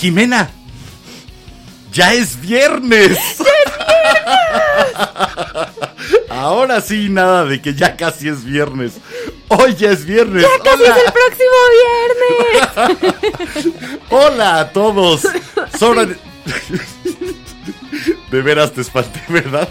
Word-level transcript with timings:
Jimena, 0.00 0.50
ya 1.92 2.14
es 2.14 2.40
viernes. 2.40 3.18
Ahora 6.30 6.80
sí, 6.80 7.08
nada 7.10 7.44
de 7.44 7.60
que 7.60 7.74
ya 7.74 7.96
casi 7.96 8.28
es 8.28 8.44
viernes. 8.44 8.94
Hoy 9.48 9.74
ya 9.74 9.90
es 9.90 10.06
viernes. 10.06 10.46
¡Casi 10.64 10.82
Hola. 10.82 10.96
es 10.96 11.04
el 11.04 11.12
próximo 11.12 11.58
viernes! 12.86 14.00
Hola 14.10 14.60
a 14.60 14.72
todos. 14.72 15.20
Sobra 15.78 16.06
de... 16.06 16.16
de 18.30 18.42
veras 18.42 18.72
te 18.72 18.80
espanté, 18.80 19.20
¿verdad? 19.28 19.68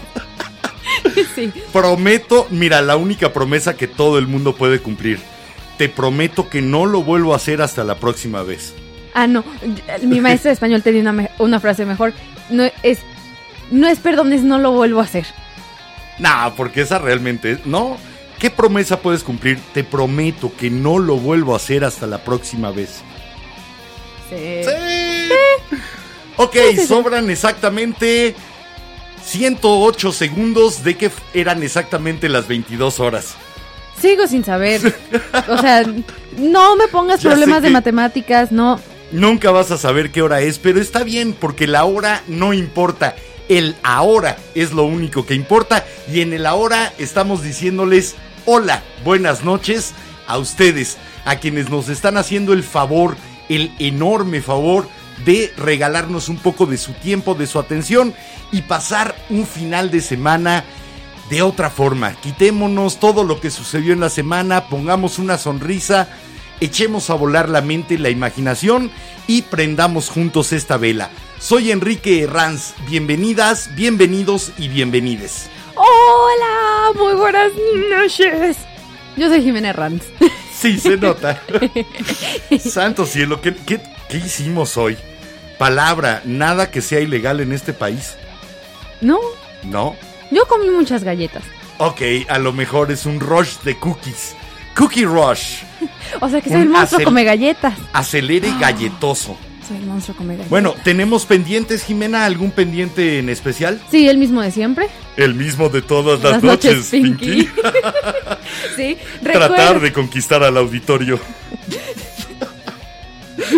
sí. 1.34 1.52
Prometo, 1.72 2.46
mira, 2.50 2.82
la 2.82 2.94
única 2.96 3.32
promesa 3.32 3.76
que 3.76 3.88
todo 3.88 4.18
el 4.18 4.28
mundo 4.28 4.54
puede 4.54 4.78
cumplir. 4.80 5.18
Te 5.76 5.88
prometo 5.88 6.48
que 6.48 6.62
no 6.62 6.86
lo 6.86 7.02
vuelvo 7.02 7.32
a 7.32 7.36
hacer 7.36 7.62
hasta 7.62 7.82
la 7.82 7.96
próxima 7.96 8.44
vez. 8.44 8.74
Ah, 9.14 9.26
no. 9.26 9.44
Mi 10.02 10.20
maestra 10.20 10.50
de 10.50 10.54
español 10.54 10.82
tenía 10.82 11.00
una, 11.02 11.12
me- 11.12 11.30
una 11.38 11.58
frase 11.60 11.84
mejor. 11.86 12.12
No 12.48 12.64
es, 12.82 12.98
no 13.70 13.88
es 13.88 13.98
perdones, 13.98 14.42
no 14.42 14.58
lo 14.58 14.72
vuelvo 14.72 15.00
a 15.00 15.04
hacer. 15.04 15.26
Nah, 16.18 16.50
porque 16.50 16.82
esa 16.82 16.98
realmente 16.98 17.52
es- 17.52 17.66
no. 17.66 17.96
¿Qué 18.38 18.50
promesa 18.50 19.00
puedes 19.00 19.22
cumplir? 19.22 19.58
Te 19.74 19.84
prometo 19.84 20.52
que 20.56 20.70
no 20.70 20.98
lo 20.98 21.16
vuelvo 21.16 21.52
a 21.52 21.56
hacer 21.56 21.84
hasta 21.84 22.06
la 22.06 22.18
próxima 22.24 22.70
vez. 22.70 23.02
Sí. 24.30 24.62
Sí. 24.64 25.74
Ok, 26.36 26.56
sobran 26.86 27.28
exactamente 27.30 28.34
108 29.24 30.12
segundos 30.12 30.82
de 30.84 30.96
que 30.96 31.10
eran 31.34 31.62
exactamente 31.62 32.28
las 32.28 32.48
22 32.48 33.00
horas. 33.00 33.34
Sigo 34.00 34.26
sin 34.26 34.42
saber. 34.44 34.80
O 35.48 35.58
sea, 35.58 35.84
no 36.38 36.76
me 36.76 36.88
pongas 36.88 37.20
Ya 37.22 37.28
problemas 37.30 37.60
de 37.60 37.68
que- 37.68 37.72
matemáticas, 37.74 38.50
no. 38.52 38.80
Nunca 39.12 39.50
vas 39.50 39.72
a 39.72 39.78
saber 39.78 40.12
qué 40.12 40.22
hora 40.22 40.40
es, 40.40 40.58
pero 40.58 40.80
está 40.80 41.02
bien 41.02 41.32
porque 41.32 41.66
la 41.66 41.84
hora 41.84 42.22
no 42.28 42.52
importa. 42.52 43.16
El 43.48 43.74
ahora 43.82 44.36
es 44.54 44.72
lo 44.72 44.84
único 44.84 45.26
que 45.26 45.34
importa 45.34 45.84
y 46.12 46.20
en 46.20 46.32
el 46.32 46.46
ahora 46.46 46.92
estamos 46.98 47.42
diciéndoles 47.42 48.14
hola, 48.46 48.84
buenas 49.04 49.42
noches 49.42 49.92
a 50.28 50.38
ustedes, 50.38 50.98
a 51.24 51.36
quienes 51.40 51.68
nos 51.68 51.88
están 51.88 52.16
haciendo 52.16 52.52
el 52.52 52.62
favor, 52.62 53.16
el 53.48 53.72
enorme 53.80 54.40
favor 54.40 54.88
de 55.24 55.52
regalarnos 55.56 56.28
un 56.28 56.36
poco 56.36 56.66
de 56.66 56.78
su 56.78 56.92
tiempo, 56.92 57.34
de 57.34 57.48
su 57.48 57.58
atención 57.58 58.14
y 58.52 58.62
pasar 58.62 59.16
un 59.28 59.44
final 59.44 59.90
de 59.90 60.00
semana 60.00 60.64
de 61.28 61.42
otra 61.42 61.70
forma. 61.70 62.12
Quitémonos 62.12 63.00
todo 63.00 63.24
lo 63.24 63.40
que 63.40 63.50
sucedió 63.50 63.92
en 63.92 64.00
la 64.00 64.10
semana, 64.10 64.68
pongamos 64.68 65.18
una 65.18 65.38
sonrisa, 65.38 66.08
echemos 66.60 67.10
a 67.10 67.14
volar 67.14 67.48
la 67.48 67.60
mente, 67.60 67.98
la 67.98 68.10
imaginación 68.10 68.90
y 69.26 69.42
prendamos 69.42 70.08
juntos 70.08 70.52
esta 70.52 70.76
vela. 70.76 71.10
Soy 71.38 71.70
Enrique 71.70 72.22
Herranz, 72.22 72.74
bienvenidas, 72.88 73.74
bienvenidos 73.74 74.52
y 74.58 74.68
bienvenides. 74.68 75.48
Hola, 75.74 76.92
muy 76.98 77.14
buenas 77.14 77.50
noches. 77.90 78.58
Yo 79.16 79.28
soy 79.28 79.42
Jimena 79.42 79.72
Ranz. 79.72 80.04
Sí, 80.54 80.78
se 80.78 80.96
nota. 80.98 81.40
Santo 82.60 83.06
cielo, 83.06 83.40
¿qué, 83.40 83.54
qué, 83.54 83.80
qué 84.08 84.18
hicimos 84.18 84.76
hoy? 84.76 84.96
Palabra, 85.58 86.22
nada 86.24 86.70
que 86.70 86.80
sea 86.82 87.00
ilegal 87.00 87.40
en 87.40 87.52
este 87.52 87.72
país, 87.72 88.16
No, 89.00 89.18
¿no? 89.62 89.94
yo 90.30 90.46
comí 90.46 90.70
muchas 90.70 91.02
galletas. 91.04 91.42
Ok, 91.78 92.02
a 92.28 92.38
lo 92.38 92.52
mejor 92.52 92.90
es 92.92 93.06
un 93.06 93.20
rush 93.20 93.56
de 93.64 93.78
cookies. 93.78 94.34
Cookie 94.76 95.04
rush. 95.04 95.62
O 96.20 96.28
sea 96.28 96.40
que 96.40 96.48
soy 96.48 96.56
Un 96.56 96.62
el 96.62 96.68
monstruo 96.70 97.04
come 97.04 97.22
galletas. 97.22 97.74
Acelere 97.92 98.52
galletoso. 98.58 99.36
Soy 99.66 99.76
el 99.76 99.86
monstruo 99.86 100.16
come 100.16 100.34
galletas. 100.34 100.50
Bueno, 100.50 100.74
¿tenemos 100.82 101.24
pendientes, 101.24 101.84
Jimena? 101.84 102.24
¿Algún 102.24 102.50
pendiente 102.50 103.20
en 103.20 103.28
especial? 103.28 103.80
Sí, 103.90 104.08
el 104.08 104.18
mismo 104.18 104.42
de 104.42 104.50
siempre. 104.50 104.88
El 105.16 105.34
mismo 105.34 105.68
de 105.68 105.82
todas 105.82 106.20
las, 106.20 106.42
noches, 106.42 106.88
Pinky. 106.90 107.48
sí, 108.76 108.98
Tratar 109.22 109.80
de 109.80 109.92
conquistar 109.92 110.42
al 110.42 110.56
auditorio. 110.56 111.20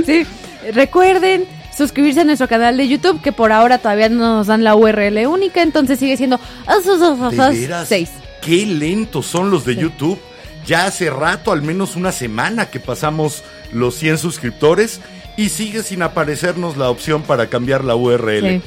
sí, 0.04 0.26
recuerden 0.74 1.46
suscribirse 1.76 2.20
a 2.20 2.24
nuestro 2.24 2.48
canal 2.48 2.76
de 2.76 2.86
YouTube, 2.86 3.20
que 3.22 3.32
por 3.32 3.50
ahora 3.50 3.78
todavía 3.78 4.08
no 4.08 4.36
nos 4.36 4.46
dan 4.46 4.62
la 4.62 4.74
URL 4.74 5.26
única, 5.26 5.62
entonces 5.62 5.98
sigue 5.98 6.16
siendo 6.16 6.38
¿De 7.30 7.50
veras? 7.50 7.88
6. 7.88 8.10
Qué 8.42 8.66
lentos 8.66 9.26
son 9.26 9.50
los 9.50 9.64
de 9.64 9.76
YouTube. 9.76 10.18
Ya 10.66 10.86
hace 10.86 11.10
rato, 11.10 11.52
al 11.52 11.62
menos 11.62 11.96
una 11.96 12.12
semana 12.12 12.70
que 12.70 12.80
pasamos 12.80 13.42
los 13.72 13.94
100 13.96 14.18
suscriptores 14.18 15.00
y 15.36 15.48
sigue 15.48 15.82
sin 15.82 16.02
aparecernos 16.02 16.76
la 16.76 16.88
opción 16.90 17.22
para 17.22 17.48
cambiar 17.48 17.84
la 17.84 17.96
URL. 17.96 18.40
Sí. 18.60 18.62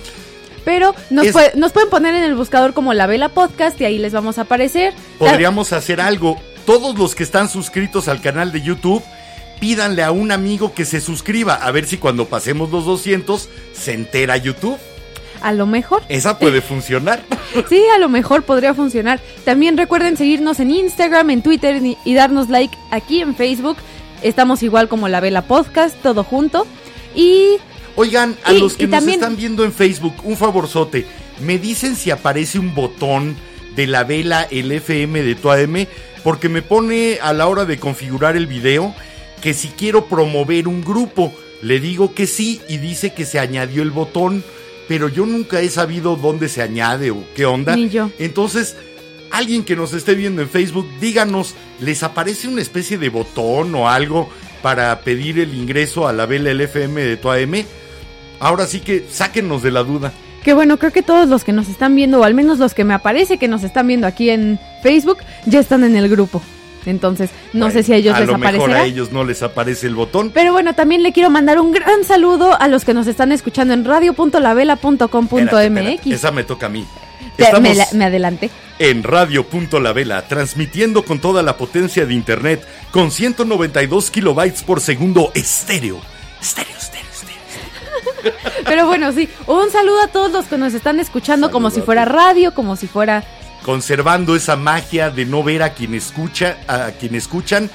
Pero 0.66 0.96
nos, 1.12 1.28
Es- 1.28 1.32
puede- 1.34 1.52
nos 1.56 1.72
pueden 1.72 1.90
poner 1.90 2.16
en 2.16 2.24
el 2.24 2.36
buscador 2.36 2.74
como 2.74 2.94
La 2.94 3.06
Vela 3.08 3.30
Podcast 3.30 3.80
y 3.80 3.86
ahí 3.86 4.00
les 4.00 4.14
vamos 4.14 4.38
a 4.40 4.42
aparecer. 4.42 4.94
Podríamos 5.20 5.72
hacer 5.74 6.02
algo. 6.02 6.42
Todos 6.66 6.98
los 6.98 7.14
que 7.14 7.22
están 7.24 7.48
suscritos 7.50 8.08
al 8.08 8.20
canal 8.20 8.52
de 8.52 8.62
YouTube, 8.64 9.04
pídanle 9.60 10.04
a 10.04 10.12
un 10.12 10.32
amigo 10.32 10.74
que 10.74 10.84
se 10.86 11.00
suscriba. 11.02 11.54
A 11.54 11.70
ver 11.72 11.86
si 11.86 11.98
cuando 11.98 12.26
pasemos 12.26 12.72
los 12.72 12.84
200 12.86 13.48
se 13.74 13.94
entera 13.94 14.36
YouTube. 14.38 14.78
A 15.42 15.54
lo 15.54 15.66
mejor. 15.66 16.02
Esa 16.10 16.40
puede 16.40 16.62
funcionar. 16.62 17.22
Sí, 17.70 17.82
a 17.96 18.00
lo 18.00 18.10
mejor 18.10 18.44
podría 18.44 18.74
funcionar. 18.74 19.22
También 19.46 19.78
recuerden 19.78 20.18
seguirnos 20.18 20.60
en 20.60 20.72
Instagram, 20.72 21.30
en 21.30 21.42
Twitter 21.42 21.82
y, 22.04 22.14
darnos 22.14 22.50
like 22.50 22.78
aquí 22.92 23.22
en 23.22 23.34
Facebook. 23.34 23.78
Estamos 24.22 24.62
igual 24.62 24.90
como 24.90 25.08
La 25.08 25.22
Vela 25.22 25.44
Podcast, 25.44 25.96
todo 26.02 26.26
junto. 26.26 26.68
Y 27.16 27.52
Oigan, 27.96 28.36
a 28.44 28.52
Y- 28.52 28.60
los 28.60 28.74
que 28.74 28.88
nos 28.88 28.92
también- 29.00 29.22
están 29.22 29.38
viendo 29.38 29.64
en 29.64 29.72
Facebook, 29.72 30.16
un 30.26 30.36
favorzote. 30.36 31.06
Me 31.40 31.58
dicen 31.58 31.96
si 31.96 32.12
aparece 32.12 32.60
un 32.60 32.76
botón 32.76 33.38
de 33.78 33.88
la 33.88 34.04
vela, 34.04 34.46
el 34.52 34.70
FM 34.74 35.24
de 35.24 35.36
tu 35.36 35.50
AM, 35.50 35.88
porque 36.24 36.50
me 36.50 36.62
pone 36.62 37.20
a 37.22 37.32
la 37.32 37.48
hora 37.48 37.64
de 37.64 37.78
configurar 37.80 38.36
el 38.36 38.48
video 38.48 38.94
que 39.42 39.54
si 39.54 39.70
quiero 39.70 40.08
promover 40.08 40.68
un 40.68 40.84
grupo, 40.84 41.32
le 41.62 41.80
digo 41.80 42.14
que 42.14 42.28
sí 42.28 42.60
y 42.68 42.78
dice 42.78 43.14
que 43.14 43.26
se 43.26 43.40
añadió 43.40 43.82
el 43.82 43.92
botón, 43.92 44.44
pero 44.88 45.10
yo 45.10 45.26
nunca 45.26 45.60
he 45.62 45.70
sabido 45.70 46.16
dónde 46.16 46.50
se 46.50 46.62
añade 46.62 47.12
o 47.12 47.24
qué 47.36 47.46
onda. 47.46 47.76
Ni 47.76 47.90
yo. 47.90 48.10
Entonces, 48.20 48.76
alguien 49.32 49.64
que 49.64 49.76
nos 49.76 49.94
esté 49.94 50.16
viendo 50.16 50.42
en 50.42 50.50
Facebook, 50.50 50.88
díganos, 51.00 51.56
¿les 51.80 52.04
aparece 52.04 52.48
una 52.48 52.62
especie 52.62 52.98
de 52.98 53.10
botón 53.10 53.74
o 53.76 53.90
algo 53.90 54.30
para 54.62 55.00
pedir 55.02 55.40
el 55.40 55.54
ingreso 55.54 56.08
a 56.08 56.14
la 56.14 56.26
vela 56.26 56.54
LFM 56.54 57.02
de 57.02 57.18
tu 57.18 57.32
AM? 57.32 57.66
Ahora 58.40 58.68
sí 58.68 58.80
que 58.80 59.06
sáquenos 59.10 59.64
de 59.64 59.72
la 59.72 59.84
duda. 59.84 60.14
que 60.44 60.54
bueno, 60.54 60.78
creo 60.78 60.92
que 60.92 61.02
todos 61.02 61.28
los 61.28 61.44
que 61.44 61.54
nos 61.54 61.70
están 61.70 61.96
viendo, 61.96 62.20
o 62.20 62.24
al 62.24 62.36
menos 62.36 62.60
los 62.60 62.74
que 62.74 62.84
me 62.84 62.94
aparece 62.94 63.38
que 63.38 63.48
nos 63.48 63.64
están 63.64 63.88
viendo 63.88 64.06
aquí 64.06 64.30
en 64.30 64.60
Facebook, 64.84 65.18
ya 65.46 65.60
están 65.60 65.84
en 65.84 65.96
el 65.96 66.08
grupo. 66.08 66.42
Entonces, 66.86 67.30
no 67.54 67.72
sé 67.72 67.84
si 67.84 67.94
a 67.94 67.96
ellos 67.98 68.16
a 68.16 68.20
les 68.20 68.28
lo 68.30 68.38
mejor 68.38 68.72
a 68.72 68.86
ellos 68.86 69.12
no 69.12 69.24
les 69.24 69.42
aparece 69.44 69.88
el 69.88 69.96
botón. 69.96 70.32
Pero 70.34 70.52
bueno, 70.54 70.74
también 70.76 71.04
le 71.04 71.12
quiero 71.14 71.30
mandar 71.30 71.60
un 71.60 71.72
gran 71.72 72.04
saludo 72.04 72.60
a 72.60 72.68
los 72.68 72.84
que 72.86 72.94
nos 72.94 73.08
están 73.08 73.32
escuchando 73.32 73.74
en 73.74 73.86
radio.lavela.com.mx. 73.86 76.08
Esa 76.08 76.32
me 76.32 76.44
toca 76.44 76.66
a 76.68 76.70
mí. 76.70 76.86
Estamos 77.38 77.62
me, 77.62 77.76
la- 77.76 77.88
me 77.94 78.06
adelanté. 78.06 78.50
en 78.80 79.04
Radio.lavela, 79.04 80.22
transmitiendo 80.28 81.04
con 81.04 81.20
toda 81.20 81.44
la 81.44 81.58
potencia 81.58 82.06
de 82.06 82.14
Internet, 82.14 82.66
con 82.92 83.12
192 83.12 84.10
kilobytes 84.12 84.64
por 84.64 84.80
segundo 84.80 85.32
estéreo. 85.34 86.00
Estéreo, 86.42 86.78
estéreo, 86.78 87.10
estéreo. 87.12 87.36
Pero 88.66 88.86
bueno, 88.88 89.12
sí, 89.12 89.28
un 89.48 89.70
saludo 89.72 90.02
a 90.04 90.08
todos 90.08 90.32
los 90.32 90.46
que 90.46 90.58
nos 90.58 90.74
están 90.74 91.00
escuchando 91.00 91.52
como 91.52 91.70
si 91.72 91.82
fuera 91.82 92.06
radio, 92.06 92.54
como 92.54 92.76
si 92.78 92.88
fuera... 92.88 93.24
Conservando 93.66 94.36
esa 94.36 94.56
magia 94.56 95.10
de 95.10 95.26
no 95.26 95.42
ver 95.44 95.64
a 95.64 95.74
quien 95.74 95.96
escucha, 95.96 96.58
a 96.68 96.92
quien 96.92 97.16
escuchan 97.16 97.72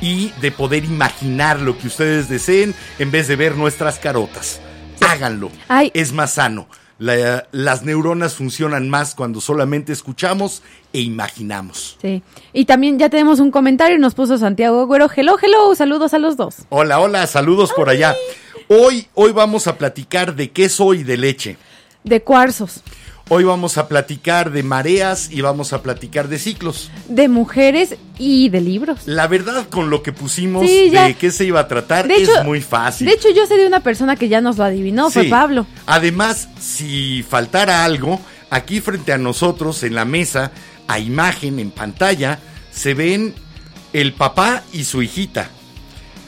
y 0.00 0.30
de 0.40 0.52
poder 0.52 0.84
imaginar 0.84 1.60
lo 1.60 1.76
que 1.76 1.88
ustedes 1.88 2.28
deseen 2.28 2.76
en 3.00 3.10
vez 3.10 3.26
de 3.26 3.34
ver 3.34 3.56
nuestras 3.56 3.98
carotas. 3.98 4.60
Háganlo. 5.00 5.50
Ay. 5.66 5.90
Es 5.94 6.12
más 6.12 6.34
sano. 6.34 6.68
La- 7.00 7.48
las 7.50 7.82
neuronas 7.82 8.34
funcionan 8.36 8.88
más 8.88 9.16
cuando 9.16 9.40
solamente 9.40 9.92
escuchamos 9.92 10.62
e 10.92 11.00
imaginamos. 11.00 11.98
Sí. 12.00 12.22
Y 12.52 12.64
también 12.66 13.00
ya 13.00 13.08
tenemos 13.10 13.40
un 13.40 13.50
comentario, 13.50 13.98
nos 13.98 14.14
puso 14.14 14.38
Santiago 14.38 14.86
Güero. 14.86 15.10
Hello, 15.12 15.36
hello, 15.42 15.74
saludos 15.74 16.14
a 16.14 16.18
los 16.20 16.36
dos. 16.36 16.58
Hola, 16.68 17.00
hola, 17.00 17.26
saludos 17.26 17.72
por 17.74 17.88
allá. 17.88 18.14
Hoy, 18.68 19.08
hoy 19.14 19.32
vamos 19.32 19.66
a 19.66 19.76
platicar 19.76 20.36
de 20.36 20.52
queso 20.52 20.94
y 20.94 21.02
de 21.02 21.16
leche. 21.16 21.56
De 22.04 22.22
cuarzos, 22.22 22.82
Hoy 23.34 23.44
vamos 23.44 23.78
a 23.78 23.88
platicar 23.88 24.50
de 24.52 24.62
mareas 24.62 25.30
y 25.32 25.40
vamos 25.40 25.72
a 25.72 25.80
platicar 25.82 26.28
de 26.28 26.38
ciclos. 26.38 26.90
de 27.08 27.28
mujeres 27.28 27.96
y 28.18 28.50
de 28.50 28.60
libros. 28.60 29.06
La 29.06 29.26
verdad, 29.26 29.66
con 29.70 29.88
lo 29.88 30.02
que 30.02 30.12
pusimos 30.12 30.66
Sí, 30.66 30.90
de 30.90 31.14
qué 31.18 31.30
se 31.30 31.46
iba 31.46 31.60
a 31.60 31.66
tratar 31.66 32.06
De 32.06 32.16
es 32.16 32.28
hecho- 32.28 32.44
muy 32.44 32.60
fácil. 32.60 33.06
De 33.06 33.14
hecho, 33.14 33.30
yo 33.34 33.46
sé 33.46 33.56
de 33.56 33.66
una 33.66 33.80
persona 33.80 34.16
que 34.16 34.28
ya 34.28 34.42
nos 34.42 34.58
lo 34.58 34.64
adivinó, 34.64 35.08
fue 35.10 35.22
Sí. 35.24 35.28
Pablo. 35.30 35.66
Además, 35.86 36.46
si 36.60 37.24
faltara 37.26 37.86
algo, 37.86 38.20
aquí 38.50 38.82
frente 38.82 39.14
a 39.14 39.18
nosotros 39.18 39.82
en 39.82 39.94
la 39.94 40.04
mesa, 40.04 40.52
a 40.86 40.98
imagen, 40.98 41.58
en 41.58 41.70
pantalla, 41.70 42.38
se 42.70 42.92
ven 42.92 43.34
el 43.94 44.12
papá 44.12 44.62
y 44.74 44.84
su 44.84 45.00
hijita, 45.00 45.48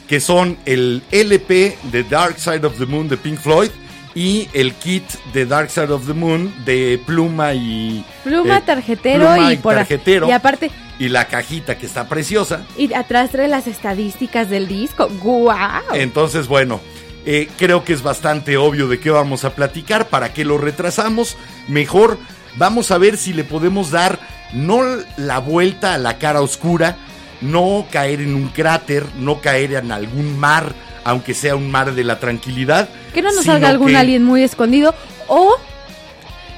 que 0.07 0.19
son 0.19 0.57
el 0.65 1.03
LP 1.11 1.77
de 1.91 2.03
Dark 2.03 2.39
Side 2.39 2.65
of 2.65 2.79
the 2.79 2.87
Moon 2.87 3.07
de 3.07 3.17
Pink 3.17 3.37
Floyd 3.37 3.69
y 4.15 4.47
el 4.53 4.73
kit 4.73 5.03
de 5.33 5.45
Dark 5.45 5.69
Side 5.69 5.91
of 5.91 6.07
the 6.07 6.13
Moon 6.13 6.53
de 6.65 6.99
Pluma 7.05 7.53
y... 7.53 8.03
Pluma, 8.23 8.57
eh, 8.57 8.63
tarjetero 8.65 9.25
Pluma 9.33 9.53
y 9.53 9.57
por 9.57 9.73
a- 9.73 9.77
tarjetero 9.79 10.27
Y 10.27 10.31
aparte, 10.31 10.71
y 10.97 11.09
la 11.09 11.25
cajita 11.27 11.77
que 11.77 11.85
está 11.85 12.07
preciosa. 12.07 12.63
y 12.77 12.93
atrás 12.93 13.29
trae 13.31 13.49
las 13.49 13.67
estadísticas 13.67 14.49
del 14.49 14.67
disco. 14.69 15.09
¡Guau! 15.21 15.83
Entonces, 15.93 16.47
bueno, 16.47 16.79
eh, 17.25 17.49
creo 17.57 17.83
que 17.83 17.91
es 17.91 18.01
bastante 18.01 18.55
obvio 18.55 18.87
de 18.87 18.99
qué 18.99 19.09
vamos 19.09 19.43
a 19.43 19.53
platicar. 19.53 20.07
¿Para 20.07 20.31
qué 20.33 20.45
lo 20.45 20.57
retrasamos? 20.57 21.35
Mejor 21.67 22.17
vamos 22.55 22.91
a 22.91 22.97
ver 22.97 23.17
si 23.17 23.33
le 23.33 23.43
podemos 23.43 23.91
dar 23.91 24.17
no 24.53 24.81
la 25.17 25.39
vuelta 25.39 25.93
a 25.95 25.97
la 25.97 26.17
cara 26.17 26.39
oscura, 26.41 26.95
no 27.41 27.85
caer 27.91 28.21
en 28.21 28.33
un 28.33 28.47
cráter, 28.47 29.03
no 29.17 29.41
caer 29.41 29.73
en 29.73 29.91
algún 29.91 30.39
mar, 30.39 30.73
aunque 31.05 31.33
sea 31.33 31.55
un 31.55 31.71
mar 31.71 31.95
de 31.95 32.03
la 32.03 32.19
tranquilidad. 32.19 32.89
Que 33.13 33.21
no 33.21 33.31
nos 33.31 33.45
salga 33.45 33.69
algún 33.69 33.91
que- 33.91 33.97
alien 33.97 34.23
muy 34.25 34.43
escondido 34.43 34.93
o 35.27 35.55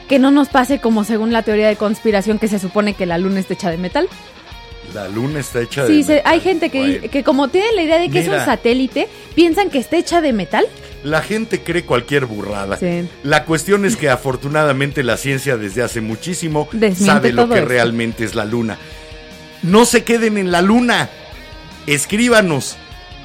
que 0.10 0.18
no 0.18 0.32
nos 0.32 0.48
pase 0.50 0.80
como 0.80 1.04
según 1.04 1.32
la 1.32 1.44
teoría 1.44 1.68
de 1.68 1.76
conspiración 1.76 2.40
que 2.40 2.48
se 2.48 2.58
supone 2.58 2.94
que 2.96 3.06
la 3.06 3.18
luna 3.20 3.40
está 3.42 3.54
hecha 3.54 3.70
de 3.70 3.78
metal. 3.78 4.08
La 4.94 5.10
luna 5.10 5.42
está 5.42 5.60
hecha 5.62 5.84
de 5.84 5.90
Sí, 5.90 6.04
se- 6.04 6.16
metal. 6.16 6.32
hay 6.34 6.40
gente 6.40 6.70
que, 6.70 6.80
Bueno, 6.80 7.10
que 7.12 7.24
como 7.24 7.50
tiene 7.50 7.74
la 7.76 7.84
idea 7.84 8.00
de 8.00 8.10
que 8.10 8.20
es 8.22 8.28
un 8.30 8.40
satélite, 8.40 9.10
piensan 9.36 9.70
que 9.70 9.80
está 9.80 9.98
hecha 9.98 10.22
de 10.22 10.32
metal. 10.32 10.66
La 11.04 11.22
gente 11.22 11.62
cree 11.62 11.84
cualquier 11.84 12.26
burrada. 12.26 12.78
Sí. 12.78 13.08
La 13.24 13.44
cuestión 13.44 13.84
es 13.86 13.98
que 13.98 14.10
afortunadamente 14.10 15.04
la 15.04 15.18
ciencia 15.18 15.58
desde 15.58 15.84
hace 15.84 16.00
muchísimo 16.02 16.70
Desmiente 16.72 17.06
sabe 17.06 17.34
lo 17.34 17.48
que 17.50 17.56
esto. 17.56 17.68
realmente 17.68 18.24
es 18.24 18.34
la 18.34 18.46
luna. 18.46 18.78
No 19.62 19.84
se 19.86 20.04
queden 20.06 20.38
en 20.38 20.52
la 20.52 20.62
luna. 20.62 21.10
Escríbanos. 21.86 22.78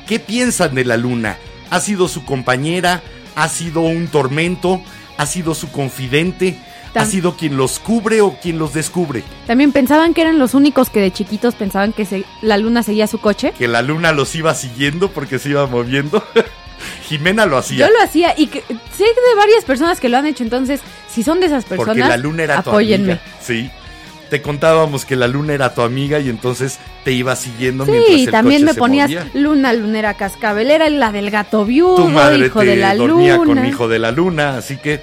¿Qué 0.07 0.19
piensan 0.19 0.75
de 0.75 0.85
la 0.85 0.97
luna? 0.97 1.37
¿Ha 1.71 1.81
sido 1.81 2.09
su 2.09 2.25
compañera? 2.25 3.03
¿Ha 3.35 3.49
sido 3.49 3.81
un 3.81 4.09
tormento? 4.09 4.83
¿Ha 5.17 5.27
sido 5.27 5.55
su 5.55 5.71
confidente? 5.71 6.59
¿Ha 6.95 7.07
sido 7.07 7.37
quien 7.39 7.57
los 7.57 7.79
cubre 7.79 8.21
o 8.21 8.37
quien 8.43 8.59
los 8.59 8.75
descubre? 8.75 9.23
También 9.47 9.73
pensaban 9.73 10.13
que 10.13 10.21
eran 10.21 10.39
los 10.39 10.53
únicos 10.53 10.91
que 10.91 11.01
de 11.01 11.11
chiquitos 11.11 11.55
pensaban 11.55 11.95
que 11.95 12.05
se- 12.05 12.25
la 12.43 12.59
luna 12.59 12.83
seguía 12.83 13.07
su 13.07 13.19
coche. 13.19 13.55
Que 13.57 13.67
la 13.69 13.81
luna 13.81 14.13
los 14.13 14.35
iba 14.35 14.53
siguiendo 14.55 15.11
porque 15.11 15.39
se 15.39 15.49
iba 15.51 15.67
moviendo. 15.67 16.23
Jimena 17.09 17.47
lo 17.47 17.57
hacía. 17.57 17.87
Yo 17.87 17.93
lo 17.93 18.03
hacía 18.03 18.35
y 18.37 18.49
que, 18.49 18.61
sé 18.61 19.05
de 19.05 19.35
varias 19.37 19.65
personas 19.65 20.01
que 20.01 20.09
lo 20.11 20.19
han 20.19 20.27
hecho, 20.27 20.43
entonces 20.43 20.81
si 21.09 21.23
son 21.23 21.41
de 21.41 21.47
esas 21.47 21.65
personas, 21.65 21.95
Porque 21.97 22.01
la 22.09 22.17
luna 22.19 22.43
era 22.43 22.63
tu 22.63 22.71
amiga. 22.71 23.21
Sí. 23.41 23.71
Te 24.32 24.40
contábamos 24.40 25.05
que 25.05 25.14
la 25.14 25.29
luna 25.29 25.52
era 25.52 25.75
tu 25.75 25.82
amiga 25.82 26.19
y 26.19 26.31
entonces 26.31 26.79
te 27.05 27.12
iba 27.12 27.37
siguiendo 27.37 27.84
mientras 27.84 28.14
Sí, 28.17 28.25
el 28.25 28.31
también 28.31 28.62
coche 28.62 28.64
me 28.64 28.73
se 28.73 28.79
ponías 28.79 29.11
movía. 29.11 29.31
luna, 29.34 29.73
lunera 29.75 30.14
cascabelera, 30.14 30.88
la 30.88 31.12
del 31.12 31.31
gato 31.31 31.67
viudo, 31.67 31.96
Tu 31.96 32.08
madre 32.08 32.46
hijo 32.46 32.61
te 32.61 32.64
de 32.64 32.76
la 32.76 32.94
dormía 32.94 33.37
luna. 33.37 33.61
con 33.61 33.67
hijo 33.67 33.88
de 33.88 33.99
la 33.99 34.11
luna, 34.11 34.56
así 34.56 34.79
que 34.79 35.02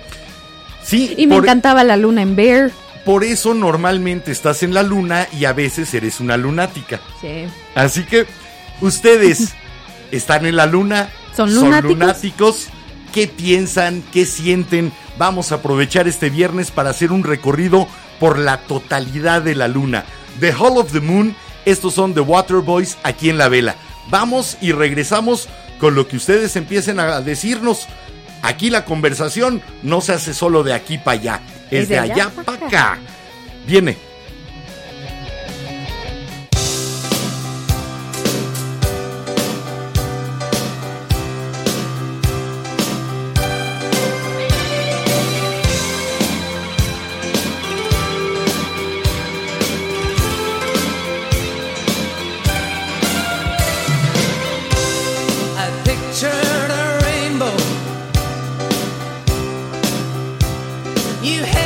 sí, 0.82 1.14
Y 1.16 1.28
me 1.28 1.36
por, 1.36 1.44
encantaba 1.44 1.84
la 1.84 1.96
luna 1.96 2.24
en 2.24 2.36
Bear. 2.36 2.72
por 3.06 3.24
eso 3.24 3.54
normalmente 3.54 4.32
estás 4.32 4.64
en 4.64 4.74
la 4.74 4.82
luna 4.82 5.28
y 5.32 5.46
a 5.46 5.54
veces 5.54 5.94
eres 5.94 6.20
una 6.20 6.36
lunática. 6.36 7.00
Sí. 7.22 7.46
Así 7.76 8.06
que 8.06 8.26
ustedes 8.82 9.54
están 10.12 10.48
en 10.48 10.56
la 10.56 10.66
luna, 10.66 11.10
¿Son 11.38 11.54
lunáticos? 11.54 11.92
lunáticos. 12.00 12.68
¿Qué 13.14 13.28
piensan? 13.28 14.04
¿Qué 14.12 14.26
sienten? 14.26 14.92
Vamos 15.20 15.52
a 15.52 15.56
aprovechar 15.56 16.08
este 16.08 16.32
viernes 16.32 16.72
para 16.72 16.90
hacer 16.90 17.12
un 17.12 17.24
recorrido 17.24 17.88
por 18.20 18.38
la 18.38 18.58
totalidad 18.58 19.42
de 19.42 19.56
la 19.56 19.68
luna. 19.68 20.06
The 20.40 20.54
Hall 20.54 20.78
of 20.78 20.92
the 20.92 21.00
Moon, 21.00 21.36
estos 21.66 21.94
son 21.94 22.14
The 22.14 22.22
Waterboys 22.22 22.98
aquí 23.04 23.30
en 23.30 23.38
la 23.38 23.50
vela. 23.50 23.76
Vamos 24.10 24.58
y 24.62 24.72
regresamos 24.72 25.48
con 25.80 25.96
lo 25.96 26.08
que 26.08 26.18
ustedes 26.18 26.56
empiecen 26.56 27.00
a 27.00 27.22
decirnos. 27.22 27.88
Aquí 28.42 28.70
la 28.70 28.86
conversación 28.86 29.62
no 29.84 30.02
se 30.02 30.14
hace 30.14 30.34
solo 30.34 30.64
de 30.64 30.74
aquí 30.74 30.98
para 30.98 31.20
allá, 31.20 31.42
es, 31.72 31.90
de, 31.90 32.00
allá, 32.00 32.30
para 32.30 32.66
acá. 32.66 32.98
Viene. 33.68 34.09
You 61.30 61.59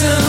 listen. 0.00 0.27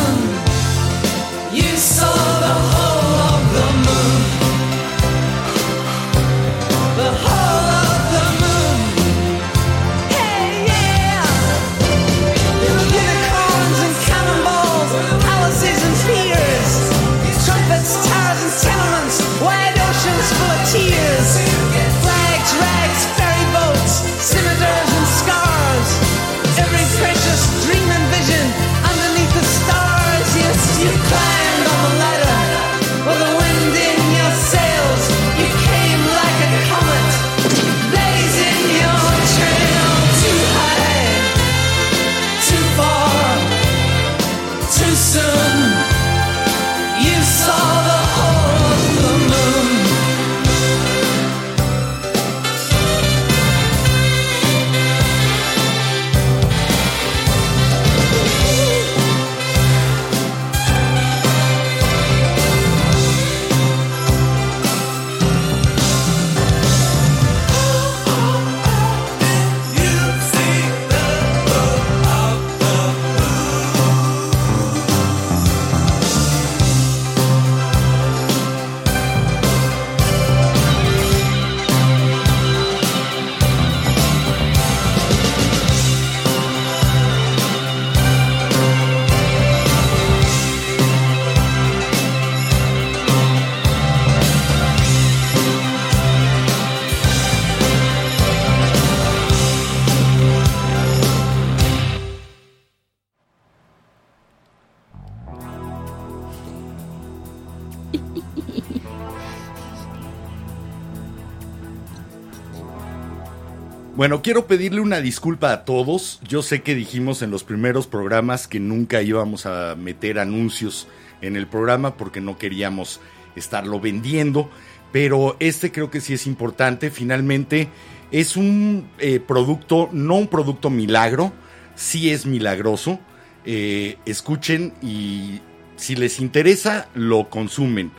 Quiero 114.29 114.45
pedirle 114.45 114.79
una 114.79 115.01
disculpa 115.01 115.51
a 115.51 115.65
todos. 115.65 116.19
Yo 116.21 116.43
sé 116.43 116.61
que 116.61 116.75
dijimos 116.75 117.23
en 117.23 117.31
los 117.31 117.43
primeros 117.43 117.87
programas 117.87 118.47
que 118.47 118.59
nunca 118.59 119.01
íbamos 119.01 119.47
a 119.47 119.75
meter 119.75 120.19
anuncios 120.19 120.87
en 121.21 121.35
el 121.35 121.47
programa 121.47 121.97
porque 121.97 122.21
no 122.21 122.37
queríamos 122.37 123.01
estarlo 123.35 123.79
vendiendo, 123.79 124.47
pero 124.91 125.35
este 125.39 125.71
creo 125.71 125.89
que 125.89 125.99
sí 125.99 126.13
es 126.13 126.27
importante. 126.27 126.91
Finalmente 126.91 127.69
es 128.11 128.37
un 128.37 128.87
eh, 128.99 129.19
producto, 129.19 129.89
no 129.93 130.17
un 130.17 130.27
producto 130.27 130.69
milagro, 130.69 131.33
sí 131.73 132.11
es 132.11 132.27
milagroso. 132.27 132.99
Eh, 133.45 133.97
escuchen 134.05 134.73
y 134.79 135.39
si 135.75 135.95
les 135.95 136.19
interesa, 136.19 136.87
lo 136.93 137.31
consumen. 137.31 137.91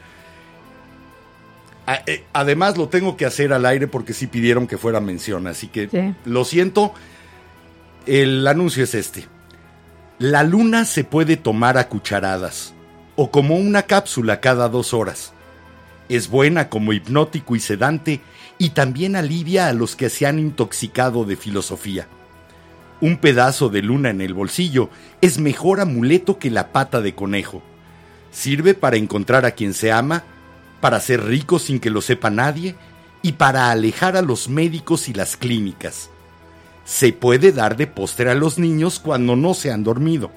A- 1.90 2.02
eh, 2.06 2.24
Además, 2.32 2.76
lo 2.76 2.88
tengo 2.88 3.16
que 3.16 3.26
hacer 3.26 3.52
al 3.52 3.66
aire 3.66 3.86
porque 3.88 4.12
sí 4.12 4.26
pidieron 4.26 4.66
que 4.66 4.78
fuera 4.78 5.00
mención, 5.00 5.46
así 5.46 5.66
que 5.68 5.88
Sí. 5.88 6.14
lo 6.24 6.44
siento. 6.44 6.92
El 8.06 8.46
anuncio 8.46 8.84
es 8.84 8.94
este. 8.94 9.26
La 10.18 10.42
luna 10.42 10.84
se 10.84 11.04
puede 11.04 11.36
tomar 11.36 11.78
a 11.78 11.88
cucharadas 11.88 12.74
o 13.16 13.30
como 13.30 13.56
una 13.56 13.82
cápsula 13.82 14.40
cada 14.40 14.68
dos 14.68 14.92
horas. 14.94 15.32
Es 16.08 16.28
buena 16.28 16.68
como 16.68 16.92
hipnótico 16.92 17.56
y 17.56 17.60
sedante 17.60 18.20
y 18.58 18.70
también 18.70 19.16
alivia 19.16 19.68
a 19.68 19.72
los 19.72 19.96
que 19.96 20.10
se 20.10 20.26
han 20.26 20.38
intoxicado 20.38 21.24
de 21.24 21.36
filosofía. 21.36 22.06
Un 23.00 23.16
pedazo 23.16 23.68
de 23.70 23.80
luna 23.82 24.10
en 24.10 24.20
el 24.20 24.34
bolsillo 24.34 24.90
es 25.22 25.38
mejor 25.38 25.80
amuleto 25.80 26.38
que 26.38 26.50
la 26.50 26.70
pata 26.72 27.00
de 27.00 27.14
conejo. 27.14 27.62
Sirve 28.30 28.74
para 28.74 28.96
encontrar 28.96 29.46
a 29.46 29.52
quien 29.52 29.72
se 29.72 29.90
ama, 29.90 30.24
para 30.80 31.00
ser 31.00 31.24
rico 31.24 31.58
sin 31.58 31.80
que 31.80 31.90
lo 31.90 32.00
sepa 32.00 32.30
nadie 32.30 32.74
y 33.22 33.32
para 33.32 33.70
alejar 33.70 34.16
a 34.16 34.22
los 34.22 34.48
médicos 34.48 35.08
y 35.08 35.12
las 35.12 35.36
clínicas. 35.36 36.10
Se 36.84 37.12
puede 37.12 37.52
dar 37.52 37.76
de 37.76 37.86
postre 37.86 38.30
a 38.30 38.34
los 38.34 38.58
niños 38.58 38.98
cuando 38.98 39.36
no 39.36 39.54
se 39.54 39.70
han 39.70 39.84
dormido. 39.84 40.30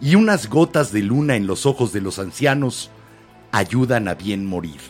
Y 0.00 0.16
unas 0.16 0.48
gotas 0.48 0.90
de 0.92 1.02
luna 1.02 1.36
en 1.36 1.46
los 1.46 1.66
ojos 1.66 1.92
de 1.92 2.00
los 2.00 2.18
ancianos 2.18 2.90
ayudan 3.52 4.08
a 4.08 4.14
bien 4.14 4.44
morir. 4.44 4.80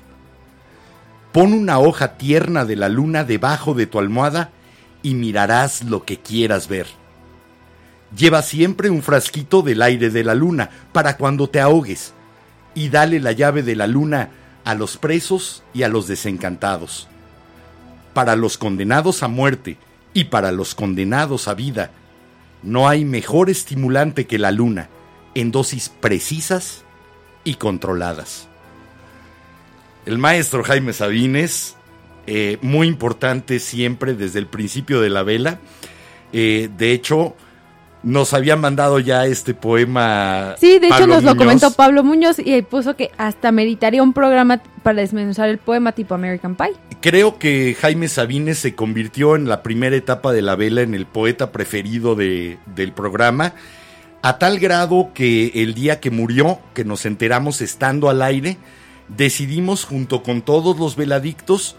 Pon 1.33 1.53
una 1.53 1.79
hoja 1.79 2.17
tierna 2.17 2.65
de 2.65 2.77
la 2.77 2.89
luna 2.89 3.25
debajo 3.25 3.75
de 3.75 3.87
tu 3.87 3.99
almohada 3.99 4.51
y 5.03 5.15
mirarás 5.15 5.83
lo 5.85 6.05
que 6.05 6.19
quieras 6.19 6.69
ver. 6.69 6.87
Lleva 8.17 8.43
siempre 8.43 8.89
un 8.89 9.03
frasquito 9.03 9.63
del 9.63 9.83
aire 9.83 10.11
de 10.11 10.23
la 10.23 10.35
luna 10.35 10.71
para 10.93 11.17
cuando 11.17 11.49
te 11.51 11.61
ahogues 11.61 12.15
y 12.75 12.89
dale 12.89 13.21
la 13.21 13.33
llave 13.33 13.63
de 13.63 13.77
la 13.77 13.87
luna 13.87 14.31
a 14.65 14.75
los 14.75 14.97
presos 14.97 15.63
y 15.73 15.83
a 15.83 15.89
los 15.89 16.07
desencantados. 16.07 17.09
Para 18.13 18.37
los 18.37 18.59
condenados 18.59 19.23
a 19.23 19.29
muerte 19.29 19.77
y 20.13 20.25
para 20.25 20.53
los 20.53 20.75
condenados 20.75 21.49
a 21.49 21.55
vida, 21.55 21.91
no 22.63 22.89
hay 22.89 23.05
mejor 23.05 23.51
estimulante 23.51 24.27
que 24.27 24.39
la 24.39 24.51
luna 24.51 24.89
en 25.35 25.51
dosis 25.51 25.89
precisas 25.89 26.85
y 27.43 27.55
controladas. 27.55 28.49
El 30.07 30.19
maestro 30.19 30.63
Jaime 30.65 30.93
Sabines, 30.93 31.77
eh, 32.27 32.59
muy 32.63 32.87
importante 32.87 33.59
siempre 33.59 34.15
desde 34.15 34.39
el 34.39 34.47
principio 34.47 35.01
de 35.01 35.11
la 35.11 35.23
vela. 35.23 35.61
Eh, 36.33 36.71
de 36.77 36.93
hecho, 36.93 37.37
nos 38.05 38.35
había 38.35 38.55
mandado 38.57 38.99
ya 39.01 39.27
este 39.27 39.55
poema. 39.55 40.55
Sí, 40.61 40.79
de 40.79 40.89
hecho 40.89 41.07
nos 41.07 41.23
lo 41.25 41.37
comentó 41.37 41.71
Pablo 41.73 42.05
Muñoz 42.05 42.37
y 42.39 42.63
puso 42.63 42.97
que 42.97 43.11
hasta 43.17 43.51
meritaría 43.51 44.03
un 44.03 44.13
programa 44.13 44.61
para 44.83 45.01
desmenuzar 45.01 45.49
el 45.49 45.59
poema 45.59 45.93
tipo 45.93 46.15
American 46.15 46.55
Pie. 46.55 46.73
Creo 47.01 47.39
que 47.39 47.77
Jaime 47.81 48.09
Sabines 48.09 48.59
se 48.59 48.75
convirtió 48.75 49.37
en 49.37 49.49
la 49.49 49.63
primera 49.63 49.97
etapa 49.97 50.33
de 50.33 50.43
la 50.43 50.55
vela 50.55 50.83
en 50.83 50.95
el 50.95 51.07
poeta 51.07 51.51
preferido 51.51 52.15
de- 52.15 52.59
del 52.67 52.93
programa, 52.93 53.55
a 54.23 54.39
tal 54.39 54.59
grado 54.59 55.11
que 55.15 55.53
el 55.55 55.75
día 55.75 56.01
que 56.01 56.11
murió, 56.11 56.59
que 56.75 56.85
nos 56.85 57.05
enteramos 57.07 57.61
estando 57.61 58.09
al 58.09 58.23
aire, 58.23 58.57
decidimos 59.09 59.85
junto 59.85 60.23
con 60.23 60.43
todos 60.43 60.79
los 60.79 60.97
veladictos 60.97 61.77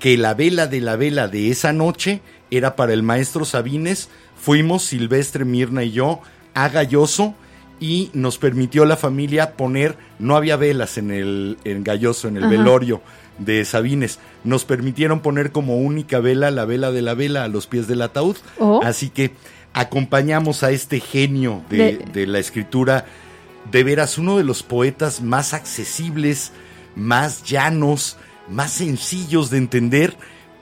que 0.00 0.16
la 0.18 0.34
vela 0.34 0.66
de 0.66 0.80
la 0.80 0.96
vela 0.96 1.28
de 1.28 1.50
esa 1.50 1.72
noche 1.72 2.20
era 2.50 2.76
para 2.76 2.92
el 2.92 3.02
maestro 3.02 3.44
Sabines. 3.44 4.08
Fuimos 4.40 4.84
Silvestre, 4.84 5.44
Mirna 5.44 5.82
y 5.84 5.92
yo 5.92 6.20
a 6.54 6.68
Galloso 6.68 7.34
y 7.80 8.10
nos 8.14 8.38
permitió 8.38 8.84
la 8.86 8.96
familia 8.96 9.52
poner, 9.56 9.96
no 10.18 10.36
había 10.36 10.56
velas 10.56 10.96
en 10.98 11.10
el 11.10 11.58
en 11.64 11.84
Galloso, 11.84 12.28
en 12.28 12.36
el 12.36 12.44
Ajá. 12.44 12.50
velorio 12.50 13.02
de 13.38 13.64
Sabines. 13.64 14.18
Nos 14.44 14.64
permitieron 14.64 15.20
poner 15.20 15.52
como 15.52 15.76
única 15.76 16.20
vela 16.20 16.50
la 16.50 16.64
vela 16.64 16.90
de 16.90 17.02
la 17.02 17.14
vela 17.14 17.44
a 17.44 17.48
los 17.48 17.66
pies 17.66 17.86
del 17.86 18.00
ataúd. 18.02 18.36
Oh. 18.58 18.80
Así 18.82 19.10
que 19.10 19.32
acompañamos 19.74 20.62
a 20.62 20.70
este 20.70 21.00
genio 21.00 21.62
de, 21.68 21.76
De- 21.76 22.04
de 22.12 22.26
la 22.26 22.38
escritura, 22.38 23.04
de 23.70 23.84
veras 23.84 24.16
uno 24.16 24.38
de 24.38 24.44
los 24.44 24.62
poetas 24.62 25.20
más 25.20 25.52
accesibles, 25.52 26.52
más 26.94 27.42
llanos, 27.44 28.16
más 28.48 28.72
sencillos 28.72 29.50
de 29.50 29.58
entender, 29.58 30.16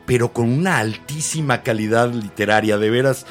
pero 0.07 0.33
con 0.33 0.49
una 0.51 0.79
altísima 0.79 1.63
calidad 1.63 2.13
literaria, 2.13 2.77
de 2.79 2.91
veras. 2.91 3.25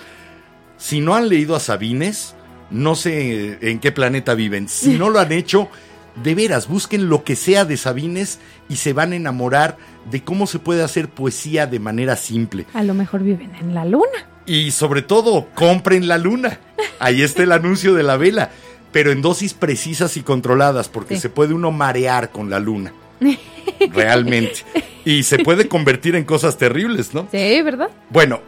Si 0.77 0.99
no 0.99 1.15
han 1.15 1.29
leído 1.29 1.55
a 1.55 1.59
Sabines, 1.59 2.35
no 2.69 2.95
sé 2.95 3.57
en 3.61 3.79
qué 3.79 3.91
planeta 3.91 4.33
viven. 4.33 4.67
Si 4.67 4.97
no 4.97 5.09
lo 5.09 5.19
han 5.19 5.31
hecho, 5.31 5.69
de 6.23 6.35
veras, 6.35 6.67
busquen 6.67 7.09
lo 7.09 7.23
que 7.23 7.35
sea 7.35 7.65
de 7.65 7.77
Sabines 7.77 8.39
y 8.69 8.75
se 8.75 8.93
van 8.93 9.13
a 9.13 9.15
enamorar 9.15 9.77
de 10.11 10.23
cómo 10.23 10.45
se 10.47 10.59
puede 10.59 10.83
hacer 10.83 11.09
poesía 11.09 11.65
de 11.67 11.79
manera 11.79 12.15
simple. 12.15 12.65
A 12.73 12.83
lo 12.83 12.93
mejor 12.93 13.23
viven 13.23 13.55
en 13.55 13.73
la 13.73 13.85
luna. 13.85 14.27
Y 14.45 14.71
sobre 14.71 15.01
todo, 15.01 15.47
compren 15.55 16.07
la 16.07 16.17
luna. 16.17 16.59
Ahí 16.99 17.21
está 17.21 17.43
el 17.43 17.51
anuncio 17.53 17.93
de 17.93 18.03
la 18.03 18.17
vela, 18.17 18.49
pero 18.91 19.11
en 19.11 19.21
dosis 19.21 19.53
precisas 19.53 20.17
y 20.17 20.21
controladas, 20.21 20.89
porque 20.89 21.15
Sí. 21.15 21.21
se 21.21 21.29
puede 21.29 21.53
uno 21.53 21.71
marear 21.71 22.29
con 22.31 22.49
la 22.49 22.59
luna. 22.59 22.93
Realmente. 23.93 24.59
Y 25.05 25.23
se 25.23 25.39
puede 25.39 25.67
convertir 25.67 26.15
en 26.15 26.23
cosas 26.25 26.57
terribles, 26.57 27.13
¿no? 27.13 27.27
Sí, 27.31 27.61
¿verdad? 27.61 27.89
Bueno, 28.09 28.41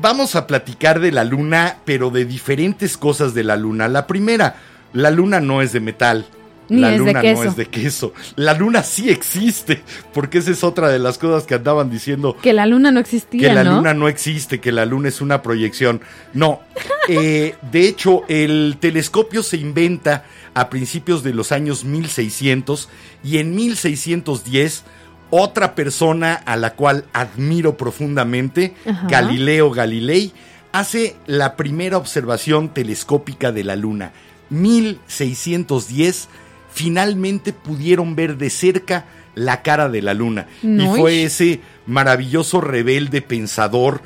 vamos 0.00 0.36
a 0.36 0.46
platicar 0.46 1.00
de 1.00 1.12
la 1.12 1.24
luna, 1.24 1.78
pero 1.84 2.10
de 2.10 2.24
diferentes 2.24 2.96
cosas 2.96 3.34
de 3.34 3.44
la 3.44 3.56
luna. 3.56 3.88
La 3.88 4.06
primera, 4.06 4.56
la 4.92 5.10
luna 5.10 5.40
no 5.40 5.62
es 5.62 5.72
de 5.72 5.80
metal. 5.80 6.26
Ni 6.68 6.80
la 6.80 6.96
luna 6.96 7.22
no 7.22 7.42
es 7.42 7.56
de 7.56 7.66
queso. 7.66 8.14
La 8.36 8.54
luna 8.54 8.82
sí 8.82 9.10
existe, 9.10 9.82
porque 10.14 10.38
esa 10.38 10.52
es 10.52 10.64
otra 10.64 10.88
de 10.88 10.98
las 10.98 11.18
cosas 11.18 11.44
que 11.44 11.54
andaban 11.54 11.90
diciendo 11.90 12.36
Que 12.40 12.52
la 12.54 12.66
luna 12.66 12.90
no 12.90 13.00
existía, 13.00 13.48
que 13.48 13.54
la 13.54 13.64
¿no? 13.64 13.76
luna 13.76 13.92
no 13.92 14.08
existe, 14.08 14.60
que 14.60 14.72
la 14.72 14.86
luna 14.86 15.08
es 15.08 15.20
una 15.20 15.42
proyección. 15.42 16.00
No, 16.32 16.60
eh, 17.08 17.56
de 17.70 17.88
hecho 17.88 18.22
el 18.28 18.78
telescopio 18.80 19.42
se 19.42 19.58
inventa 19.58 20.24
a 20.54 20.70
principios 20.70 21.22
de 21.22 21.34
los 21.34 21.52
años 21.52 21.84
1600 21.84 22.88
y 23.24 23.38
en 23.38 23.54
1610 23.54 24.84
otra 25.34 25.74
persona 25.74 26.34
a 26.34 26.56
la 26.56 26.74
cual 26.74 27.06
admiro 27.14 27.78
profundamente, 27.78 28.74
Ajá. 28.86 29.06
Galileo 29.08 29.70
Galilei, 29.70 30.34
hace 30.72 31.16
la 31.26 31.56
primera 31.56 31.96
observación 31.96 32.68
telescópica 32.68 33.50
de 33.50 33.64
la 33.64 33.74
luna. 33.74 34.12
1610 34.50 36.28
finalmente 36.70 37.54
pudieron 37.54 38.14
ver 38.14 38.36
de 38.36 38.50
cerca 38.50 39.06
la 39.34 39.62
cara 39.62 39.88
de 39.88 40.02
la 40.02 40.12
luna. 40.12 40.48
No, 40.62 40.96
y 40.96 40.98
fue 40.98 41.24
ese 41.24 41.60
maravilloso 41.86 42.60
rebelde 42.60 43.22
pensador 43.22 44.02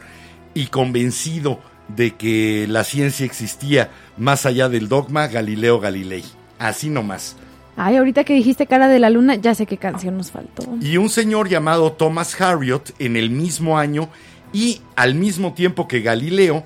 y 0.54 0.66
convencido 0.66 1.60
de 1.88 2.14
que 2.14 2.66
la 2.68 2.84
ciencia 2.84 3.26
existía 3.26 3.90
más 4.16 4.46
allá 4.46 4.68
del 4.68 4.88
dogma 4.88 5.26
Galileo 5.26 5.80
Galilei. 5.80 6.22
Así 6.60 6.88
nomás. 6.88 7.36
Ay, 7.76 7.96
ahorita 7.96 8.24
que 8.24 8.32
dijiste 8.34 8.66
cara 8.66 8.88
de 8.88 8.98
la 8.98 9.10
luna, 9.10 9.34
ya 9.34 9.54
sé 9.54 9.66
qué 9.66 9.76
canción 9.76 10.16
nos 10.16 10.30
faltó. 10.30 10.64
Y 10.80 10.96
un 10.96 11.10
señor 11.10 11.48
llamado 11.48 11.92
Thomas 11.92 12.40
Harriot 12.40 12.94
en 12.98 13.16
el 13.16 13.28
mismo 13.30 13.78
año 13.78 14.08
y 14.52 14.80
al 14.96 15.14
mismo 15.14 15.52
tiempo 15.52 15.86
que 15.86 16.00
Galileo 16.00 16.64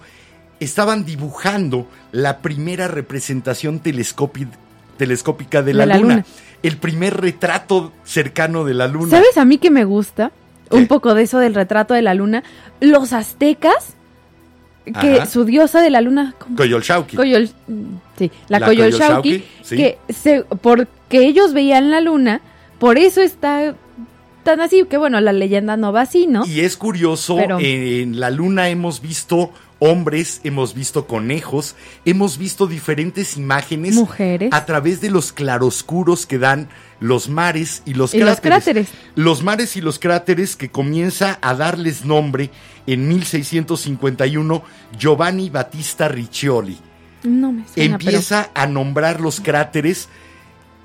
estaban 0.60 1.04
dibujando 1.04 1.86
la 2.12 2.38
primera 2.38 2.86
representación 2.86 3.80
telescópica 3.80 5.62
de 5.62 5.74
la, 5.74 5.84
De 5.84 5.86
la 5.88 5.96
luna. 5.98 6.14
luna. 6.16 6.26
El 6.62 6.76
primer 6.76 7.20
retrato 7.20 7.92
cercano 8.04 8.64
de 8.64 8.74
la 8.74 8.86
luna. 8.86 9.10
¿Sabes 9.10 9.36
a 9.38 9.44
mí 9.44 9.58
que 9.58 9.70
me 9.70 9.84
gusta? 9.84 10.30
¿Qué? 10.70 10.76
Un 10.76 10.86
poco 10.86 11.14
de 11.14 11.22
eso 11.22 11.38
del 11.38 11.54
retrato 11.54 11.94
de 11.94 12.02
la 12.02 12.14
luna. 12.14 12.44
Los 12.80 13.12
aztecas, 13.12 13.94
que 14.84 15.16
Ajá. 15.16 15.26
su 15.26 15.44
diosa 15.44 15.80
de 15.80 15.90
la 15.90 16.00
luna... 16.00 16.34
Coyolxauhqui. 16.56 17.16
Coyol, 17.16 17.48
sí, 18.18 18.30
la, 18.48 18.60
La 18.60 18.66
Coyolxauhqui, 18.66 19.40
Coyolxauhqui, 19.40 19.44
sí. 19.62 19.76
que 19.76 19.98
se, 20.12 20.44
porque 21.10 21.26
ellos 21.26 21.52
veían 21.52 21.90
la 21.90 22.00
luna, 22.00 22.40
por 22.78 22.96
eso 22.96 23.20
está 23.20 23.74
tan 24.44 24.60
así, 24.60 24.84
que 24.88 24.96
bueno, 24.96 25.20
la 25.20 25.32
leyenda 25.32 25.76
no 25.76 25.92
va 25.92 26.02
así, 26.02 26.26
¿no? 26.28 26.46
Y 26.46 26.60
es 26.60 26.76
curioso, 26.76 27.36
Pero- 27.36 27.58
en 27.60 28.20
la 28.20 28.30
luna 28.30 28.68
hemos 28.68 29.02
visto 29.02 29.50
hombres, 29.80 30.40
hemos 30.44 30.72
visto 30.74 31.06
conejos, 31.08 31.74
hemos 32.04 32.38
visto 32.38 32.66
diferentes 32.68 33.36
imágenes 33.36 33.94
Mujeres. 33.96 34.50
a 34.52 34.66
través 34.66 35.00
de 35.00 35.10
los 35.10 35.32
claroscuros 35.32 36.26
que 36.26 36.38
dan 36.38 36.68
los 37.00 37.28
mares 37.28 37.82
y 37.86 37.94
los 37.94 38.14
Y 38.14 38.18
los 38.20 38.38
cráteres. 38.40 38.86
cráteres. 38.86 38.88
Los 39.16 39.42
mares 39.42 39.76
y 39.76 39.80
los 39.80 39.98
cráteres 39.98 40.54
que 40.54 40.70
comienza 40.70 41.38
a 41.42 41.54
darles 41.54 42.04
nombre 42.04 42.50
en 42.86 43.08
1651 43.08 44.62
Giovanni 44.96 45.50
Battista 45.50 46.06
Riccioli. 46.08 46.78
No 47.24 47.52
me 47.52 47.64
suena, 47.66 47.94
Empieza 47.96 48.50
a 48.54 48.66
nombrar 48.66 49.20
los 49.20 49.40
cráteres 49.40 50.08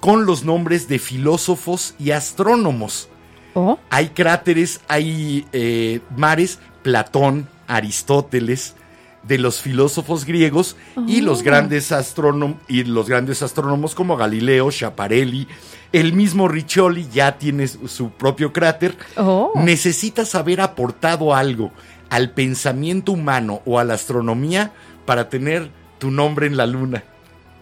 con 0.06 0.28
los 0.28 0.44
nombres 0.46 0.88
de 0.88 1.00
filósofos 1.00 1.96
y 1.98 2.12
astrónomos. 2.12 3.10
Oh, 3.56 3.80
Hay 3.89 4.10
cráteres, 4.10 4.82
hay 4.88 5.48
eh, 5.52 6.00
mares, 6.15 6.60
Platón, 6.84 7.48
Aristóteles, 7.68 8.76
de 9.24 9.39
los 9.39 9.62
filósofos 9.62 10.24
griegos 10.26 10.76
y 11.08 11.22
los 11.22 11.39
Oh. 11.41 11.44
grandes 11.44 11.91
astrónomos 11.91 12.58
y 12.68 12.84
los 12.84 13.10
grandes 13.10 13.41
astrónomos 13.41 13.96
como 13.96 14.15
Galileo, 14.15 14.70
Schiaparelli, 14.70 15.48
el 15.91 16.13
mismo 16.13 16.48
Riccioli 16.48 17.08
ya 17.12 17.39
tiene 17.39 17.68
su- 17.68 17.88
su 17.88 18.12
propio 18.12 18.54
cráter. 18.54 18.96
oh. 19.18 19.54
Necesitas 19.56 20.36
haber 20.36 20.62
aportado 20.62 21.34
algo 21.34 21.72
al 22.12 22.30
pensamiento 22.30 23.13
humano 23.13 23.63
o 23.65 23.80
a 23.80 23.84
la 23.84 23.96
astronomía 23.96 24.72
para 25.08 25.30
tener 25.30 25.72
tu 25.98 26.12
nombre 26.12 26.46
en 26.46 26.58
la 26.58 26.68
luna, 26.68 27.04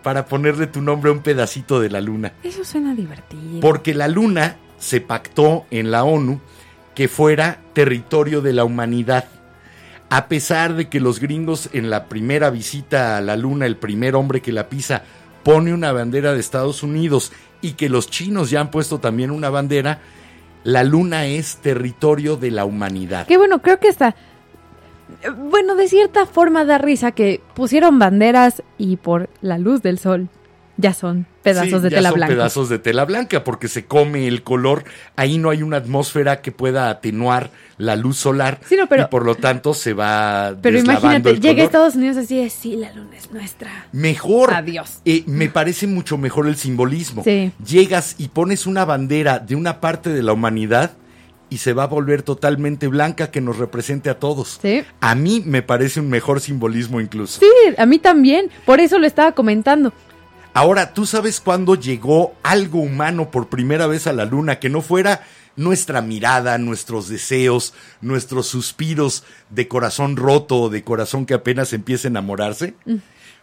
para 0.04 0.26
ponerle 0.26 0.68
tu 0.68 0.82
nombre 0.82 1.10
a 1.10 1.14
un 1.14 1.22
pedacito 1.22 1.80
de 1.80 1.90
la 1.90 2.02
luna. 2.02 2.34
Eso 2.44 2.64
suena 2.64 2.94
divertido. 2.94 3.62
Porque 3.62 3.94
la 3.94 4.08
luna 4.08 4.58
se 4.78 5.02
pactó 5.02 5.66
en 5.72 5.90
la 5.90 6.04
ONU 6.04 6.42
que 6.94 7.08
fuera 7.08 7.60
territorio 7.74 8.42
de 8.42 8.54
la 8.54 8.66
humanidad. 8.66 9.26
A 10.10 10.28
pesar 10.28 10.76
de 10.76 10.90
que 10.90 11.00
los 11.00 11.20
gringos 11.20 11.70
en 11.74 11.90
la 11.90 12.06
primera 12.06 12.52
visita 12.52 13.18
a 13.18 13.22
la 13.22 13.36
luna, 13.36 13.66
el 13.66 13.78
primer 13.78 14.16
hombre 14.16 14.42
que 14.42 14.52
la 14.52 14.70
pisa 14.70 15.04
pone 15.44 15.74
una 15.74 15.92
bandera 15.92 16.34
de 16.34 16.40
Estados 16.40 16.84
Unidos 16.84 17.32
y 17.62 17.72
que 17.72 17.90
los 17.90 18.10
chinos 18.10 18.50
ya 18.50 18.60
han 18.60 18.70
puesto 18.70 19.00
también 19.00 19.32
una 19.32 19.50
bandera, 19.50 20.02
la 20.64 20.84
luna 20.84 21.26
es 21.26 21.58
territorio 21.58 22.36
de 22.36 22.52
la 22.52 22.66
humanidad. 22.66 23.26
Que 23.26 23.38
bueno, 23.38 23.62
creo 23.62 23.80
que 23.80 23.88
está. 23.88 24.16
Bueno, 25.50 25.76
de 25.76 25.88
cierta 25.88 26.26
forma 26.26 26.66
da 26.66 26.78
risa 26.78 27.12
que 27.12 27.42
pusieron 27.56 28.00
banderas 28.00 28.64
y 28.78 28.98
por 28.98 29.30
la 29.42 29.58
luz 29.58 29.82
del 29.82 30.00
sol 30.00 30.30
ya 30.76 30.92
son 30.94 31.28
pedazos 31.44 31.68
Sí, 31.70 31.80
de 31.84 31.90
ya 31.92 31.98
tela 31.98 32.10
son 32.10 32.16
blanca. 32.18 32.34
pedazos 32.34 32.70
de 32.70 32.80
tela 32.80 33.06
blanca 33.06 33.44
porque 33.44 33.68
se 33.68 33.86
come 33.86 34.28
el 34.28 34.42
color. 34.42 34.84
Ahí 35.16 35.38
no 35.38 35.50
hay 35.52 35.62
una 35.62 35.78
atmósfera 35.78 36.42
que 36.42 36.52
pueda 36.52 36.90
atenuar 36.90 37.52
la 37.78 37.96
luz 37.96 38.18
solar 38.18 38.60
Sí, 38.68 38.76
no, 38.76 38.88
pero- 38.88 39.04
y 39.04 39.06
por 39.08 39.24
lo 39.26 39.36
tanto 39.36 39.74
se 39.76 39.94
va 39.94 40.56
Pero 40.62 40.80
imagínate, 40.80 41.30
el 41.32 41.40
llega 41.42 41.62
a. 41.62 41.66
Estados 41.66 41.96
Unidos 41.96 42.18
así 42.18 42.38
de, 42.42 42.50
sí, 42.50 42.76
la 42.76 42.92
luna 42.94 43.16
es 43.18 43.32
nuestra. 43.32 43.86
Mejor. 43.92 44.54
Adiós. 44.54 45.02
Eh, 45.06 45.24
me 45.28 45.48
parece 45.50 45.86
mucho 45.86 46.18
mejor 46.18 46.48
el 46.48 46.56
simbolismo. 46.56 47.24
Sí. 47.24 47.52
Llegas 47.66 48.16
y 48.18 48.30
pones 48.30 48.66
una 48.66 48.84
bandera 48.86 49.38
de 49.40 49.56
una 49.56 49.80
parte 49.80 50.10
de 50.10 50.24
la 50.24 50.34
humanidad 50.34 50.92
y 51.54 51.60
se 51.60 51.74
va 51.74 51.84
a 51.84 51.88
volver 51.88 52.24
totalmente 52.24 52.88
blanca 52.88 53.30
que 53.30 53.40
nos 53.40 53.60
represente 53.60 54.10
a 54.10 54.18
todos. 54.18 54.58
Sí. 54.60 54.84
A 55.02 55.14
mí 55.14 55.44
me 55.46 55.62
parece 55.62 56.00
un 56.00 56.10
mejor 56.10 56.42
simbolismo 56.42 57.00
incluso. 57.00 57.40
Sí, 57.40 57.76
a 57.78 57.86
mí 57.86 58.00
también. 58.00 58.50
Por 58.66 58.80
eso 58.80 58.98
lo 58.98 59.06
estaba 59.06 59.34
comentando. 59.34 59.94
Ahora, 60.56 60.96
¿tú 60.96 61.06
sabes 61.06 61.40
cuándo 61.40 61.76
llegó 61.76 62.34
algo 62.42 62.80
humano 62.80 63.30
por 63.30 63.50
primera 63.50 63.86
vez 63.86 64.08
a 64.08 64.14
la 64.14 64.26
luna 64.26 64.58
que 64.58 64.70
no 64.70 64.82
fuera 64.82 65.22
nuestra 65.56 66.02
mirada, 66.02 66.58
nuestros 66.58 67.08
deseos, 67.08 67.76
nuestros 68.02 68.48
suspiros 68.48 69.24
de 69.52 69.68
corazón 69.68 70.16
roto 70.16 70.60
o 70.60 70.70
de 70.70 70.84
corazón 70.84 71.28
que 71.28 71.36
apenas 71.36 71.72
empieza 71.72 72.08
a 72.08 72.10
enamorarse? 72.10 72.74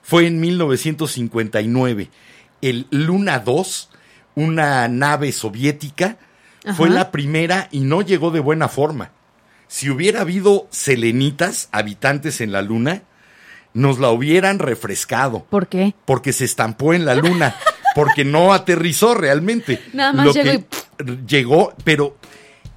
Fue 0.03 0.27
en 0.27 0.41
1959. 0.41 2.11
El 2.61 2.89
Luna 2.91 3.39
2, 3.39 3.89
una 4.35 4.89
nave 4.89 5.31
soviética, 5.31 6.19
fue 6.77 6.91
la 6.91 7.11
primera 7.11 7.69
y 7.71 7.81
no 7.81 8.03
llegó 8.03 8.31
de 8.31 8.41
buena 8.41 8.69
forma. 8.69 9.11
Si 9.69 9.89
hubiera 9.89 10.23
habido 10.23 10.67
selenitas, 10.71 11.69
habitantes 11.73 12.41
en 12.41 12.53
la 12.53 12.63
luna, 12.63 13.03
nos 13.73 13.99
la 14.01 14.11
hubieran 14.11 14.59
refrescado 14.59 15.47
¿Por 15.49 15.69
qué? 15.69 15.95
porque 16.05 16.33
se 16.33 16.45
estampó 16.45 16.93
en 16.93 17.05
la 17.05 17.15
luna, 17.15 17.55
porque 17.95 18.25
no 18.25 18.53
aterrizó 18.53 19.15
realmente. 19.15 19.81
Nada 19.93 20.13
más 20.13 20.27
Lo 20.27 20.33
llegó 20.33 20.51
que 20.51 20.65
llegó, 21.27 21.73
pero 21.85 22.17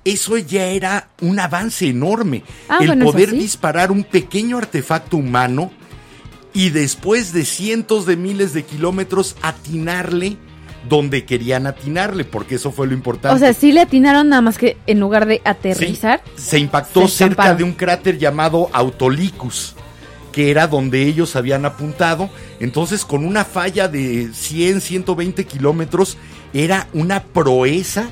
eso 0.05 0.37
ya 0.37 0.65
era 0.65 1.09
un 1.21 1.39
avance 1.39 1.87
enorme. 1.87 2.43
Ah, 2.69 2.77
el 2.81 2.87
bueno, 2.87 3.05
poder 3.05 3.31
sí. 3.31 3.37
disparar 3.37 3.91
un 3.91 4.03
pequeño 4.03 4.57
artefacto 4.57 5.17
humano 5.17 5.71
y 6.53 6.69
después 6.69 7.33
de 7.33 7.45
cientos 7.45 8.05
de 8.05 8.17
miles 8.17 8.53
de 8.53 8.63
kilómetros 8.63 9.35
atinarle 9.41 10.37
donde 10.87 11.25
querían 11.25 11.67
atinarle, 11.67 12.25
porque 12.25 12.55
eso 12.55 12.71
fue 12.71 12.87
lo 12.87 12.93
importante. 12.93 13.35
O 13.35 13.39
sea, 13.39 13.53
sí 13.53 13.71
le 13.71 13.81
atinaron 13.81 14.29
nada 14.29 14.41
más 14.41 14.57
que 14.57 14.77
en 14.85 14.99
lugar 14.99 15.25
de 15.25 15.41
aterrizar. 15.45 16.21
Sí, 16.35 16.43
se 16.43 16.59
impactó 16.59 17.07
se 17.07 17.17
cerca 17.17 17.55
de 17.55 17.63
un 17.63 17.73
cráter 17.73 18.17
llamado 18.17 18.69
Autolicus, 18.73 19.75
que 20.31 20.51
era 20.51 20.67
donde 20.67 21.03
ellos 21.03 21.35
habían 21.35 21.65
apuntado. 21.65 22.29
Entonces, 22.59 23.05
con 23.05 23.25
una 23.25 23.45
falla 23.45 23.87
de 23.87 24.29
100, 24.33 24.81
120 24.81 25.45
kilómetros, 25.45 26.17
era 26.53 26.87
una 26.93 27.23
proeza 27.23 28.09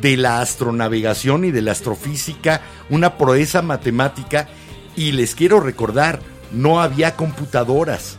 de 0.00 0.16
la 0.16 0.40
astronavegación 0.40 1.44
y 1.44 1.50
de 1.50 1.62
la 1.62 1.72
astrofísica, 1.72 2.62
una 2.90 3.16
proeza 3.16 3.62
matemática. 3.62 4.48
Y 4.96 5.12
les 5.12 5.34
quiero 5.34 5.60
recordar, 5.60 6.20
no 6.52 6.80
había 6.80 7.16
computadoras. 7.16 8.16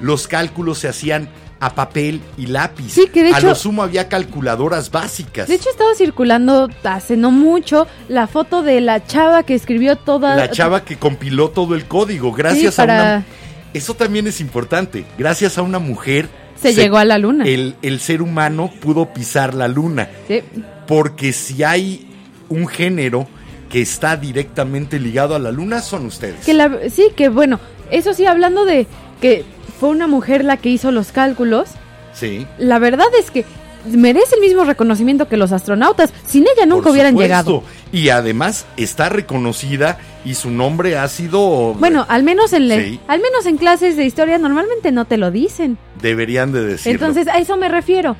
Los 0.00 0.26
cálculos 0.26 0.78
se 0.78 0.88
hacían 0.88 1.28
a 1.64 1.74
papel 1.76 2.20
y 2.36 2.46
lápiz. 2.46 2.90
Sí, 2.90 3.06
que 3.12 3.22
de 3.22 3.32
a 3.32 3.38
hecho- 3.38 3.46
lo 3.46 3.54
sumo 3.54 3.84
había 3.84 4.08
calculadoras 4.08 4.90
básicas. 4.90 5.46
De 5.46 5.54
hecho, 5.54 5.70
estaba 5.70 5.94
circulando 5.94 6.68
hace 6.82 7.16
no 7.16 7.30
mucho 7.30 7.86
la 8.08 8.26
foto 8.26 8.62
de 8.64 8.80
la 8.80 9.06
chava 9.06 9.44
que 9.44 9.54
escribió 9.54 9.94
toda. 9.94 10.34
la 10.34 10.50
chava 10.50 10.84
que 10.84 10.96
compiló 10.96 11.50
todo 11.50 11.76
el 11.76 11.84
código, 11.84 12.32
gracias 12.32 12.74
Sí, 12.74 12.80
para- 12.80 12.98
a 12.98 13.16
una... 13.18 13.26
Eso 13.74 13.94
también 13.94 14.26
es 14.26 14.40
importante, 14.40 15.04
gracias 15.16 15.56
a 15.56 15.62
una 15.62 15.78
mujer... 15.78 16.28
Se 16.60 16.74
llegó 16.74 16.98
a 16.98 17.04
la 17.04 17.18
luna. 17.18 17.44
El, 17.44 17.76
el 17.82 18.00
ser 18.00 18.22
humano 18.22 18.70
pudo 18.80 19.12
pisar 19.14 19.54
la 19.54 19.66
luna, 19.68 20.08
Sí. 20.28 20.42
porque 20.88 21.32
si 21.32 21.62
hay 21.64 22.06
un 22.48 22.66
género 22.66 23.26
que 23.70 23.80
está 23.82 24.16
directamente 24.16 24.98
ligado 25.00 25.34
a 25.34 25.38
la 25.38 25.50
luna, 25.52 25.80
son 25.80 26.06
ustedes. 26.06 26.44
Que 26.44 26.54
la, 26.54 26.70
sí, 26.90 27.08
que 27.16 27.28
bueno, 27.30 27.58
eso 27.90 28.12
sí, 28.14 28.26
hablando 28.26 28.64
de 28.64 28.86
que 29.20 29.44
fue 29.82 29.90
una 29.90 30.06
mujer 30.06 30.44
la 30.44 30.58
que 30.58 30.68
hizo 30.68 30.92
los 30.92 31.10
cálculos, 31.10 31.70
Sí. 32.12 32.46
la 32.56 32.78
verdad 32.78 33.08
es 33.18 33.32
que 33.32 33.44
merece 33.90 34.36
el 34.36 34.40
mismo 34.40 34.62
reconocimiento 34.62 35.26
que 35.26 35.36
los 35.36 35.50
astronautas. 35.50 36.12
Sin 36.24 36.44
ella 36.44 36.66
nunca 36.66 36.84
por 36.84 36.92
hubieran 36.92 37.16
llegado. 37.16 37.64
Y 37.90 38.10
además 38.10 38.64
está 38.76 39.08
reconocida 39.08 39.98
y 40.24 40.34
su 40.34 40.50
nombre 40.52 40.96
ha 40.96 41.08
sido... 41.08 41.74
Bueno, 41.74 42.06
al 42.08 42.22
menos 42.22 42.52
en 42.52 42.68
Sí. 42.70 43.00
al 43.08 43.20
menos 43.20 43.44
en 43.46 43.56
clases 43.58 43.96
de 43.96 44.04
historia 44.04 44.38
normalmente 44.38 44.92
no 44.92 45.04
te 45.06 45.16
lo 45.16 45.32
dicen. 45.32 45.78
Deberían 46.00 46.52
de 46.52 46.62
decirlo. 46.64 46.92
Entonces, 46.92 47.26
a 47.26 47.38
eso 47.38 47.56
me 47.56 47.68
refiero. 47.68 48.16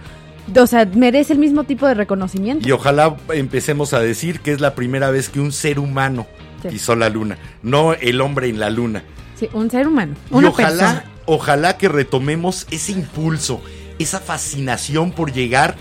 O 0.61 0.67
sea, 0.67 0.85
merece 0.97 1.33
el 1.35 1.39
mismo 1.39 1.63
tipo 1.63 1.87
de 1.87 1.95
reconocimiento. 1.95 2.67
Y 2.69 2.73
ojalá 2.73 3.15
empecemos 3.33 3.93
a 3.95 4.01
decir 4.01 4.41
que 4.41 4.51
es 4.51 4.61
la 4.61 4.75
primera 4.75 5.13
vez 5.13 5.29
que 5.29 5.39
un 5.39 5.53
ser 5.53 5.79
humano 5.79 6.27
Sí. 6.63 6.69
pisó 6.71 6.97
la 6.97 7.09
luna, 7.09 7.39
no 7.63 7.93
el 7.95 8.21
hombre 8.21 8.49
en 8.49 8.59
la 8.59 8.69
luna. 8.69 9.05
Sí, 9.37 9.49
un 9.53 9.71
ser 9.71 9.87
humano, 9.87 10.15
Y 10.31 10.35
una 10.35 10.49
ojalá, 10.49 10.69
persona. 10.71 11.05
Ojalá 11.35 11.79
que 11.79 11.89
retomemos 11.89 12.67
ese 12.71 12.93
impulso, 12.93 13.63
esa 13.99 14.21
fascinación 14.21 15.13
por 15.13 15.33
llegar 15.33 15.77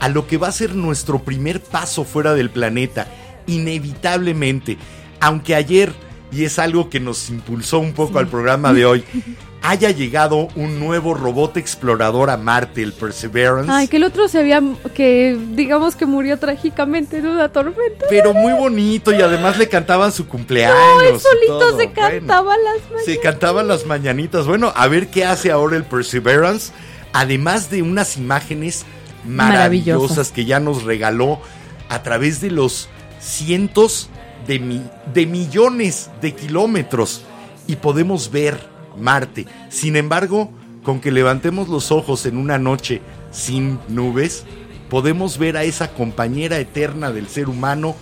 a 0.00 0.08
lo 0.08 0.26
que 0.26 0.36
va 0.36 0.48
a 0.48 0.52
ser 0.52 0.74
nuestro 0.74 1.20
primer 1.20 1.62
paso 1.62 2.04
fuera 2.04 2.34
del 2.34 2.50
planeta, 2.50 3.06
inevitablemente. 3.46 4.76
Aunque 5.20 5.54
ayer, 5.54 5.92
y 6.32 6.44
es 6.44 6.58
algo 6.58 6.90
que 6.90 6.98
nos 6.98 7.30
impulsó 7.30 7.78
un 7.78 7.92
poco 7.92 8.18
al 8.18 8.26
programa 8.26 8.72
de 8.72 8.84
hoy, 8.84 9.04
haya 9.68 9.90
llegado 9.90 10.48
un 10.54 10.78
nuevo 10.78 11.14
robot 11.14 11.56
explorador 11.56 12.30
a 12.30 12.36
Marte, 12.36 12.82
el 12.82 12.92
Perseverance. 12.92 13.70
Ay, 13.72 13.88
que 13.88 13.96
el 13.96 14.04
otro 14.04 14.28
se 14.28 14.38
había, 14.38 14.62
que 14.94 15.36
digamos 15.52 15.96
que 15.96 16.06
murió 16.06 16.38
trágicamente 16.38 17.18
en 17.18 17.26
una 17.26 17.48
tormenta. 17.50 18.06
Pero 18.08 18.32
muy 18.34 18.52
bonito 18.52 19.12
y 19.12 19.20
además 19.22 19.58
le 19.58 19.68
cantaban 19.68 20.12
su 20.12 20.28
cumpleaños. 20.28 20.76
Ay, 21.00 21.08
y 21.16 21.18
solito 21.18 21.70
se 21.70 21.86
Bueno, 21.86 21.92
cantaba 21.94 22.54
las 22.56 22.82
mañanas. 22.84 23.04
se 23.04 23.18
cantaban 23.20 23.68
las 23.68 23.86
mañanitas. 23.86 24.46
Bueno, 24.46 24.72
a 24.76 24.86
ver 24.88 25.08
qué 25.08 25.24
hace 25.24 25.50
ahora 25.50 25.76
el 25.76 25.84
Perseverance. 25.84 26.72
Además 27.12 27.70
de 27.70 27.82
unas 27.82 28.16
imágenes 28.16 28.84
maravillosas 29.24 29.90
Maravillosas. 30.06 30.32
que 30.32 30.44
ya 30.44 30.60
nos 30.60 30.84
regaló 30.84 31.40
a 31.88 32.02
través 32.02 32.40
de 32.40 32.50
los 32.50 32.88
cientos 33.20 34.08
de, 34.46 34.58
mi- 34.58 34.82
de 35.12 35.26
millones 35.26 36.10
de 36.20 36.34
kilómetros. 36.34 37.22
Y 37.66 37.76
podemos 37.76 38.30
ver 38.30 38.58
Marte. 39.00 39.46
Sin 39.68 39.96
embargo, 39.96 40.50
con 40.82 41.00
que 41.00 41.10
levantemos 41.10 41.68
los 41.68 41.90
ojos 41.92 42.26
en 42.26 42.36
una 42.36 42.58
noche 42.58 43.00
sin 43.30 43.78
nubes, 43.88 44.44
podemos 44.88 45.38
ver 45.38 45.56
a 45.56 45.64
esa 45.64 45.92
compañera 45.92 46.58
eterna 46.58 47.10
del 47.10 47.28
ser 47.28 47.48
humano 47.48 47.94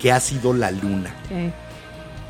que 0.00 0.12
ha 0.12 0.20
sido 0.20 0.52
la 0.52 0.70
luna. 0.70 1.14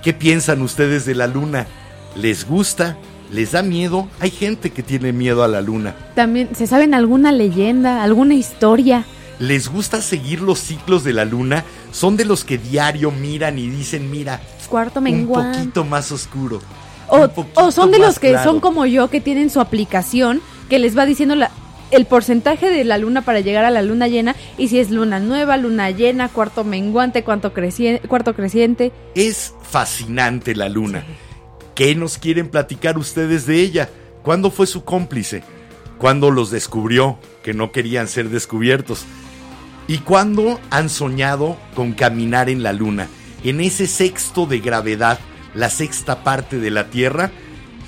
¿Qué 0.03 0.13
piensan 0.13 0.63
ustedes 0.63 1.07
de 1.07 1.15
la 1.15 1.27
luna? 1.27 1.67
¿Les 2.15 2.47
gusta? 2.47 2.99
¿Les 3.31 3.53
da 3.53 3.63
miedo? 3.63 4.09
Hay 4.21 4.31
gente 4.31 4.71
que 4.71 4.83
tiene 4.83 5.13
miedo 5.13 5.43
a 5.43 5.49
la 5.49 5.63
luna. 5.63 5.95
También, 6.15 6.51
¿se 6.55 6.67
saben 6.67 6.93
alguna 6.93 7.33
leyenda, 7.33 8.03
alguna 8.03 8.35
historia? 8.35 9.05
¿Les 9.39 9.69
gusta 9.69 10.03
seguir 10.03 10.43
los 10.43 10.59
ciclos 10.61 11.03
de 11.03 11.15
la 11.15 11.25
luna? 11.25 11.65
¿Son 11.91 12.17
de 12.17 12.27
los 12.27 12.45
que 12.45 12.59
diario 12.59 13.11
miran 13.11 13.59
y 13.59 13.69
dicen, 13.69 14.11
mira, 14.11 14.41
cuarto 14.73 15.01
un 15.01 15.27
poquito 15.27 15.85
más 15.85 16.11
oscuro. 16.13 16.61
O, 17.55 17.71
son 17.71 17.91
de 17.91 17.99
los 17.99 18.19
que 18.19 18.31
claro. 18.31 18.51
son 18.51 18.61
como 18.61 18.87
yo, 18.87 19.11
que 19.11 19.21
tienen 19.21 19.51
su 19.51 19.61
aplicación 19.61 20.41
que 20.71 20.79
les 20.79 20.97
va 20.97 21.05
diciendo 21.05 21.35
la, 21.35 21.51
el 21.91 22.07
porcentaje 22.07 22.71
de 22.71 22.85
la 22.85 22.97
luna 22.97 23.21
para 23.21 23.41
llegar 23.41 23.67
a 23.67 23.71
la 23.71 23.83
luna 23.83 24.09
llena 24.09 24.35
y 24.57 24.69
si 24.69 24.79
es 24.79 24.91
luna 24.91 25.21
nueva, 25.21 25.59
luna 25.59 25.91
llena, 25.91 26.29
cuarto 26.29 26.65
menguante, 26.65 27.23
cuarto, 27.23 27.53
creci- 27.53 28.01
cuarto 28.09 28.35
creciente. 28.35 28.93
Es 29.15 29.53
fascinante 29.63 30.55
la 30.55 30.71
luna. 30.71 31.05
¿Qué 31.75 31.95
nos 31.95 32.17
quieren 32.17 32.49
platicar 32.49 32.97
ustedes 32.97 33.45
de 33.47 33.61
ella? 33.61 33.91
¿Cuándo 34.23 34.51
fue 34.51 34.67
su 34.67 34.85
cómplice? 34.85 35.43
¿Cuándo 35.99 36.31
los 36.31 36.51
descubrió 36.51 37.19
que 37.43 37.53
no 37.53 37.73
querían 37.73 38.09
ser 38.09 38.31
descubiertos? 38.31 39.05
¿Y 39.87 39.99
cuándo 39.99 40.61
han 40.71 40.89
soñado 40.89 41.57
con 41.75 41.93
caminar 41.93 42.49
en 42.49 42.63
la 42.63 42.73
luna? 42.73 43.09
En 43.45 43.61
ese 43.61 43.87
sexto 43.87 44.47
de 44.47 44.61
gravedad, 44.61 45.19
la 45.55 45.71
sexta 45.71 46.23
parte 46.25 46.59
de 46.59 46.71
la 46.71 46.89
Tierra, 46.91 47.31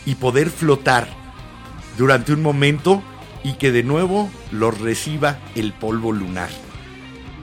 y 0.06 0.16
poder 0.16 0.50
flotar 0.50 1.08
durante 1.96 2.32
un 2.32 2.42
momento 2.42 3.02
y 3.42 3.54
que 3.54 3.72
de 3.72 3.82
nuevo 3.82 4.30
los 4.50 4.80
reciba 4.80 5.38
el 5.54 5.72
polvo 5.72 6.12
lunar. 6.12 6.50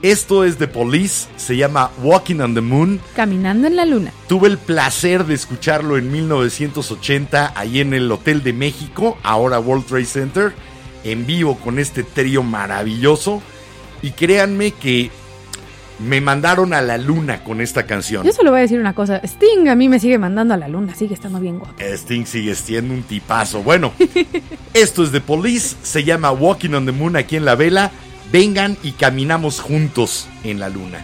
Esto 0.02 0.42
es 0.42 0.58
The 0.58 0.66
Police, 0.66 1.28
se 1.36 1.56
llama 1.56 1.92
Walking 2.02 2.40
on 2.40 2.54
the 2.54 2.60
Moon. 2.60 3.00
Caminando 3.14 3.68
en 3.68 3.76
la 3.76 3.86
luna. 3.86 4.12
Tuve 4.26 4.48
el 4.48 4.58
placer 4.58 5.24
de 5.26 5.34
escucharlo 5.34 5.96
en 5.96 6.10
1980 6.10 7.52
ahí 7.54 7.80
en 7.80 7.94
el 7.94 8.10
Hotel 8.10 8.42
de 8.42 8.52
México, 8.52 9.16
ahora 9.22 9.60
World 9.60 9.86
Trade 9.86 10.04
Center, 10.04 10.54
en 11.04 11.24
vivo 11.24 11.56
con 11.56 11.78
este 11.78 12.02
trío 12.02 12.42
maravilloso. 12.42 13.42
Y 14.02 14.10
créanme 14.10 14.72
que 14.72 15.12
me 16.02 16.20
mandaron 16.20 16.74
a 16.74 16.82
la 16.82 16.98
luna 16.98 17.44
con 17.44 17.60
esta 17.60 17.86
canción. 17.86 18.24
Yo 18.24 18.32
solo 18.32 18.50
voy 18.50 18.58
a 18.58 18.62
decir 18.62 18.78
una 18.78 18.94
cosa. 18.94 19.20
Sting 19.24 19.68
a 19.68 19.74
mí 19.74 19.88
me 19.88 19.98
sigue 19.98 20.18
mandando 20.18 20.54
a 20.54 20.56
la 20.56 20.68
luna, 20.68 20.94
sigue 20.94 21.14
estando 21.14 21.40
bien 21.40 21.58
guapo. 21.58 21.74
Sting 21.80 22.24
sigue 22.26 22.54
siendo 22.54 22.94
un 22.94 23.02
tipazo. 23.02 23.62
Bueno, 23.62 23.92
esto 24.74 25.04
es 25.04 25.12
The 25.12 25.20
Police, 25.20 25.76
se 25.82 26.04
llama 26.04 26.32
Walking 26.32 26.74
on 26.74 26.86
the 26.86 26.92
Moon 26.92 27.16
aquí 27.16 27.36
en 27.36 27.44
la 27.44 27.54
vela. 27.54 27.90
Vengan 28.32 28.76
y 28.82 28.92
caminamos 28.92 29.60
juntos 29.60 30.28
en 30.42 30.58
la 30.58 30.68
luna. 30.68 31.02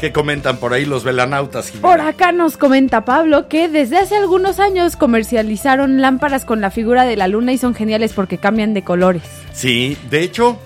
¿Qué 0.00 0.12
comentan 0.12 0.56
por 0.56 0.72
ahí 0.72 0.86
los 0.86 1.04
velanautas? 1.04 1.68
Jimena? 1.68 1.86
Por 1.86 2.00
acá 2.00 2.32
nos 2.32 2.56
comenta 2.56 3.04
Pablo 3.04 3.48
que 3.48 3.68
desde 3.68 3.98
hace 3.98 4.16
algunos 4.16 4.58
años 4.58 4.96
comercializaron 4.96 6.00
lámparas 6.00 6.46
con 6.46 6.62
la 6.62 6.70
figura 6.70 7.04
de 7.04 7.16
la 7.16 7.28
luna 7.28 7.52
y 7.52 7.58
son 7.58 7.74
geniales 7.74 8.14
porque 8.14 8.38
cambian 8.38 8.72
de 8.72 8.82
colores. 8.82 9.24
Sí, 9.52 9.98
de 10.08 10.22
hecho, 10.22 10.58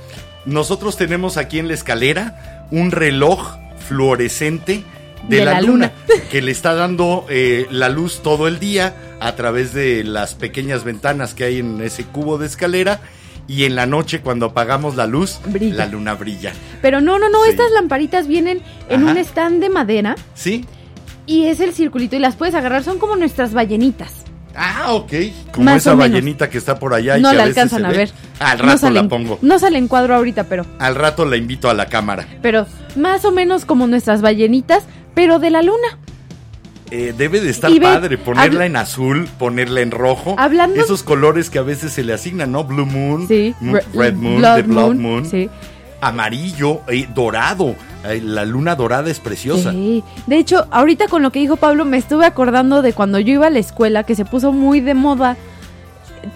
nosotros 0.44 0.96
tenemos 0.96 1.36
aquí 1.36 1.58
en 1.58 1.66
la 1.66 1.74
escalera 1.74 2.64
un 2.70 2.92
reloj 2.92 3.56
fluorescente 3.88 4.84
de, 5.28 5.44
la, 5.44 5.60
luna, 5.60 5.90
que 6.30 6.40
le 6.40 6.52
está 6.52 6.74
dando 6.74 7.26
eh, 7.28 7.66
la 7.72 7.88
luz 7.88 8.20
todo 8.22 8.46
el 8.46 8.60
día 8.60 8.94
a 9.18 9.34
través 9.34 9.74
de 9.74 10.04
las 10.04 10.36
pequeñas 10.36 10.84
ventanas 10.84 11.34
que 11.34 11.42
hay 11.42 11.58
en 11.58 11.80
ese 11.80 12.04
cubo 12.04 12.38
de 12.38 12.46
escalera 12.46 13.00
y 13.46 13.64
en 13.64 13.74
la 13.76 13.86
noche 13.86 14.20
cuando 14.20 14.46
apagamos 14.46 14.96
la 14.96 15.06
luz, 15.06 15.40
Brilla. 15.46 15.76
la 15.76 15.86
luna 15.86 16.14
brilla. 16.14 16.52
Pero 16.82 17.00
no, 17.00 17.18
no, 17.18 17.28
no, 17.28 17.42
Sí. 17.44 17.50
estas 17.50 17.70
lamparitas 17.72 18.26
vienen 18.26 18.60
en 18.88 19.02
Ajá. 19.02 19.12
un 19.12 19.18
stand 19.18 19.60
de 19.60 19.68
madera 19.70 20.16
¿Sí? 20.34 20.64
y 21.26 21.44
es 21.46 21.60
el 21.60 21.72
circulito 21.74 22.16
y 22.16 22.18
las 22.20 22.36
puedes 22.36 22.54
agarrar, 22.54 22.82
son 22.84 22.98
como 22.98 23.16
nuestras 23.16 23.52
ballenitas. 23.54 24.12
Ah, 24.56 24.92
ok. 24.92 25.12
Como 25.52 25.64
Más 25.64 25.78
esa 25.78 25.94
ballenita 25.94 26.48
que 26.48 26.58
está 26.58 26.78
por 26.78 26.94
allá 26.94 27.18
y 27.18 27.22
no 27.22 27.30
que 27.30 27.36
la 27.36 27.42
a 27.42 27.46
veces 27.46 27.62
alcanzan 27.64 27.80
se 27.80 27.86
a 27.86 27.90
ve. 27.90 27.96
ver. 27.96 28.10
Al 28.38 28.58
no 28.58 28.64
rato 28.66 28.78
sale 28.78 29.02
la 29.02 29.08
pongo. 29.08 29.38
No 29.42 29.58
sale 29.58 29.78
en 29.78 29.88
cuadro 29.88 30.14
ahorita, 30.14 30.44
pero, 30.44 30.64
Al 30.78 30.94
rato 30.94 31.24
la 31.24 31.36
invito 31.36 31.68
a 31.68 31.74
la 31.74 31.86
cámara. 31.86 32.26
pero 32.40 32.66
más 32.94 33.24
o 33.24 33.32
menos 33.32 33.64
como 33.64 33.88
nuestras 33.88 34.22
ballenitas, 34.22 34.84
pero 35.14 35.40
de 35.40 35.50
la 35.50 35.62
luna. 35.62 35.98
Eh, 36.96 37.12
debe 37.16 37.40
de 37.40 37.50
estar 37.50 37.72
ve, 37.72 37.80
padre 37.80 38.18
ponerla 38.18 38.66
en 38.66 38.76
azul, 38.76 39.28
ponerla 39.36 39.80
en 39.80 39.90
rojo. 39.90 40.36
Hablando- 40.38 40.80
Esos 40.80 41.02
colores 41.02 41.50
que 41.50 41.58
a 41.58 41.62
veces 41.62 41.92
se 41.92 42.04
le 42.04 42.12
asignan, 42.12 42.52
¿no? 42.52 42.62
Blue 42.62 42.86
Moon, 42.86 43.26
Sí, 43.26 43.52
Red 43.92 44.14
Moon, 44.14 44.36
Blood 44.38 44.54
The 44.56 44.62
Blood 44.62 44.84
Moon, 44.94 45.02
Moon, 45.02 45.26
sí. 45.26 45.50
amarillo, 46.00 46.82
eh, 46.88 47.08
dorado. 47.12 47.74
Eh, 48.04 48.20
la 48.22 48.44
luna 48.44 48.76
dorada 48.76 49.10
es 49.10 49.18
preciosa. 49.18 49.72
Sí. 49.72 50.04
De 50.28 50.36
hecho, 50.36 50.66
ahorita 50.70 51.08
con 51.08 51.22
lo 51.22 51.32
que 51.32 51.40
dijo 51.40 51.56
Pablo, 51.56 51.84
me 51.84 51.96
estuve 51.96 52.26
acordando 52.26 52.80
de 52.82 52.92
cuando 52.92 53.18
yo 53.18 53.32
iba 53.32 53.46
a 53.48 53.50
la 53.50 53.58
escuela, 53.58 54.04
que 54.04 54.14
se 54.14 54.24
puso 54.24 54.52
muy 54.52 54.80
de 54.80 54.94
moda 54.94 55.36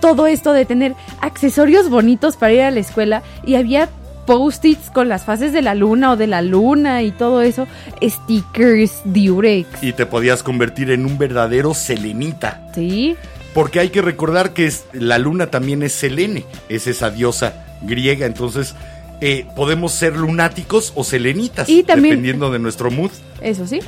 todo 0.01 0.27
esto 0.27 0.53
de 0.53 0.65
tener 0.65 0.95
accesorios 1.21 1.89
bonitos 1.89 2.37
para 2.37 2.53
ir 2.53 2.61
a 2.63 2.71
la 2.71 2.81
escuela 2.81 3.23
y 3.47 3.55
había 3.55 3.89
post-its 4.29 4.91
con 4.91 5.09
las 5.09 5.25
fases 5.25 5.55
de 5.55 5.63
la 5.63 5.75
luna 5.75 6.13
o 6.13 6.17
de 6.19 6.27
la 6.27 6.43
luna 6.43 7.03
y 7.03 7.13
todo 7.13 7.41
eso, 7.41 7.67
stickers, 8.03 9.01
diurex, 9.05 9.67
Y 9.83 9.95
te 9.95 10.05
podías 10.05 10.43
convertir 10.43 10.91
en 10.91 11.07
un 11.07 11.17
verdadero 11.17 11.73
selenita. 11.73 12.69
¿sí? 12.75 13.17
Porque 13.55 13.81
hay 13.81 13.89
que 13.89 14.03
recordar 14.03 14.53
que 14.53 14.67
es- 14.67 14.85
la 14.93 15.19
luna 15.19 15.47
también 15.51 15.83
es 15.83 15.93
Selene, 15.95 16.45
es 16.69 16.87
esa 16.87 17.09
diosa 17.11 17.65
griega. 17.83 18.27
Entonces, 18.27 18.75
eh, 19.23 19.47
podemos 19.57 19.93
ser 19.93 20.15
lunáticos 20.15 20.93
o 20.95 21.05
selenitas, 21.05 21.69
Y 21.69 21.83
también- 21.83 22.11
dependiendo 22.17 22.51
de 22.51 22.59
nuestro 22.59 22.91
mood. 22.91 23.11
Eso 23.41 23.67
sí. 23.67 23.81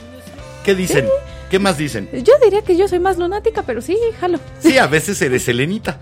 ¿Qué 0.65 0.75
dicen? 0.75 1.07
¿Qué 1.51 1.59
más 1.59 1.77
dicen? 1.77 2.09
Yo 2.25 2.33
diría 2.43 2.63
que 2.63 2.77
yo 2.79 2.89
soy 2.89 2.99
más 3.01 3.19
lunática, 3.19 3.63
pero 3.67 3.83
sí, 3.83 3.97
jalo. 4.21 4.39
Sí, 4.61 4.79
a 4.79 4.87
veces 4.87 5.21
eres 5.21 5.43
selenita. 5.43 5.99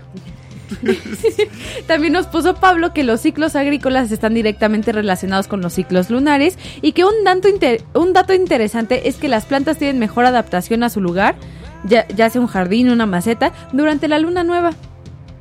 También 1.87 2.13
nos 2.13 2.27
puso 2.27 2.55
Pablo 2.55 2.93
que 2.93 3.03
los 3.03 3.21
ciclos 3.21 3.55
agrícolas 3.55 4.11
están 4.11 4.33
directamente 4.33 4.91
relacionados 4.91 5.47
con 5.47 5.61
los 5.61 5.73
ciclos 5.73 6.09
lunares 6.09 6.57
y 6.81 6.91
que 6.91 7.03
un 7.05 7.23
dato, 7.23 7.47
inter- 7.47 7.81
un 7.93 8.13
dato 8.13 8.33
interesante 8.33 9.07
es 9.09 9.15
que 9.15 9.27
las 9.27 9.45
plantas 9.45 9.77
tienen 9.77 9.99
mejor 9.99 10.25
adaptación 10.25 10.83
a 10.83 10.89
su 10.89 11.01
lugar, 11.01 11.35
ya, 11.83 12.07
ya 12.09 12.29
sea 12.29 12.41
un 12.41 12.47
jardín, 12.47 12.89
una 12.89 13.05
maceta, 13.05 13.51
durante 13.73 14.07
la 14.07 14.19
luna 14.19 14.43
nueva. 14.43 14.71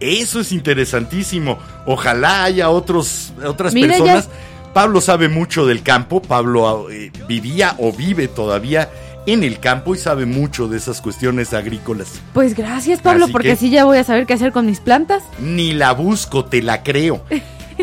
Eso 0.00 0.40
es 0.40 0.52
interesantísimo. 0.52 1.58
Ojalá 1.84 2.44
haya 2.44 2.70
otros, 2.70 3.32
otras 3.44 3.74
Mira, 3.74 3.88
ya- 3.98 4.04
personas. 4.04 4.28
Pablo 4.72 5.00
sabe 5.00 5.28
mucho 5.28 5.66
del 5.66 5.82
campo. 5.82 6.22
Pablo 6.22 6.88
eh, 6.90 7.10
vivía 7.26 7.74
o 7.78 7.90
vive 7.92 8.28
todavía 8.28 8.88
en 9.26 9.42
el 9.44 9.60
campo 9.60 9.94
y 9.94 9.98
sabe 9.98 10.24
mucho 10.26 10.68
de 10.68 10.78
esas 10.78 11.00
cuestiones 11.00 11.52
agrícolas. 11.54 12.08
Pues 12.32 12.54
gracias 12.54 13.00
Pablo, 13.00 13.24
Así 13.24 13.32
porque 13.32 13.48
que- 13.48 13.52
así 13.54 13.70
ya 13.70 13.84
voy 13.84 13.98
a 13.98 14.04
saber 14.04 14.26
qué 14.26 14.34
hacer 14.34 14.52
con 14.52 14.66
mis 14.66 14.80
plantas. 14.80 15.22
Ni 15.38 15.72
la 15.72 15.92
busco, 15.92 16.44
te 16.44 16.62
la 16.62 16.82
creo. 16.82 17.22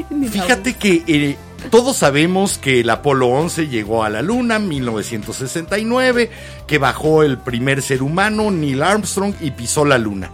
La 0.10 0.28
Fíjate 0.30 0.74
que 0.74 1.04
eh, 1.08 1.38
todos 1.72 1.96
sabemos 1.96 2.58
que 2.58 2.82
el 2.82 2.90
Apolo 2.90 3.28
11 3.30 3.70
llegó 3.70 4.04
a 4.04 4.10
la 4.10 4.22
Luna 4.22 4.58
en 4.58 4.68
1969, 4.68 6.30
que 6.68 6.78
bajó 6.80 7.24
el 7.24 7.38
primer 7.38 7.82
ser 7.82 8.04
humano, 8.04 8.52
Neil 8.52 8.84
Armstrong, 8.84 9.34
y 9.40 9.52
pisó 9.52 9.86
la 9.86 9.98
Luna. 9.98 10.32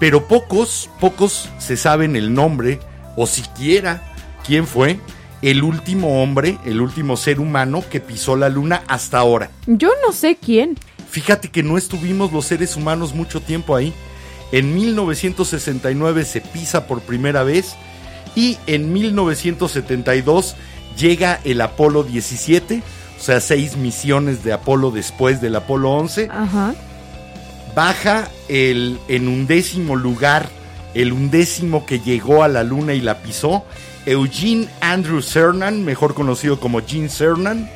Pero 0.00 0.26
pocos, 0.26 0.90
pocos 0.98 1.48
se 1.58 1.76
saben 1.76 2.16
el 2.16 2.34
nombre 2.34 2.80
o 3.16 3.26
siquiera 3.28 4.02
quién 4.44 4.66
fue 4.66 4.98
el 5.42 5.62
último 5.62 6.22
hombre, 6.22 6.58
el 6.64 6.80
último 6.80 7.16
ser 7.16 7.40
humano 7.40 7.82
que 7.90 8.00
pisó 8.00 8.36
la 8.36 8.48
Luna 8.48 8.82
hasta 8.86 9.18
ahora. 9.18 9.50
Yo 9.66 9.90
no 10.06 10.12
sé 10.12 10.36
quién. 10.36 10.76
Fíjate 11.10 11.48
que 11.48 11.62
no 11.62 11.78
estuvimos 11.78 12.32
los 12.32 12.46
seres 12.46 12.76
humanos 12.76 13.14
mucho 13.14 13.40
tiempo 13.40 13.74
ahí. 13.74 13.92
En 14.52 14.74
1969 14.74 16.24
se 16.24 16.40
pisa 16.40 16.86
por 16.86 17.00
primera 17.00 17.42
vez 17.42 17.74
y 18.34 18.58
en 18.66 18.92
1972 18.92 20.56
llega 20.96 21.40
el 21.44 21.60
Apolo 21.60 22.02
17, 22.02 22.82
o 23.18 23.22
sea, 23.22 23.40
seis 23.40 23.76
misiones 23.76 24.44
de 24.44 24.52
Apolo 24.52 24.90
después 24.90 25.40
del 25.40 25.56
Apolo 25.56 25.90
11. 25.92 26.28
Ajá. 26.30 26.74
Baja 27.74 28.28
el, 28.48 28.98
en 29.08 29.28
undécimo 29.28 29.94
lugar, 29.96 30.48
el 30.94 31.12
undécimo 31.12 31.86
que 31.86 32.00
llegó 32.00 32.42
a 32.42 32.48
la 32.48 32.64
luna 32.64 32.94
y 32.94 33.00
la 33.00 33.18
pisó, 33.22 33.64
Eugene 34.06 34.68
Andrew 34.80 35.20
Cernan, 35.22 35.84
mejor 35.84 36.14
conocido 36.14 36.58
como 36.60 36.80
Gene 36.80 37.08
Cernan, 37.08 37.68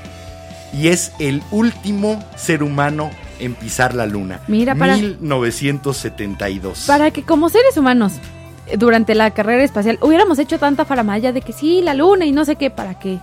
y 0.72 0.88
es 0.88 1.12
el 1.18 1.42
último 1.50 2.24
ser 2.36 2.62
humano 2.62 3.10
en 3.38 3.54
pisar 3.54 3.94
la 3.94 4.06
luna. 4.06 4.40
Mira, 4.48 4.74
para- 4.74 4.96
1972. 4.96 6.84
Para 6.86 7.10
que 7.10 7.22
como 7.22 7.48
seres 7.48 7.76
humanos 7.76 8.14
eh, 8.66 8.76
durante 8.76 9.14
la 9.14 9.30
carrera 9.32 9.62
espacial 9.64 9.98
hubiéramos 10.00 10.38
hecho 10.38 10.58
tanta 10.58 10.84
faramaya 10.84 11.32
de 11.32 11.42
que 11.42 11.52
sí, 11.52 11.80
la 11.82 11.94
luna 11.94 12.24
y 12.24 12.32
no 12.32 12.44
sé 12.44 12.56
qué, 12.56 12.70
¿para 12.70 12.98
qué? 12.98 13.18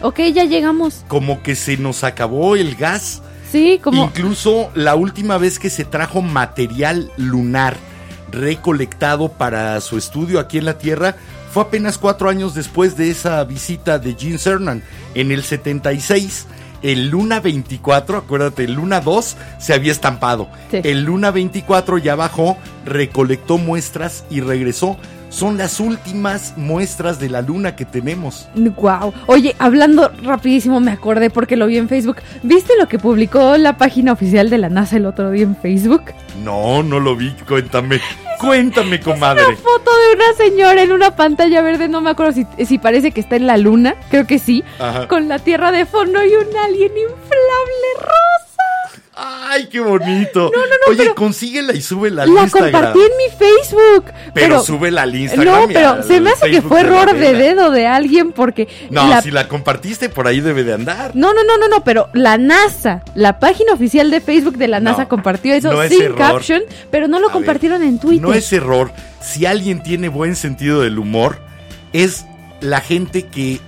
Ok, 0.00 0.20
ya 0.32 0.44
llegamos. 0.44 1.04
Como 1.08 1.42
que 1.42 1.56
se 1.56 1.76
nos 1.76 2.04
acabó 2.04 2.54
el 2.56 2.76
gas. 2.76 3.20
Sí, 3.50 3.80
como... 3.82 4.04
Incluso 4.04 4.70
la 4.74 4.94
última 4.94 5.38
vez 5.38 5.58
que 5.58 5.70
se 5.70 5.84
trajo 5.84 6.22
material 6.22 7.10
lunar 7.16 7.76
recolectado 8.30 9.30
para 9.30 9.80
su 9.80 9.96
estudio 9.98 10.38
aquí 10.38 10.58
en 10.58 10.66
la 10.66 10.78
Tierra 10.78 11.16
fue 11.50 11.62
apenas 11.62 11.98
cuatro 11.98 12.28
años 12.28 12.54
después 12.54 12.96
de 12.96 13.10
esa 13.10 13.42
visita 13.44 13.98
de 13.98 14.14
Gene 14.14 14.38
Cernan. 14.38 14.82
En 15.14 15.32
el 15.32 15.42
76, 15.42 16.46
el 16.82 17.08
Luna 17.08 17.40
24, 17.40 18.18
acuérdate, 18.18 18.64
el 18.64 18.74
Luna 18.74 19.00
2 19.00 19.36
se 19.58 19.74
había 19.74 19.92
estampado. 19.92 20.48
Sí. 20.70 20.80
El 20.84 21.04
Luna 21.04 21.30
24 21.30 21.98
ya 21.98 22.14
bajó, 22.14 22.56
recolectó 22.84 23.58
muestras 23.58 24.24
y 24.30 24.40
regresó. 24.40 24.96
Son 25.30 25.58
las 25.58 25.78
últimas 25.80 26.54
muestras 26.56 27.18
de 27.18 27.28
la 27.28 27.42
Luna 27.42 27.76
que 27.76 27.84
tenemos. 27.84 28.48
Wow. 28.54 29.12
Oye, 29.26 29.54
hablando 29.58 30.10
rapidísimo 30.22 30.80
me 30.80 30.90
acordé 30.90 31.30
porque 31.30 31.56
lo 31.56 31.66
vi 31.66 31.76
en 31.76 31.88
Facebook. 31.88 32.16
¿Viste 32.42 32.72
lo 32.78 32.88
que 32.88 32.98
publicó 32.98 33.56
la 33.58 33.76
página 33.76 34.12
oficial 34.12 34.48
de 34.50 34.58
la 34.58 34.68
NASA 34.68 34.96
el 34.96 35.06
otro 35.06 35.30
día 35.30 35.42
en 35.44 35.56
Facebook? 35.56 36.12
No, 36.42 36.82
no 36.82 36.98
lo 37.00 37.14
vi, 37.16 37.32
cuéntame. 37.46 38.00
Cuéntame, 38.40 39.00
comadre. 39.00 39.44
Una 39.46 39.56
foto 39.56 39.90
de 39.90 40.14
una 40.14 40.32
señora 40.36 40.82
en 40.82 40.92
una 40.92 41.16
pantalla 41.16 41.60
verde, 41.60 41.88
no 41.88 42.00
me 42.00 42.10
acuerdo 42.10 42.32
si, 42.32 42.46
si 42.64 42.78
parece 42.78 43.10
que 43.10 43.20
está 43.20 43.34
en 43.36 43.46
la 43.48 43.56
luna, 43.56 43.96
creo 44.10 44.26
que 44.26 44.38
sí, 44.38 44.62
Ajá. 44.78 45.08
con 45.08 45.28
la 45.28 45.40
Tierra 45.40 45.72
de 45.72 45.86
fondo 45.86 46.24
y 46.24 46.28
un 46.28 46.56
alien 46.64 46.92
inflable 46.92 47.90
rosa. 48.00 48.47
Ay, 49.20 49.66
qué 49.66 49.80
bonito. 49.80 50.50
no, 50.54 50.60
Oye, 50.92 50.98
pero- 50.98 51.14
consíguela 51.16 51.72
y 51.72 51.80
súbela 51.82 52.22
al 52.22 52.32
La 52.34 52.42
Instagram. 52.42 52.70
compartí 52.72 53.00
en 53.00 53.16
mi 53.16 53.36
Facebook. 53.36 54.04
Pero, 54.32 54.62
súbela 54.62 55.02
al 55.02 55.14
Instagram. 55.14 55.60
No, 55.62 55.66
pero 55.66 56.02
se 56.04 56.20
me 56.20 56.30
hace 56.30 56.50
que 56.50 56.62
fue 56.62 56.82
la 56.84 56.88
error 57.02 57.14
de 57.18 57.32
dedo 57.34 57.70
de 57.70 57.86
alguien 57.86 58.30
porque... 58.32 58.68
No, 58.90 59.08
la- 59.08 59.20
si 59.20 59.30
la 59.32 59.48
compartiste, 59.48 60.08
por 60.08 60.28
ahí 60.28 60.40
debe 60.40 60.62
de 60.62 60.74
andar. 60.74 61.10
No, 61.14 61.34
no, 61.34 61.42
no, 61.42 61.58
no, 61.58 61.66
no, 61.68 61.82
pero 61.82 62.08
la 62.14 62.38
NASA, 62.38 63.02
la 63.16 63.40
página 63.40 63.72
oficial 63.72 64.10
de 64.10 64.20
Facebook 64.20 64.56
de 64.56 64.68
la 64.68 64.78
No, 64.80 64.90
NASA 64.92 65.08
compartió 65.08 65.52
eso 65.54 65.72
no 65.72 65.82
es 65.82 65.90
sin 65.92 66.02
error. 66.02 66.18
caption, 66.18 66.62
pero 66.92 67.08
no 67.08 67.18
lo 67.18 67.26
A 67.26 67.28
ver, 67.30 67.32
compartieron 67.34 67.82
en 67.82 67.98
Twitter. 67.98 68.22
No 68.22 68.34
es 68.34 68.52
error. 68.52 68.92
Si 69.20 69.46
alguien 69.46 69.82
tiene 69.82 70.08
buen 70.08 70.36
sentido 70.36 70.82
del 70.82 70.98
humor, 70.98 71.38
es 71.92 72.24
la 72.60 72.80
gente 72.80 73.26
que 73.26 73.60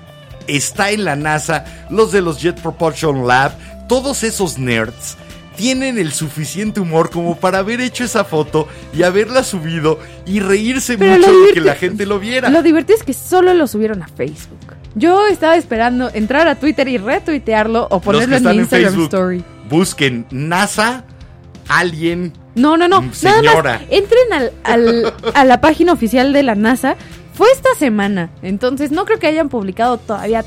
está 0.46 0.90
en 0.90 1.04
la 1.04 1.16
NASA, 1.16 1.64
los 1.90 2.12
de 2.12 2.20
los 2.22 2.40
Jet 2.40 2.60
Propulsion 2.60 3.26
Lab, 3.26 3.52
todos 3.90 4.22
esos 4.22 4.56
nerds. 4.56 5.16
Tienen 5.56 5.98
el 5.98 6.12
suficiente 6.12 6.78
humor 6.78 7.10
como 7.10 7.36
para 7.36 7.58
haber 7.58 7.80
hecho 7.80 8.04
esa 8.04 8.24
foto 8.24 8.68
y 8.96 9.02
haberla 9.02 9.42
subido 9.42 9.98
y 10.24 10.38
reírse 10.38 10.96
Pero 10.96 11.16
mucho 11.18 11.32
de 11.48 11.52
que 11.52 11.60
la 11.60 11.74
gente 11.74 12.06
lo 12.06 12.20
viera. 12.20 12.48
Lo 12.50 12.62
divertido 12.62 12.96
es 12.98 13.04
que 13.04 13.12
solo 13.12 13.52
lo 13.52 13.66
subieron 13.66 14.00
a 14.04 14.06
Facebook. 14.08 14.60
Yo 14.94 15.26
estaba 15.26 15.56
esperando 15.56 16.08
entrar 16.14 16.46
a 16.46 16.54
Twitter 16.54 16.86
y 16.86 16.98
retuitearlo 16.98 17.88
o 17.90 18.00
ponerlo 18.00 18.36
en 18.36 18.44
mi 18.44 18.50
en 18.50 18.56
Instagram 18.60 18.90
Facebook, 18.92 19.04
Story. 19.06 19.44
busquen 19.68 20.24
NASA, 20.30 21.04
alguien. 21.68 22.32
No, 22.54 22.76
no, 22.76 22.86
no. 22.88 23.02
Mm, 23.02 23.10
Nada 23.22 23.36
señora. 23.40 23.72
más 23.80 23.82
entren 23.90 24.32
al, 24.32 24.52
al- 24.62 25.14
a 25.34 25.44
la 25.44 25.60
página 25.60 25.92
oficial 25.92 26.32
de 26.32 26.42
la 26.44 26.54
NASA. 26.54 26.94
Fue 27.34 27.48
esta 27.52 27.70
semana. 27.78 28.30
Entonces 28.42 28.92
no 28.92 29.04
creo 29.04 29.18
que 29.18 29.26
hayan 29.26 29.48
publicado 29.48 29.98
todavía 29.98 30.44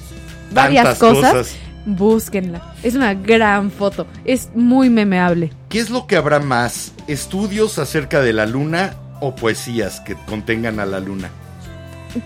varias 0.53 0.97
cosas. 0.97 1.55
Búsquenla. 1.85 2.73
Es 2.83 2.95
una 2.95 3.13
gran 3.13 3.71
foto. 3.71 4.07
Es 4.25 4.49
muy 4.55 4.89
memeable. 4.89 5.51
¿Qué 5.69 5.79
es 5.79 5.89
lo 5.89 6.07
que 6.07 6.15
habrá 6.15 6.39
más? 6.39 6.93
¿Estudios 7.07 7.77
acerca 7.79 8.21
de 8.21 8.33
la 8.33 8.45
luna 8.45 8.95
o 9.19 9.35
poesías 9.35 9.99
que 10.01 10.15
contengan 10.27 10.79
a 10.79 10.85
la 10.85 10.99
luna? 10.99 11.29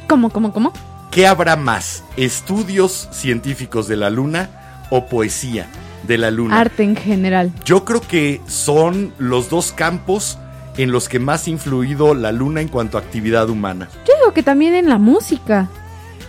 ¿Cómo, 0.07 0.29
cómo, 0.29 0.51
cómo? 0.51 0.73
¿Qué 1.11 1.25
habrá 1.27 1.55
más? 1.55 2.03
¿Estudios 2.17 3.07
científicos 3.11 3.87
de 3.87 3.95
la 3.95 4.09
luna 4.09 4.49
o 4.89 5.05
poesía 5.07 5.67
de 6.05 6.17
la 6.17 6.29
luna? 6.31 6.59
Arte 6.59 6.83
en 6.83 6.95
general. 6.95 7.51
Yo 7.65 7.85
creo 7.85 8.01
que 8.01 8.41
son 8.47 9.13
los 9.17 9.49
dos 9.49 9.71
campos 9.71 10.37
en 10.77 10.91
los 10.91 11.09
que 11.09 11.19
más 11.19 11.47
ha 11.47 11.49
influido 11.49 12.13
la 12.13 12.31
luna 12.31 12.61
en 12.61 12.67
cuanto 12.67 12.97
a 12.97 13.01
actividad 13.01 13.49
humana. 13.49 13.89
Yo 14.07 14.13
digo 14.19 14.33
que 14.33 14.43
también 14.43 14.75
en 14.75 14.89
la 14.89 14.97
música. 14.97 15.69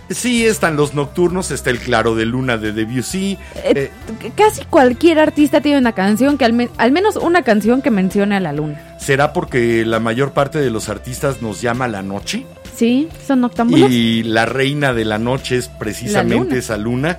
Sí, 0.09 0.45
están 0.45 0.75
los 0.75 0.93
nocturnos, 0.95 1.51
está 1.51 1.69
el 1.69 1.79
claro 1.79 2.15
de 2.15 2.25
luna 2.25 2.57
de 2.57 2.71
Debussy. 2.73 3.37
Eh, 3.63 3.91
eh, 4.23 4.31
Casi 4.35 4.65
cualquier 4.65 5.19
artista 5.19 5.61
tiene 5.61 5.77
una 5.77 5.93
canción 5.93 6.37
que 6.37 6.45
al, 6.45 6.53
men- 6.53 6.71
al 6.77 6.91
menos 6.91 7.15
una 7.15 7.43
canción 7.43 7.81
que 7.81 7.91
mencione 7.91 8.35
a 8.35 8.39
la 8.39 8.51
luna. 8.53 8.95
¿Será 8.99 9.33
porque 9.33 9.85
la 9.85 9.99
mayor 9.99 10.31
parte 10.31 10.59
de 10.59 10.71
los 10.71 10.89
artistas 10.89 11.41
nos 11.41 11.61
llama 11.61 11.87
la 11.87 12.01
noche? 12.01 12.45
Sí, 12.75 13.07
son 13.27 13.41
noctámbulos. 13.41 13.91
Y 13.91 14.23
la 14.23 14.45
reina 14.45 14.93
de 14.93 15.05
la 15.05 15.19
noche 15.19 15.57
es 15.57 15.67
precisamente 15.67 16.45
luna. 16.45 16.57
esa 16.57 16.77
luna. 16.77 17.17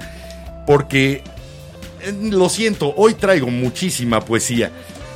Porque, 0.66 1.22
eh, 2.02 2.14
lo 2.30 2.48
siento, 2.48 2.92
hoy 2.96 3.14
traigo 3.14 3.48
muchísima 3.48 4.20
poesía. 4.20 4.70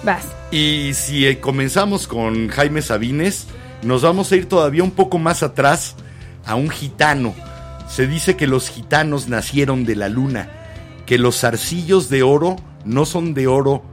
Vas. 0.04 0.24
Y 0.50 0.92
si 0.94 1.34
comenzamos 1.36 2.06
con 2.06 2.48
Jaime 2.48 2.82
Sabines, 2.82 3.46
nos 3.82 4.02
vamos 4.02 4.30
a 4.30 4.36
ir 4.36 4.48
todavía 4.48 4.82
un 4.84 4.90
poco 4.92 5.18
más 5.18 5.42
atrás 5.42 5.96
a 6.46 6.54
un 6.54 6.68
gitano. 6.70 7.34
Se 7.94 8.08
dice 8.08 8.34
que 8.36 8.48
los 8.48 8.70
gitanos 8.70 9.28
nacieron 9.28 9.84
de 9.84 9.94
la 9.94 10.08
luna, 10.08 10.48
que 11.06 11.16
los 11.16 11.38
zarcillos 11.42 12.08
de 12.08 12.24
oro 12.24 12.56
no 12.84 13.06
son 13.06 13.34
de 13.34 13.46
oro 13.46 13.84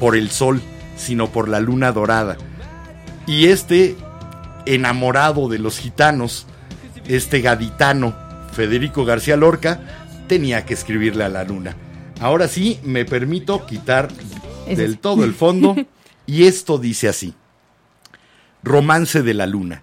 por 0.00 0.16
el 0.16 0.30
sol, 0.30 0.62
sino 0.96 1.30
por 1.30 1.50
la 1.50 1.60
luna 1.60 1.92
dorada. 1.92 2.38
Y 3.26 3.48
este, 3.48 3.96
enamorado 4.64 5.50
de 5.50 5.58
los 5.58 5.78
gitanos, 5.78 6.46
este 7.06 7.42
gaditano, 7.42 8.16
Federico 8.54 9.04
García 9.04 9.36
Lorca, 9.36 10.06
tenía 10.26 10.64
que 10.64 10.72
escribirle 10.72 11.24
a 11.24 11.28
la 11.28 11.44
luna. 11.44 11.76
Ahora 12.20 12.48
sí, 12.48 12.80
me 12.82 13.04
permito 13.04 13.66
quitar 13.66 14.08
del 14.66 14.98
todo 14.98 15.22
el 15.22 15.34
fondo. 15.34 15.76
y 16.26 16.44
esto 16.44 16.78
dice 16.78 17.10
así. 17.10 17.34
Romance 18.62 19.22
de 19.22 19.34
la 19.34 19.44
luna. 19.44 19.82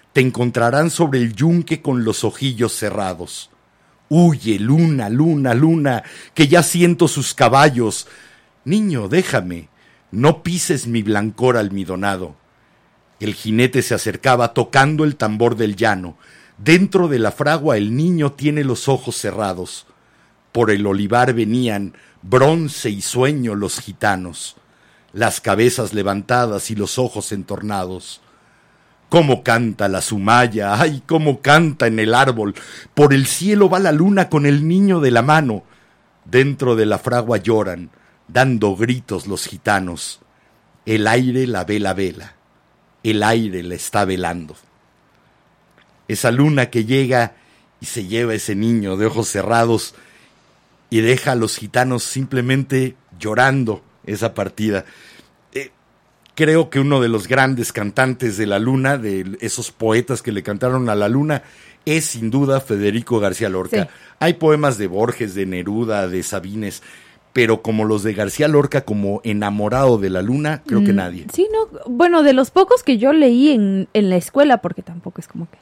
te 0.13 0.21
encontrarán 0.21 0.89
sobre 0.89 1.19
el 1.19 1.33
yunque 1.33 1.81
con 1.81 2.03
los 2.03 2.23
ojillos 2.23 2.73
cerrados. 2.73 3.49
Huye, 4.09 4.59
luna, 4.59 5.09
luna, 5.09 5.53
luna, 5.53 6.03
que 6.33 6.47
ya 6.47 6.63
siento 6.63 7.07
sus 7.07 7.33
caballos. 7.33 8.07
Niño, 8.65 9.07
déjame, 9.07 9.69
no 10.11 10.43
pises 10.43 10.85
mi 10.87 11.01
blancor 11.01 11.55
almidonado. 11.55 12.35
El 13.21 13.35
jinete 13.35 13.81
se 13.81 13.93
acercaba 13.93 14.53
tocando 14.53 15.03
el 15.05 15.15
tambor 15.15 15.55
del 15.55 15.75
llano. 15.75 16.17
Dentro 16.57 17.07
de 17.07 17.19
la 17.19 17.31
fragua 17.31 17.77
el 17.77 17.95
niño 17.95 18.33
tiene 18.33 18.63
los 18.63 18.89
ojos 18.89 19.15
cerrados. 19.15 19.85
Por 20.51 20.71
el 20.71 20.85
olivar 20.85 21.33
venían, 21.33 21.93
bronce 22.21 22.89
y 22.89 23.01
sueño, 23.01 23.55
los 23.55 23.79
gitanos, 23.79 24.57
las 25.13 25.39
cabezas 25.39 25.93
levantadas 25.93 26.69
y 26.71 26.75
los 26.75 26.99
ojos 26.99 27.31
entornados. 27.31 28.20
Cómo 29.11 29.43
canta 29.43 29.89
la 29.89 29.99
sumaya, 29.99 30.79
ay, 30.81 31.03
cómo 31.05 31.41
canta 31.41 31.85
en 31.85 31.99
el 31.99 32.13
árbol. 32.13 32.55
Por 32.93 33.13
el 33.13 33.25
cielo 33.25 33.69
va 33.69 33.77
la 33.79 33.91
luna 33.91 34.29
con 34.29 34.45
el 34.45 34.65
niño 34.65 35.01
de 35.01 35.11
la 35.11 35.21
mano. 35.21 35.65
Dentro 36.23 36.77
de 36.77 36.85
la 36.85 36.97
fragua 36.97 37.35
lloran, 37.35 37.89
dando 38.29 38.73
gritos 38.77 39.27
los 39.27 39.47
gitanos. 39.47 40.21
El 40.85 41.07
aire 41.07 41.45
la 41.45 41.65
vela 41.65 41.93
vela, 41.93 42.35
el 43.03 43.21
aire 43.21 43.63
la 43.63 43.75
está 43.75 44.05
velando. 44.05 44.55
Esa 46.07 46.31
luna 46.31 46.69
que 46.69 46.85
llega 46.85 47.35
y 47.81 47.87
se 47.87 48.05
lleva 48.05 48.33
ese 48.33 48.55
niño 48.55 48.95
de 48.95 49.07
ojos 49.07 49.27
cerrados 49.27 49.93
y 50.89 51.01
deja 51.01 51.33
a 51.33 51.35
los 51.35 51.57
gitanos 51.57 52.03
simplemente 52.03 52.95
llorando 53.19 53.83
esa 54.05 54.33
partida. 54.33 54.85
Creo 56.35 56.69
que 56.69 56.79
uno 56.79 57.01
de 57.01 57.09
los 57.09 57.27
grandes 57.27 57.73
cantantes 57.73 58.37
de 58.37 58.45
la 58.47 58.57
luna, 58.59 58.97
de 58.97 59.37
esos 59.41 59.71
poetas 59.71 60.21
que 60.21 60.31
le 60.31 60.43
cantaron 60.43 60.89
a 60.89 60.95
la 60.95 61.09
luna, 61.09 61.43
es 61.85 62.05
sin 62.05 62.29
duda 62.31 62.61
Federico 62.61 63.19
García 63.19 63.49
Lorca. 63.49 63.83
Sí. 63.83 63.89
Hay 64.19 64.33
poemas 64.35 64.77
de 64.77 64.87
Borges, 64.87 65.35
de 65.35 65.45
Neruda, 65.45 66.07
de 66.07 66.23
Sabines, 66.23 66.83
pero 67.33 67.61
como 67.61 67.85
los 67.85 68.03
de 68.03 68.13
García 68.13 68.47
Lorca, 68.47 68.81
como 68.81 69.19
enamorado 69.23 69.97
de 69.97 70.09
la 70.09 70.21
luna, 70.21 70.63
creo 70.65 70.83
que 70.83 70.93
Mm, 70.93 70.95
nadie. 70.95 71.25
Sí, 71.33 71.47
no. 71.51 71.79
Bueno, 71.89 72.23
de 72.23 72.33
los 72.33 72.51
pocos 72.51 72.83
que 72.83 72.97
yo 72.97 73.13
leí 73.13 73.49
en, 73.49 73.87
en 73.93 74.09
la 74.09 74.15
escuela, 74.17 74.59
porque 74.61 74.81
tampoco 74.81 75.19
es 75.21 75.27
como 75.27 75.49
que 75.49 75.57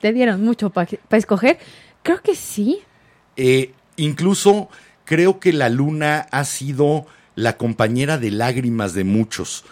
te 0.00 0.12
dieron 0.12 0.44
mucho 0.44 0.70
para 0.70 0.88
escoger, 1.10 1.58
creo 2.02 2.22
que 2.22 2.34
sí. 2.34 2.80
Eh, 3.36 3.72
incluso 3.96 4.68
creo 5.04 5.40
que 5.40 5.52
la 5.52 5.68
luna 5.68 6.26
ha 6.30 6.44
sido 6.44 7.06
la 7.34 7.56
compañera 7.56 8.18
de 8.18 8.30
lágrimas 8.30 8.94
de 8.94 9.04
muchos. 9.04 9.64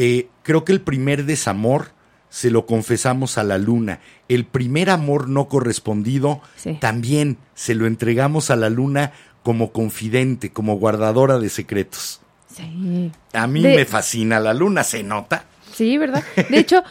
Eh, 0.00 0.28
creo 0.44 0.64
que 0.64 0.70
el 0.72 0.80
primer 0.80 1.24
desamor 1.24 1.90
se 2.30 2.50
lo 2.50 2.66
confesamos 2.66 3.36
a 3.36 3.42
la 3.42 3.58
luna. 3.58 3.98
El 4.28 4.44
primer 4.44 4.90
amor 4.90 5.28
no 5.28 5.48
correspondido 5.48 6.40
Sí. 6.56 6.76
también 6.80 7.36
se 7.54 7.74
lo 7.74 7.86
entregamos 7.86 8.50
a 8.50 8.56
la 8.56 8.70
luna 8.70 9.12
como 9.42 9.72
confidente, 9.72 10.50
como 10.52 10.76
guardadora 10.76 11.38
de 11.38 11.48
secretos. 11.48 12.20
Sí. 12.54 13.10
A 13.32 13.46
mí 13.46 13.62
De- 13.62 13.74
me 13.76 13.84
fascina 13.86 14.38
la 14.40 14.54
luna, 14.54 14.84
¿se 14.84 15.02
nota? 15.02 15.44
Sí, 15.72 15.96
¿verdad? 15.98 16.22
De 16.48 16.58
hecho, 16.58 16.82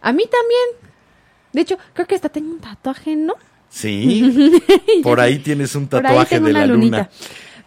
a 0.00 0.12
mí 0.12 0.22
también. 0.24 0.90
De 1.52 1.60
hecho, 1.62 1.76
creo 1.92 2.06
que 2.06 2.14
hasta 2.14 2.28
tengo 2.30 2.50
un 2.52 2.60
tatuaje, 2.60 3.14
¿no? 3.16 3.34
Sí. 3.68 4.60
Por 5.02 5.20
ahí 5.20 5.38
tienes 5.40 5.74
un 5.74 5.88
tatuaje 5.88 6.40
de 6.40 6.52
la 6.52 6.66
lunita. 6.66 6.96
luna. 6.96 7.10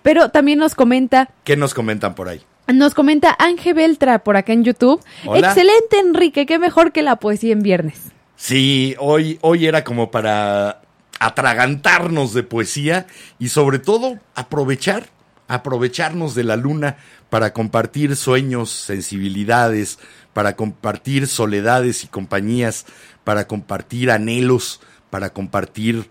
Pero 0.01 0.29
también 0.29 0.57
nos 0.59 0.73
comenta, 0.75 1.29
¿Qué 1.43 1.55
nos 1.55 1.73
comentan 1.75 2.15
por 2.15 2.27
ahí? 2.29 2.41
Nos 2.73 2.93
comenta 2.93 3.35
Ángel 3.39 3.73
Beltra 3.73 4.23
por 4.23 4.37
acá 4.37 4.53
en 4.53 4.63
YouTube. 4.63 5.01
Hola. 5.25 5.47
Excelente, 5.47 5.99
Enrique, 5.99 6.45
qué 6.45 6.59
mejor 6.59 6.91
que 6.91 7.01
la 7.01 7.17
poesía 7.17 7.53
en 7.53 7.61
viernes. 7.61 8.11
Sí, 8.35 8.95
hoy, 8.99 9.37
hoy 9.41 9.67
era 9.67 9.83
como 9.83 10.09
para 10.09 10.81
atragantarnos 11.19 12.33
de 12.33 12.41
poesía 12.41 13.05
y 13.37 13.49
sobre 13.49 13.77
todo 13.77 14.17
aprovechar, 14.33 15.05
aprovecharnos 15.47 16.33
de 16.33 16.43
la 16.43 16.55
luna 16.55 16.97
para 17.29 17.53
compartir 17.53 18.15
sueños, 18.15 18.71
sensibilidades, 18.71 19.99
para 20.33 20.55
compartir 20.55 21.27
soledades 21.27 22.03
y 22.03 22.07
compañías, 22.07 22.87
para 23.23 23.47
compartir 23.47 24.09
anhelos, 24.09 24.81
para 25.11 25.31
compartir 25.31 26.09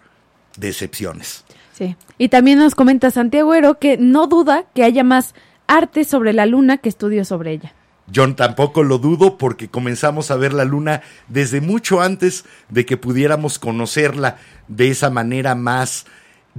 decepciones. 0.56 1.44
Sí. 1.72 1.96
Y 2.18 2.28
también 2.28 2.58
nos 2.58 2.74
comenta 2.74 3.10
Santiago 3.10 3.54
Ero 3.54 3.78
que 3.78 3.96
no 3.96 4.28
duda 4.28 4.66
que 4.74 4.84
haya 4.84 5.02
más 5.02 5.34
arte 5.76 6.04
sobre 6.04 6.32
la 6.32 6.46
luna 6.46 6.78
que 6.78 6.88
estudios 6.88 7.28
sobre 7.28 7.52
ella. 7.52 7.72
Yo 8.12 8.34
tampoco 8.34 8.82
lo 8.82 8.98
dudo 8.98 9.38
porque 9.38 9.68
comenzamos 9.68 10.30
a 10.32 10.36
ver 10.36 10.52
la 10.52 10.64
luna 10.64 11.02
desde 11.28 11.60
mucho 11.60 12.00
antes 12.00 12.44
de 12.68 12.84
que 12.84 12.96
pudiéramos 12.96 13.58
conocerla 13.60 14.38
de 14.66 14.88
esa 14.90 15.10
manera 15.10 15.54
más 15.54 16.06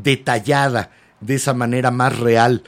detallada, 0.05 0.91
de 1.19 1.35
esa 1.35 1.53
manera 1.53 1.91
más 1.91 2.17
real. 2.19 2.63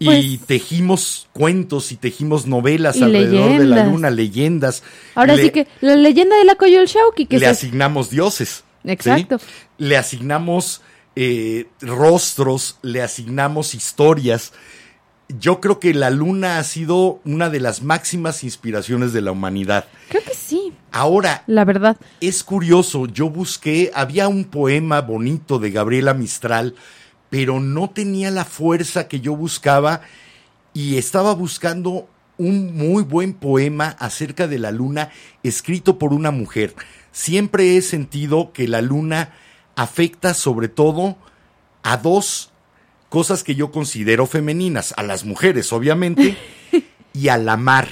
Y 0.00 0.04
Pues- 0.04 0.40
tejimos 0.46 1.28
cuentos 1.32 1.90
y 1.90 1.96
tejimos 1.96 2.46
novelas 2.46 2.96
Y 2.98 3.02
alrededor 3.02 3.58
de 3.58 3.66
la 3.66 3.84
luna, 3.84 4.10
leyendas. 4.10 4.84
Ahora 5.16 5.34
Le- 5.34 5.42
sí 5.42 5.50
que 5.50 5.66
la 5.80 5.96
leyenda 5.96 6.36
de 6.36 6.44
la 6.44 6.54
Coyolxauhqui 6.54 7.26
que 7.26 7.38
le 7.40 7.46
se- 7.46 7.50
asignamos 7.50 8.08
dioses. 8.08 8.62
¿sí? 8.84 8.90
Exacto. 8.92 9.38
Le 9.78 9.96
asignamos 9.96 10.82
eh, 11.20 11.66
rostros, 11.80 12.78
le 12.82 13.02
asignamos 13.02 13.74
historias. 13.74 14.52
Yo 15.28 15.60
creo 15.60 15.78
que 15.78 15.92
la 15.92 16.10
luna 16.10 16.58
ha 16.58 16.64
sido 16.64 17.20
una 17.24 17.50
de 17.50 17.60
las 17.60 17.82
máximas 17.82 18.44
inspiraciones 18.44 19.12
de 19.12 19.20
la 19.20 19.32
humanidad. 19.32 19.84
Creo 20.08 20.22
que 20.24 20.34
sí, 20.34 20.72
Ahora, 20.90 21.44
la 21.46 21.64
verdad. 21.64 21.96
es 22.20 22.42
curioso, 22.42 23.06
yo 23.06 23.28
busqué, 23.28 23.90
había 23.94 24.26
un 24.28 24.44
poema 24.44 25.02
bonito 25.02 25.58
de 25.58 25.70
Gabriela 25.70 26.14
Mistral, 26.14 26.74
pero 27.30 27.60
no 27.60 27.90
tenía 27.90 28.30
la 28.30 28.44
fuerza 28.44 29.06
que 29.06 29.20
yo 29.20 29.36
buscaba 29.36 30.00
y 30.72 30.96
estaba 30.96 31.34
buscando 31.34 32.08
un 32.38 32.74
muy 32.74 33.02
buen 33.02 33.34
poema 33.34 33.96
acerca 33.98 34.46
de 34.46 34.58
la 34.58 34.70
luna 34.70 35.10
escrito 35.42 35.98
por 35.98 36.14
una 36.14 36.30
mujer. 36.30 36.74
Siempre 37.12 37.76
he 37.76 37.82
sentido 37.82 38.52
que 38.52 38.66
la 38.66 38.80
luna 38.80 39.34
afecta 39.76 40.32
sobre 40.34 40.68
todo 40.68 41.16
a 41.82 41.96
dos 41.98 42.50
cosas 43.08 43.44
que 43.44 43.54
yo 43.54 43.70
considero 43.70 44.26
femeninas, 44.26 44.94
a 44.96 45.02
las 45.02 45.24
mujeres 45.24 45.72
obviamente 45.72 46.36
y 47.12 47.28
a 47.28 47.38
la 47.38 47.56
mar. 47.56 47.88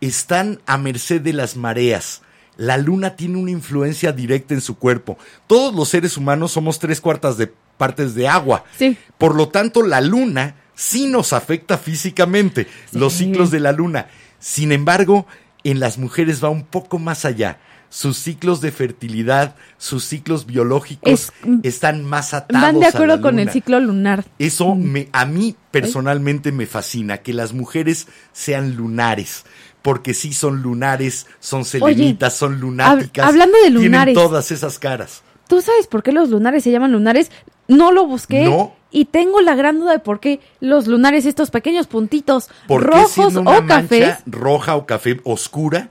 Están 0.00 0.60
a 0.66 0.76
merced 0.76 1.20
de 1.22 1.32
las 1.32 1.56
mareas. 1.56 2.22
La 2.56 2.76
luna 2.76 3.16
tiene 3.16 3.38
una 3.38 3.50
influencia 3.50 4.12
directa 4.12 4.54
en 4.54 4.60
su 4.60 4.78
cuerpo. 4.78 5.18
Todos 5.46 5.74
los 5.74 5.88
seres 5.88 6.16
humanos 6.16 6.52
somos 6.52 6.78
tres 6.78 7.00
cuartas 7.00 7.36
de 7.36 7.52
partes 7.76 8.14
de 8.14 8.28
agua. 8.28 8.64
Sí. 8.78 8.96
Por 9.18 9.34
lo 9.34 9.48
tanto, 9.48 9.82
la 9.82 10.00
luna 10.00 10.56
sí 10.74 11.06
nos 11.06 11.32
afecta 11.32 11.78
físicamente, 11.78 12.66
los 12.92 13.14
ciclos 13.14 13.50
de 13.50 13.60
la 13.60 13.72
luna. 13.72 14.08
Sin 14.38 14.72
embargo, 14.72 15.26
en 15.64 15.80
las 15.80 15.98
mujeres 15.98 16.42
va 16.42 16.48
un 16.48 16.64
poco 16.64 16.98
más 16.98 17.24
allá. 17.24 17.58
Sus 17.96 18.18
ciclos 18.18 18.60
de 18.60 18.72
fertilidad, 18.72 19.54
sus 19.78 20.04
ciclos 20.04 20.44
biológicos 20.44 21.10
Es- 21.10 21.32
están 21.62 22.04
más 22.04 22.34
atados. 22.34 22.60
Van 22.62 22.78
de 22.78 22.84
a 22.84 22.88
acuerdo 22.90 23.22
con 23.22 23.38
el 23.38 23.48
ciclo 23.48 23.80
lunar. 23.80 24.26
Eso 24.38 24.74
me, 24.74 25.08
a 25.12 25.24
mí 25.24 25.56
personalmente 25.70 26.52
me 26.52 26.66
fascina, 26.66 27.16
que 27.22 27.32
las 27.32 27.54
mujeres 27.54 28.06
sean 28.34 28.76
lunares. 28.76 29.46
Porque 29.80 30.12
sí 30.12 30.34
son 30.34 30.60
lunares, 30.60 31.26
son 31.40 31.64
selenitas, 31.64 32.36
son 32.36 32.60
lunáticas. 32.60 33.26
hablando 33.26 33.56
de 33.64 33.70
lunares. 33.70 34.12
Tienen 34.12 34.28
todas 34.28 34.50
esas 34.50 34.78
caras. 34.78 35.22
¿Tú 35.48 35.62
sabes 35.62 35.86
por 35.86 36.02
qué 36.02 36.12
los 36.12 36.28
lunares 36.28 36.64
se 36.64 36.70
llaman 36.70 36.92
lunares? 36.92 37.30
No 37.66 37.92
lo 37.92 38.06
busqué. 38.06 38.44
No. 38.44 38.74
Y 38.90 39.06
tengo 39.06 39.40
la 39.40 39.54
gran 39.54 39.78
duda 39.78 39.92
de 39.92 40.00
por 40.00 40.20
qué 40.20 40.40
los 40.60 40.86
lunares, 40.86 41.24
estos 41.24 41.50
pequeños 41.50 41.86
puntitos 41.86 42.50
rojos 42.68 43.36
o 43.36 43.66
cafés. 43.66 44.00
mancha 44.06 44.20
roja 44.26 44.76
o 44.76 44.84
café 44.84 45.18
oscura, 45.24 45.88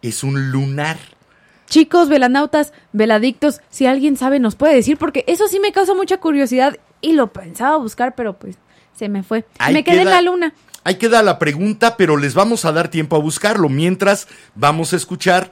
es 0.00 0.24
un 0.24 0.50
lunar. 0.50 0.96
Chicos, 1.72 2.10
velanautas, 2.10 2.74
veladictos, 2.92 3.62
si 3.70 3.86
alguien 3.86 4.18
sabe 4.18 4.38
nos 4.38 4.56
puede 4.56 4.74
decir, 4.74 4.98
porque 4.98 5.24
eso 5.26 5.48
sí 5.48 5.58
me 5.58 5.72
causa 5.72 5.94
mucha 5.94 6.18
curiosidad 6.18 6.76
y 7.00 7.14
lo 7.14 7.32
pensaba 7.32 7.78
buscar, 7.78 8.14
pero 8.14 8.38
pues 8.38 8.56
se 8.94 9.08
me 9.08 9.22
fue. 9.22 9.46
Ahí 9.58 9.72
me 9.72 9.82
quedé 9.82 10.02
en 10.02 10.02
queda- 10.02 10.10
la 10.16 10.20
luna. 10.20 10.52
Ahí 10.84 10.96
queda 10.96 11.22
la 11.22 11.38
pregunta, 11.38 11.96
pero 11.96 12.18
les 12.18 12.34
vamos 12.34 12.66
a 12.66 12.72
dar 12.72 12.88
tiempo 12.88 13.16
a 13.16 13.20
buscarlo. 13.20 13.70
Mientras 13.70 14.28
vamos 14.54 14.92
a 14.92 14.96
escuchar 14.96 15.50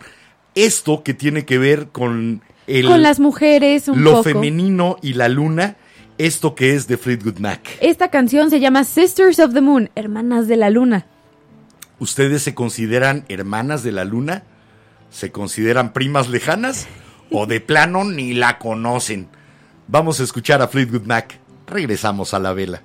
esto 0.54 1.02
que 1.02 1.14
tiene 1.14 1.46
que 1.46 1.56
ver 1.56 1.88
con 1.88 2.42
el, 2.66 2.86
Con 2.86 3.00
las 3.00 3.18
mujeres 3.18 3.88
un 3.88 4.04
lo 4.04 4.10
poco. 4.10 4.24
femenino 4.24 4.96
y 5.00 5.14
la 5.14 5.30
luna, 5.30 5.76
esto 6.18 6.54
que 6.54 6.74
es 6.74 6.86
de 6.86 6.98
Fleetwood 6.98 7.38
Mac. 7.38 7.66
Esta 7.80 8.08
canción 8.08 8.50
se 8.50 8.60
llama 8.60 8.84
Sisters 8.84 9.38
of 9.38 9.54
the 9.54 9.62
Moon, 9.62 9.88
hermanas 9.94 10.48
de 10.48 10.56
la 10.58 10.68
luna. 10.68 11.06
¿Ustedes 11.98 12.42
se 12.42 12.54
consideran 12.54 13.24
hermanas 13.30 13.82
de 13.82 13.92
la 13.92 14.04
luna? 14.04 14.42
¿Se 15.10 15.32
consideran 15.32 15.92
primas 15.92 16.28
lejanas? 16.28 16.86
¿O 17.30 17.46
de 17.46 17.60
plano 17.60 18.04
ni 18.04 18.32
la 18.32 18.58
conocen? 18.58 19.28
Vamos 19.88 20.20
a 20.20 20.22
escuchar 20.22 20.62
a 20.62 20.68
Fleetwood 20.68 21.06
Mac. 21.06 21.38
Regresamos 21.66 22.32
a 22.32 22.38
la 22.38 22.52
vela. 22.52 22.82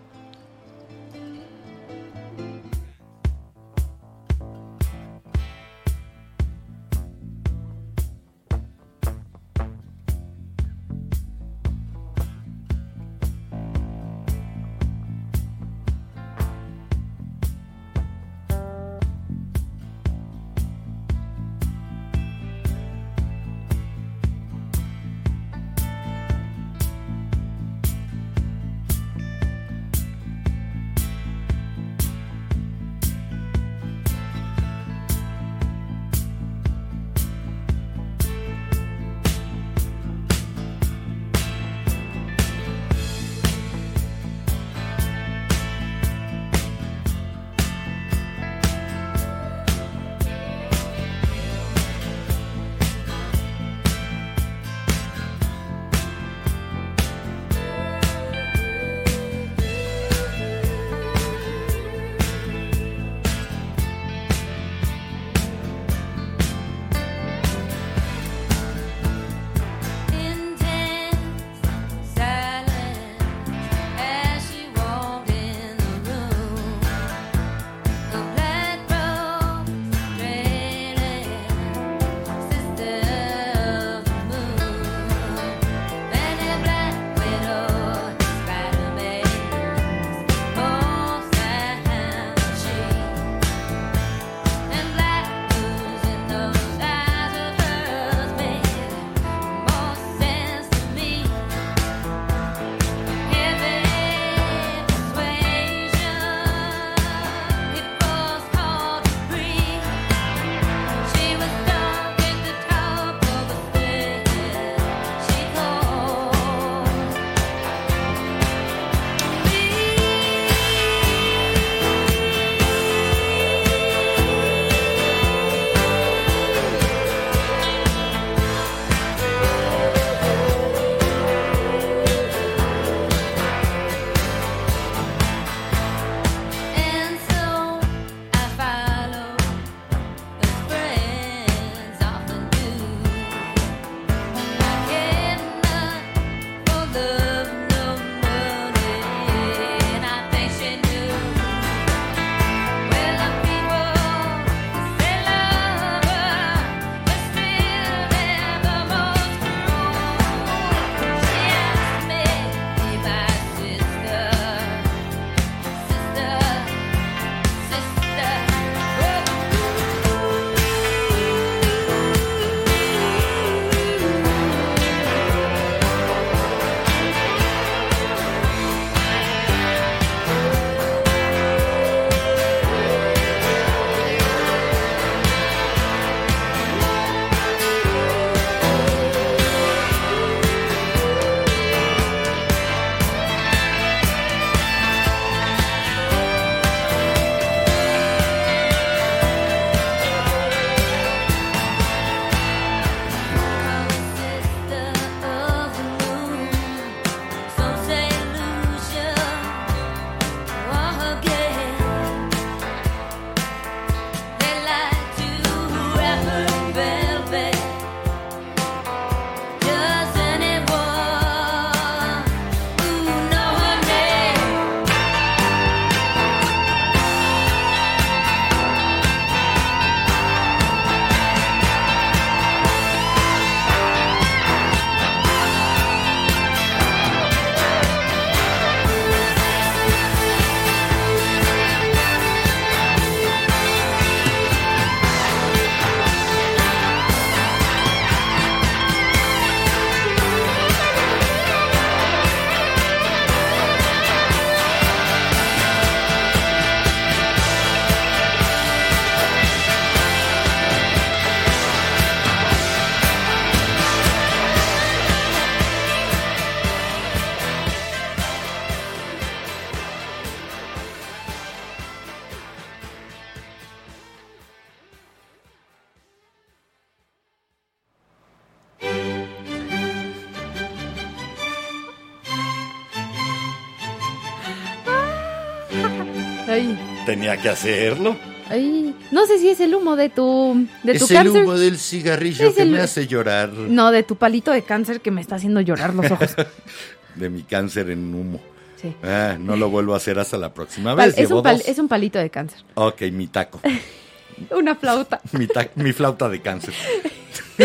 Ay, 286.56 287.04
Tenía 287.06 287.38
que 287.38 287.50
hacerlo. 287.50 288.16
ay. 288.50 288.96
No 289.12 289.26
sé 289.26 289.38
si 289.40 289.50
es 289.50 289.60
el 289.60 289.76
humo 289.76 289.96
de 289.96 290.10
tu, 290.10 290.68
de 290.84 290.98
tu 290.98 291.06
es 291.06 291.12
el 291.12 291.18
cáncer. 291.18 291.44
humo 291.44 291.54
del 291.58 291.78
cigarrillo 291.78 292.48
Es 292.50 292.56
que 292.56 292.62
el- 292.64 292.72
me 292.72 292.80
hace 292.82 293.08
llorar. 293.08 293.50
No, 293.50 293.92
de 293.92 294.04
tu 294.04 294.16
palito 294.16 294.52
de 294.52 294.62
cáncer 294.64 295.02
que 295.02 295.12
me 295.12 295.22
está 295.22 295.36
haciendo 295.36 295.62
llorar 295.62 295.94
los 295.94 296.10
ojos. 296.12 296.36
De 297.16 297.30
mi 297.30 297.44
cáncer 297.44 297.90
en 297.92 298.14
humo. 298.14 298.42
Sí. 298.82 298.94
Ah, 299.04 299.38
no 299.40 299.56
lo 299.56 299.70
vuelvo 299.70 299.94
a 299.94 299.98
hacer 299.98 300.20
hasta 300.20 300.38
la 300.38 300.54
próxima 300.54 300.94
Pal- 300.96 301.08
vez. 301.08 301.18
es, 301.18 301.30
Llevo 301.30 301.38
un 301.42 301.44
dos. 301.44 301.68
es 301.68 301.80
un 301.80 301.88
palito 301.88 302.20
de 302.20 302.30
cáncer. 302.30 302.60
Ok, 302.74 303.04
mi 303.12 303.28
taco. 303.28 303.62
Una 304.52 304.76
flauta. 304.76 305.22
mi, 305.32 305.48
ta- 305.48 305.70
mi 305.76 305.94
flauta 305.94 306.28
de 306.28 306.42
cáncer. 306.42 306.74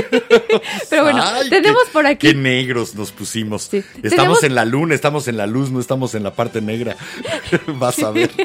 Pero 0.90 1.02
bueno, 1.04 1.22
Ay, 1.24 1.48
tenemos 1.50 1.84
qué- 1.84 1.90
por 1.92 2.06
aquí. 2.06 2.28
Qué 2.28 2.34
negros 2.34 2.94
nos 2.94 3.12
pusimos. 3.12 3.62
Sí. 3.70 3.78
Estamos 4.02 4.10
Tenemos- 4.40 4.42
en 4.44 4.54
la 4.54 4.64
luna, 4.64 4.94
estamos 4.94 5.28
en 5.28 5.36
la 5.36 5.46
luz, 5.46 5.70
no 5.70 5.80
estamos 5.80 6.14
en 6.14 6.22
la 6.22 6.32
parte 6.34 6.60
negra. 6.60 6.96
Vas 7.78 7.98
a 8.02 8.10
ver. 8.10 8.30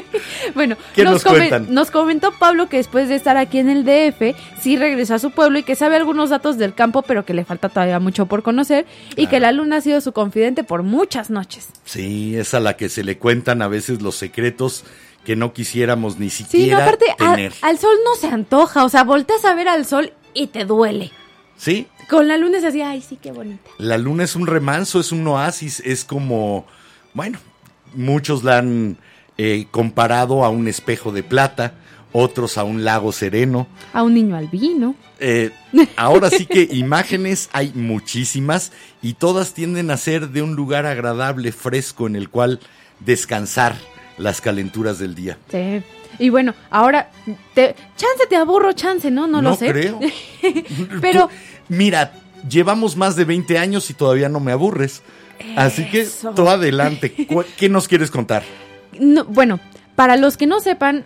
Bueno, 0.54 0.76
¿Qué 0.94 1.04
nos 1.04 1.24
comen- 1.24 1.48
cuentan? 1.48 1.74
nos 1.74 1.90
comentó 1.90 2.32
Pablo 2.32 2.68
que 2.68 2.76
después 2.78 3.08
de 3.08 3.14
estar 3.16 3.36
aquí 3.36 3.58
en 3.58 3.68
el 3.68 3.84
DF, 3.84 4.34
sí 4.60 4.76
regresó 4.76 5.14
a 5.14 5.18
su 5.18 5.30
pueblo 5.30 5.58
y 5.58 5.62
que 5.62 5.74
sabe 5.74 5.96
algunos 5.96 6.30
datos 6.30 6.56
del 6.56 6.74
campo, 6.74 7.02
pero 7.02 7.24
que 7.24 7.34
le 7.34 7.44
falta 7.44 7.68
todavía 7.68 7.98
mucho 8.00 8.26
por 8.26 8.42
conocer 8.42 8.86
y 9.16 9.26
que 9.26 9.40
la 9.40 9.52
luna 9.52 9.76
ha 9.76 9.80
sido 9.80 10.00
su 10.00 10.12
confidente 10.12 10.62
por 10.64 10.82
muchas 10.82 11.30
noches. 11.30 11.68
Sí, 11.84 12.36
es 12.36 12.54
a 12.54 12.60
la 12.60 12.76
que 12.76 12.88
se 12.88 13.02
le 13.04 13.18
cuentan 13.18 13.60
a 13.62 13.68
veces 13.68 14.02
los 14.02 14.14
secretos 14.16 14.84
que 15.24 15.36
no 15.36 15.52
quisiéramos 15.52 16.18
ni 16.18 16.30
Sí, 16.30 16.44
no, 16.44 16.48
siquiera 16.50 16.82
aparte, 16.84 17.06
a- 17.10 17.16
tener. 17.34 17.52
al 17.62 17.78
sol 17.78 17.96
no 18.04 18.14
se 18.14 18.28
antoja, 18.28 18.84
o 18.84 18.88
sea, 18.88 19.02
volteas 19.04 19.44
a 19.44 19.54
ver 19.54 19.68
al 19.68 19.84
sol 19.84 20.12
y 20.36 20.46
te 20.48 20.64
duele. 20.64 21.10
Sí, 21.56 21.86
Con 22.10 22.28
la 22.28 22.36
luna 22.36 22.58
es 22.58 22.64
así, 22.64 22.82
ay, 22.82 23.00
sí, 23.00 23.18
qué 23.20 23.32
bonita. 23.32 23.62
la 23.78 23.96
luna 23.96 24.24
es 24.24 24.36
un 24.36 24.46
remanso, 24.46 25.00
es 25.00 25.10
un 25.10 25.26
oasis, 25.26 25.80
es 25.80 26.04
como, 26.04 26.66
bueno, 27.14 27.38
muchos 27.94 28.44
la 28.44 28.58
han 28.58 28.98
eh, 29.38 29.66
comparado 29.70 30.44
a 30.44 30.50
un 30.50 30.68
espejo 30.68 31.12
de 31.12 31.22
plata, 31.22 31.72
otros 32.12 32.58
a 32.58 32.64
un 32.64 32.84
lago 32.84 33.10
sereno. 33.10 33.66
A 33.94 34.02
un 34.02 34.12
niño 34.14 34.36
albino. 34.36 34.94
Eh, 35.18 35.50
ahora 35.96 36.28
sí 36.28 36.44
que 36.44 36.68
imágenes 36.72 37.48
hay 37.52 37.72
muchísimas 37.74 38.70
y 39.00 39.14
todas 39.14 39.54
tienden 39.54 39.90
a 39.90 39.96
ser 39.96 40.28
de 40.28 40.42
un 40.42 40.56
lugar 40.56 40.84
agradable, 40.84 41.52
fresco, 41.52 42.06
en 42.06 42.16
el 42.16 42.28
cual 42.28 42.60
descansar 43.00 43.76
las 44.18 44.40
calenturas 44.42 44.98
del 44.98 45.14
día. 45.14 45.38
Sí. 45.50 45.82
Y 46.18 46.30
bueno, 46.30 46.54
ahora, 46.70 47.10
te, 47.54 47.74
chance 47.96 48.26
te 48.28 48.36
aburro, 48.36 48.72
chance, 48.72 49.10
¿no? 49.10 49.26
No, 49.26 49.42
lo 49.42 49.56
sé. 49.56 49.70
creo. 49.70 50.00
Pero- 51.00 51.28
mira, 51.68 52.12
llevamos 52.48 52.96
más 52.96 53.16
de 53.16 53.24
20 53.24 53.58
años 53.58 53.90
y 53.90 53.94
todavía 53.94 54.28
no 54.28 54.40
me 54.40 54.52
aburres. 54.52 55.02
Así 55.56 55.84
que 55.90 56.08
tú 56.34 56.48
adelante. 56.48 57.14
¿Qué 57.56 57.68
nos 57.68 57.88
quieres 57.88 58.10
contar? 58.10 58.42
No, 58.98 59.24
bueno, 59.24 59.60
para 59.94 60.16
los 60.16 60.36
que 60.36 60.46
no 60.46 60.60
sepan, 60.60 61.04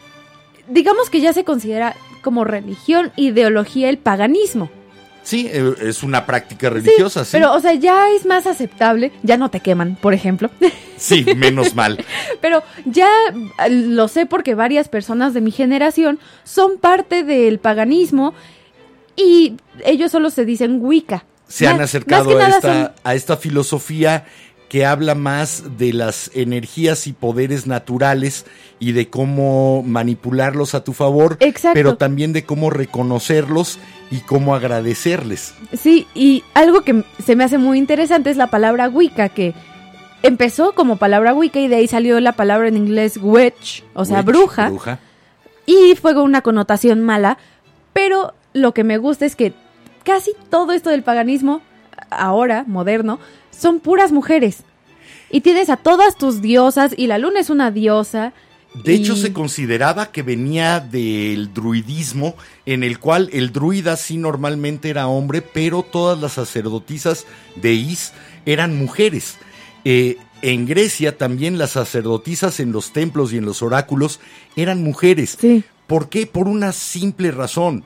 digamos 0.68 1.10
que 1.10 1.20
ya 1.20 1.32
se 1.32 1.44
considera 1.44 1.96
como 2.22 2.44
religión, 2.44 3.12
ideología 3.16 3.88
el 3.88 3.98
paganismo. 3.98 4.70
Sí, 5.22 5.48
eh, 5.52 5.74
es 5.82 6.02
una 6.02 6.24
práctica 6.26 6.70
religiosa, 6.70 7.24
sí. 7.24 7.30
Pero, 7.32 7.52
o 7.54 7.60
sea, 7.60 7.74
ya 7.74 8.10
es 8.10 8.24
más 8.26 8.46
aceptable, 8.46 9.12
ya 9.22 9.36
no 9.36 9.50
te 9.50 9.60
queman, 9.60 9.96
por 10.00 10.14
ejemplo. 10.14 10.50
Sí, 11.00 11.24
menos 11.34 11.74
mal. 11.74 12.04
Pero 12.42 12.62
ya 12.84 13.08
eh, 13.64 13.70
lo 13.70 14.06
sé 14.06 14.26
porque 14.26 14.54
varias 14.54 14.90
personas 14.90 15.32
de 15.32 15.40
mi 15.40 15.50
generación 15.50 16.18
son 16.44 16.76
parte 16.76 17.24
del 17.24 17.58
paganismo 17.58 18.34
y 19.16 19.54
ellos 19.84 20.10
solo 20.12 20.28
se 20.28 20.44
dicen 20.44 20.78
Wicca. 20.82 21.24
Se 21.48 21.64
Más- 21.64 21.74
han 21.74 21.80
acercado 21.80 22.38
a 22.38 22.48
esta, 22.48 22.60
son- 22.60 22.92
a 23.02 23.14
esta 23.14 23.36
filosofía 23.38 24.26
que 24.70 24.86
habla 24.86 25.16
más 25.16 25.76
de 25.78 25.92
las 25.92 26.30
energías 26.32 27.08
y 27.08 27.12
poderes 27.12 27.66
naturales 27.66 28.46
y 28.78 28.92
de 28.92 29.10
cómo 29.10 29.82
manipularlos 29.82 30.76
a 30.76 30.84
tu 30.84 30.92
favor, 30.92 31.36
Exacto. 31.40 31.74
pero 31.74 31.96
también 31.96 32.32
de 32.32 32.44
cómo 32.44 32.70
reconocerlos 32.70 33.80
y 34.12 34.20
cómo 34.20 34.54
agradecerles. 34.54 35.54
Sí, 35.76 36.06
y 36.14 36.44
algo 36.54 36.82
que 36.82 37.04
se 37.26 37.34
me 37.34 37.42
hace 37.42 37.58
muy 37.58 37.78
interesante 37.78 38.30
es 38.30 38.36
la 38.36 38.46
palabra 38.46 38.88
Wicca, 38.88 39.28
que 39.28 39.54
empezó 40.22 40.72
como 40.72 40.98
palabra 40.98 41.34
Wicca 41.34 41.58
y 41.58 41.66
de 41.66 41.74
ahí 41.74 41.88
salió 41.88 42.20
la 42.20 42.34
palabra 42.34 42.68
en 42.68 42.76
inglés 42.76 43.18
witch, 43.20 43.82
o 43.94 44.04
sea, 44.04 44.18
Witch, 44.18 44.26
bruja, 44.26 44.68
bruja. 44.68 45.00
y 45.66 45.96
fue 46.00 46.14
con 46.14 46.22
una 46.22 46.42
connotación 46.42 47.02
mala, 47.02 47.38
pero 47.92 48.34
lo 48.52 48.72
que 48.72 48.84
me 48.84 48.98
gusta 48.98 49.26
es 49.26 49.34
que 49.34 49.52
casi 50.04 50.30
todo 50.48 50.70
esto 50.70 50.90
del 50.90 51.02
paganismo, 51.02 51.60
ahora, 52.08 52.62
moderno, 52.68 53.18
son 53.60 53.80
puras 53.80 54.10
mujeres. 54.10 54.64
Y 55.30 55.42
tienes 55.42 55.68
a 55.68 55.76
todas 55.76 56.16
tus 56.16 56.40
diosas, 56.40 56.94
y 56.96 57.06
la 57.06 57.18
luna 57.18 57.40
es 57.40 57.50
una 57.50 57.70
diosa. 57.70 58.32
De 58.84 58.94
hecho, 58.94 59.16
se 59.16 59.32
consideraba 59.32 60.12
que 60.12 60.22
venía 60.22 60.80
del 60.80 61.52
druidismo, 61.52 62.36
en 62.66 62.82
el 62.82 62.98
cual 62.98 63.28
el 63.32 63.52
druida 63.52 63.96
sí 63.96 64.16
normalmente 64.16 64.90
era 64.90 65.08
hombre, 65.08 65.42
pero 65.42 65.82
todas 65.82 66.20
las 66.20 66.32
sacerdotisas 66.32 67.26
de 67.56 67.72
Is 67.74 68.12
eran 68.46 68.76
mujeres. 68.76 69.36
Eh, 69.84 70.18
en 70.42 70.66
Grecia 70.66 71.18
también 71.18 71.58
las 71.58 71.72
sacerdotisas 71.72 72.60
en 72.60 72.72
los 72.72 72.92
templos 72.92 73.32
y 73.32 73.38
en 73.38 73.44
los 73.44 73.62
oráculos 73.62 74.20
eran 74.56 74.82
mujeres. 74.82 75.36
Sí. 75.38 75.64
¿Por 75.86 76.08
qué? 76.08 76.26
Por 76.26 76.46
una 76.48 76.72
simple 76.72 77.32
razón. 77.32 77.84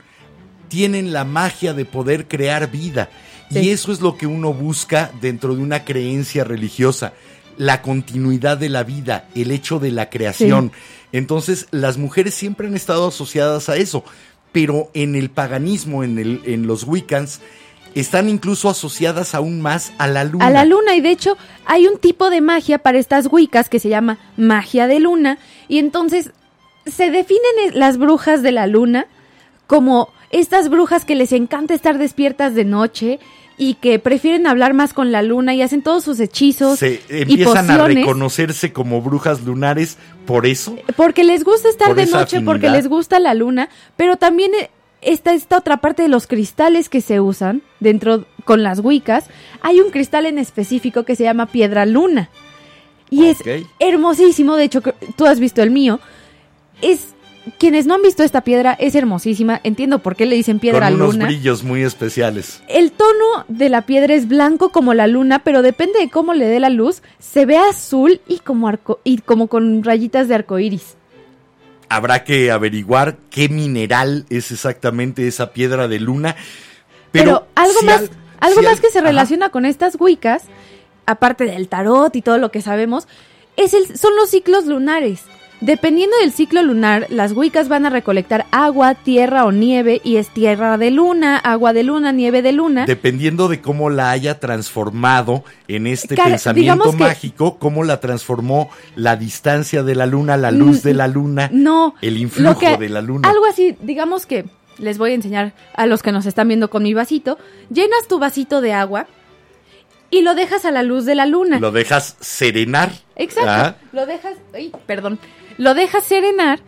Tienen 0.68 1.12
la 1.12 1.24
magia 1.24 1.72
de 1.72 1.84
poder 1.84 2.28
crear 2.28 2.70
vida. 2.70 3.08
Y 3.50 3.70
eso 3.70 3.92
es 3.92 4.00
lo 4.00 4.16
que 4.16 4.26
uno 4.26 4.52
busca 4.52 5.12
dentro 5.20 5.54
de 5.54 5.62
una 5.62 5.84
creencia 5.84 6.44
religiosa. 6.44 7.12
La 7.56 7.82
continuidad 7.82 8.58
de 8.58 8.68
la 8.68 8.82
vida, 8.82 9.28
el 9.34 9.50
hecho 9.50 9.78
de 9.78 9.92
la 9.92 10.10
creación. 10.10 10.72
Entonces, 11.12 11.68
las 11.70 11.98
mujeres 11.98 12.34
siempre 12.34 12.66
han 12.66 12.74
estado 12.74 13.08
asociadas 13.08 13.68
a 13.68 13.76
eso. 13.76 14.04
Pero 14.50 14.90
en 14.94 15.14
el 15.14 15.30
paganismo, 15.30 16.02
en, 16.02 16.18
el, 16.18 16.40
en 16.44 16.66
los 16.66 16.84
Wiccans, 16.84 17.40
están 17.94 18.28
incluso 18.28 18.68
asociadas 18.68 19.34
aún 19.34 19.60
más 19.60 19.92
a 19.98 20.08
la 20.08 20.24
luna. 20.24 20.46
A 20.46 20.50
la 20.50 20.64
luna, 20.64 20.94
y 20.96 21.00
de 21.00 21.10
hecho 21.10 21.36
hay 21.64 21.86
un 21.86 21.98
tipo 21.98 22.30
de 22.30 22.40
magia 22.40 22.78
para 22.78 22.98
estas 22.98 23.28
Wiccas 23.30 23.68
que 23.68 23.78
se 23.78 23.88
llama 23.88 24.18
magia 24.36 24.86
de 24.86 25.00
luna, 25.00 25.38
y 25.68 25.78
entonces 25.78 26.32
se 26.86 27.10
definen 27.10 27.72
las 27.74 27.98
brujas 27.98 28.42
de 28.42 28.52
la 28.52 28.66
luna 28.66 29.06
como 29.66 30.10
estas 30.30 30.68
brujas 30.68 31.04
que 31.04 31.14
les 31.14 31.32
encanta 31.32 31.74
estar 31.74 31.98
despiertas 31.98 32.54
de 32.54 32.64
noche 32.64 33.20
y 33.56 33.74
que 33.74 33.98
prefieren 33.98 34.46
hablar 34.46 34.74
más 34.74 34.92
con 34.92 35.12
la 35.12 35.22
luna 35.22 35.54
y 35.54 35.62
hacen 35.62 35.82
todos 35.82 36.04
sus 36.04 36.18
hechizos 36.18 36.78
Se 36.78 37.00
y 37.08 37.22
empiezan 37.22 37.70
a 37.70 37.76
pociones 37.76 37.96
reconocerse 37.98 38.72
como 38.72 39.00
brujas 39.00 39.42
lunares 39.42 39.96
por 40.26 40.46
eso. 40.46 40.76
porque 40.96 41.24
les 41.24 41.44
gusta 41.44 41.68
estar 41.68 41.88
Por 41.88 41.96
de 41.96 42.06
noche, 42.06 42.40
porque 42.40 42.70
les 42.70 42.88
gusta 42.88 43.18
la 43.20 43.34
luna, 43.34 43.68
pero 43.96 44.16
también 44.16 44.52
eh, 44.54 44.70
está 45.02 45.34
esta 45.34 45.58
otra 45.58 45.76
parte 45.76 46.02
de 46.02 46.08
los 46.08 46.26
cristales 46.26 46.88
que 46.88 47.00
se 47.00 47.20
usan 47.20 47.62
dentro 47.78 48.26
con 48.44 48.62
las 48.62 48.80
Wiccas. 48.80 49.26
Hay 49.62 49.80
un 49.80 49.90
cristal 49.90 50.26
en 50.26 50.38
específico 50.38 51.04
que 51.04 51.14
se 51.16 51.24
llama 51.24 51.46
piedra 51.46 51.86
luna. 51.86 52.30
Y 53.10 53.26
es 53.26 53.38
hermosísimo, 53.78 54.56
de 54.56 54.64
hecho 54.64 54.82
tú 55.16 55.26
has 55.26 55.38
visto 55.38 55.62
el 55.62 55.70
mío. 55.70 56.00
Es 56.82 57.13
quienes 57.58 57.86
no 57.86 57.94
han 57.94 58.02
visto 58.02 58.22
esta 58.22 58.40
piedra 58.42 58.72
es 58.78 58.94
hermosísima, 58.94 59.60
entiendo 59.64 59.98
por 59.98 60.16
qué 60.16 60.26
le 60.26 60.36
dicen 60.36 60.58
piedra 60.58 60.86
con 60.88 60.94
unos 61.00 61.14
luna. 61.14 61.26
brillos 61.26 61.62
muy 61.62 61.82
especiales. 61.82 62.62
El 62.68 62.92
tono 62.92 63.44
de 63.48 63.68
la 63.68 63.82
piedra 63.82 64.14
es 64.14 64.28
blanco 64.28 64.70
como 64.70 64.94
la 64.94 65.06
luna, 65.06 65.40
pero 65.44 65.62
depende 65.62 65.98
de 65.98 66.08
cómo 66.10 66.32
le 66.34 66.46
dé 66.46 66.58
la 66.60 66.70
luz, 66.70 67.02
se 67.18 67.44
ve 67.46 67.56
azul 67.58 68.20
y 68.26 68.38
como 68.38 68.68
arco 68.68 69.00
y 69.04 69.18
como 69.18 69.48
con 69.48 69.82
rayitas 69.84 70.28
de 70.28 70.34
arco 70.36 70.58
iris. 70.58 70.96
Habrá 71.88 72.24
que 72.24 72.50
averiguar 72.50 73.18
qué 73.30 73.48
mineral 73.48 74.24
es 74.30 74.50
exactamente 74.50 75.28
esa 75.28 75.52
piedra 75.52 75.86
de 75.86 76.00
luna. 76.00 76.34
Pero, 77.12 77.24
Pero, 77.24 77.46
algo 77.54 77.78
si 77.80 77.86
más, 77.86 78.00
al- 78.00 78.10
algo 78.40 78.60
si 78.60 78.64
más 78.66 78.74
al- 78.76 78.80
que 78.80 78.88
se 78.90 78.98
Ajá. 78.98 79.08
relaciona 79.08 79.50
con 79.50 79.66
estas 79.66 79.96
Wiccas, 80.00 80.44
aparte 81.06 81.44
del 81.44 81.68
tarot 81.68 82.16
y 82.16 82.22
todo 82.22 82.38
lo 82.38 82.50
que 82.50 82.62
sabemos, 82.62 83.06
es 83.56 83.74
el, 83.74 83.96
son 83.98 84.16
los 84.16 84.30
ciclos 84.30 84.64
lunares. 84.64 85.22
Dependiendo 85.60 86.14
del 86.20 86.32
ciclo 86.32 86.62
lunar, 86.62 87.06
las 87.08 87.32
Wiccas 87.32 87.68
van 87.68 87.86
a 87.86 87.90
recolectar 87.90 88.44
agua, 88.50 88.94
tierra 88.94 89.46
o 89.46 89.52
nieve, 89.52 90.00
y 90.04 90.16
es 90.16 90.28
tierra 90.28 90.76
de 90.76 90.90
luna, 90.90 91.38
agua 91.38 91.72
de 91.72 91.84
luna, 91.84 92.12
nieve 92.12 92.42
de 92.42 92.52
luna. 92.52 92.84
Dependiendo 92.84 93.48
de 93.48 93.62
cómo 93.62 93.88
la 93.88 94.10
haya 94.10 94.40
transformado 94.40 95.42
en 95.68 95.86
este 95.86 96.16
pensamiento 96.16 96.90
que- 96.90 96.96
mágico, 96.98 97.58
cómo 97.58 97.82
la 97.84 98.00
transformó 98.00 98.68
la 98.94 99.16
distancia 99.16 99.82
de 99.82 99.94
la 99.94 100.04
luna, 100.06 100.36
la 100.36 100.50
luz 100.50 100.82
de 100.82 100.92
la 100.92 101.08
luna, 101.08 101.48
no, 101.52 101.94
el 102.02 102.18
influjo 102.18 102.58
que- 102.58 102.76
de 102.76 102.88
la 102.90 103.00
luna. 103.00 103.28
Algo 103.30 103.46
así, 103.46 103.74
digamos 103.80 104.26
que 104.26 104.44
les 104.78 104.98
voy 104.98 105.12
a 105.12 105.14
enseñar 105.14 105.54
a 105.74 105.86
los 105.86 106.02
que 106.02 106.12
nos 106.12 106.26
están 106.26 106.48
viendo 106.48 106.68
con 106.68 106.82
mi 106.82 106.92
vasito. 106.92 107.38
Llenas 107.70 108.06
tu 108.08 108.18
vasito 108.18 108.60
de 108.60 108.72
agua 108.74 109.06
y 110.10 110.20
lo 110.22 110.34
dejas 110.34 110.64
a 110.66 110.72
la 110.72 110.82
luz 110.82 111.06
de 111.06 111.14
la 111.14 111.24
luna. 111.26 111.58
Lo 111.58 111.70
dejas 111.70 112.16
serenar. 112.20 112.90
Exacto. 113.16 113.48
Ah, 113.50 113.76
Lo 113.92 114.04
dejas, 114.06 114.34
ay, 114.52 114.72
perdón, 114.86 115.18
lo 115.58 115.74
dejas 115.74 116.04
serenar 116.04 116.60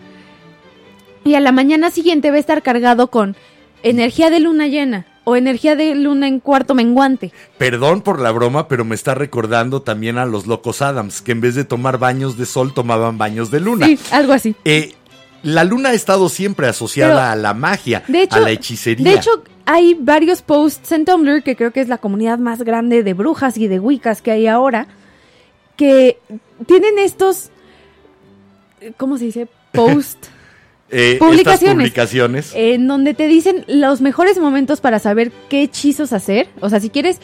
y 1.24 1.34
a 1.34 1.40
la 1.40 1.52
mañana 1.52 1.90
siguiente 1.90 2.30
va 2.30 2.36
a 2.36 2.40
estar 2.40 2.62
cargado 2.62 3.08
con 3.10 3.36
energía 3.82 4.30
de 4.30 4.40
luna 4.40 4.68
llena, 4.68 5.06
o 5.24 5.34
energía 5.34 5.74
de 5.74 5.94
luna 5.96 6.28
en 6.28 6.38
cuarto 6.38 6.74
menguante. 6.74 7.32
Perdón 7.58 8.02
por 8.02 8.20
la 8.20 8.30
broma, 8.30 8.68
pero 8.68 8.84
me 8.84 8.94
está 8.94 9.14
recordando 9.16 9.82
también 9.82 10.18
a 10.18 10.24
los 10.24 10.46
locos 10.46 10.82
Adams, 10.82 11.20
que 11.20 11.32
en 11.32 11.40
vez 11.40 11.56
de 11.56 11.64
tomar 11.64 11.98
baños 11.98 12.38
de 12.38 12.46
sol, 12.46 12.72
tomaban 12.72 13.18
baños 13.18 13.50
de 13.50 13.58
luna. 13.58 13.86
Sí, 13.86 13.98
algo 14.12 14.32
así. 14.32 14.54
Eh, 14.64 14.94
la 15.42 15.64
luna 15.64 15.88
ha 15.90 15.94
estado 15.94 16.28
siempre 16.28 16.68
asociada 16.68 17.14
Pero, 17.14 17.26
a 17.32 17.36
la 17.36 17.54
magia, 17.54 18.04
De 18.06 18.22
hecho, 18.22 18.36
a 18.36 18.40
la 18.40 18.50
hechicería. 18.50 19.10
De 19.10 19.16
hecho, 19.16 19.30
hay 19.64 19.94
varios 19.94 20.42
posts 20.42 20.92
en 20.92 21.04
Tumblr, 21.04 21.42
que 21.42 21.56
creo 21.56 21.72
que 21.72 21.80
es 21.80 21.88
la 21.88 21.98
comunidad 21.98 22.38
más 22.38 22.62
grande 22.62 23.02
de 23.02 23.14
brujas 23.14 23.58
y 23.58 23.66
de 23.66 23.80
wiccas 23.80 24.22
que 24.22 24.30
hay 24.30 24.46
ahora, 24.46 24.86
que 25.76 26.20
tienen 26.66 27.00
estos, 27.00 27.50
¿cómo 28.96 29.18
se 29.18 29.26
dice? 29.26 29.48
Post. 29.72 30.26
Eh, 30.88 31.16
publicaciones. 31.18 31.74
publicaciones. 31.78 32.52
en 32.54 32.86
donde 32.86 33.12
te 33.12 33.26
dicen 33.26 33.64
los 33.66 34.00
mejores 34.00 34.38
momentos 34.38 34.80
para 34.80 35.00
saber 35.00 35.32
qué 35.48 35.62
hechizos 35.64 36.12
hacer. 36.12 36.46
O 36.60 36.70
sea, 36.70 36.78
si 36.78 36.90
quieres 36.90 37.18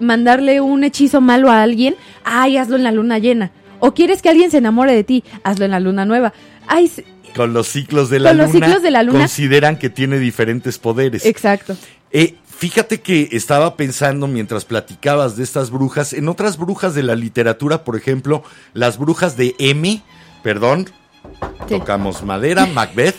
mandarle 0.00 0.62
un 0.62 0.82
hechizo 0.82 1.20
malo 1.20 1.50
a 1.50 1.62
alguien, 1.62 1.94
ay, 2.24 2.56
hazlo 2.56 2.76
en 2.76 2.84
la 2.84 2.90
luna 2.90 3.18
llena. 3.18 3.50
O 3.80 3.92
quieres 3.92 4.22
que 4.22 4.30
alguien 4.30 4.50
se 4.50 4.56
enamore 4.56 4.94
de 4.94 5.04
ti, 5.04 5.24
hazlo 5.42 5.66
en 5.66 5.72
la 5.72 5.80
luna 5.80 6.06
nueva. 6.06 6.32
Ay, 6.66 6.90
con 7.36 7.52
los 7.52 7.68
ciclos 7.68 8.08
de 8.08 8.20
la 8.20 8.30
Con 8.30 8.38
los 8.38 8.54
luna. 8.54 8.66
ciclos 8.66 8.82
de 8.82 8.90
la 8.90 9.02
luna. 9.02 9.18
Consideran 9.18 9.78
que 9.78 9.90
tiene 9.90 10.18
diferentes 10.18 10.78
poderes. 10.78 11.26
exacto. 11.26 11.76
Eh, 12.12 12.36
fíjate 12.56 13.02
que 13.02 13.28
estaba 13.32 13.76
pensando 13.76 14.26
mientras 14.26 14.64
platicabas 14.64 15.36
de 15.36 15.42
estas 15.42 15.70
brujas, 15.70 16.14
en 16.14 16.28
otras 16.28 16.56
brujas 16.56 16.94
de 16.94 17.02
la 17.02 17.14
literatura, 17.14 17.84
por 17.84 17.96
ejemplo, 17.96 18.42
las 18.72 18.96
brujas 18.98 19.36
de 19.36 19.54
M, 19.58 20.00
perdón, 20.42 20.86
Sí. 20.88 21.66
tocamos 21.68 22.22
madera, 22.24 22.66
Macbeth, 22.66 23.16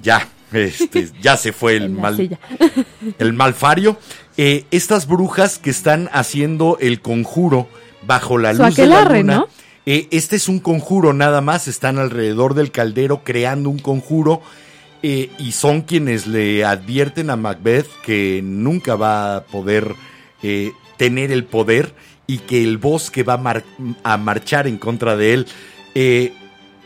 ya, 0.00 0.28
este, 0.52 1.10
ya 1.20 1.36
se 1.36 1.52
fue 1.52 1.76
el 1.76 1.90
mal, 1.90 2.38
el 3.18 3.32
malfario. 3.32 3.98
Eh, 4.36 4.64
estas 4.70 5.06
brujas 5.06 5.58
que 5.58 5.70
están 5.70 6.08
haciendo 6.12 6.78
el 6.80 7.00
conjuro 7.00 7.68
bajo 8.06 8.38
la 8.38 8.52
luz 8.52 8.76
de 8.76 8.86
la 8.86 9.04
luna. 9.04 9.36
¿no? 9.36 9.48
eh, 9.86 10.08
este 10.10 10.36
es 10.36 10.48
un 10.48 10.58
conjuro 10.60 11.12
nada 11.12 11.40
más, 11.40 11.68
están 11.68 11.98
alrededor 11.98 12.54
del 12.54 12.70
caldero 12.70 13.22
creando 13.24 13.68
un 13.70 13.78
conjuro 13.78 14.42
eh, 15.02 15.30
y 15.38 15.52
son 15.52 15.82
quienes 15.82 16.26
le 16.26 16.64
advierten 16.64 17.30
a 17.30 17.36
Macbeth 17.36 17.86
que 18.04 18.40
nunca 18.42 18.96
va 18.96 19.36
a 19.36 19.44
poder 19.44 19.94
tener 20.96 21.32
el 21.32 21.44
poder 21.44 21.94
y 22.26 22.38
que 22.38 22.62
el 22.62 22.78
bosque 22.78 23.22
va 23.22 23.34
a, 23.34 23.38
mar- 23.38 23.64
a 24.02 24.16
marchar 24.18 24.66
en 24.66 24.78
contra 24.78 25.16
de 25.16 25.34
él. 25.34 25.46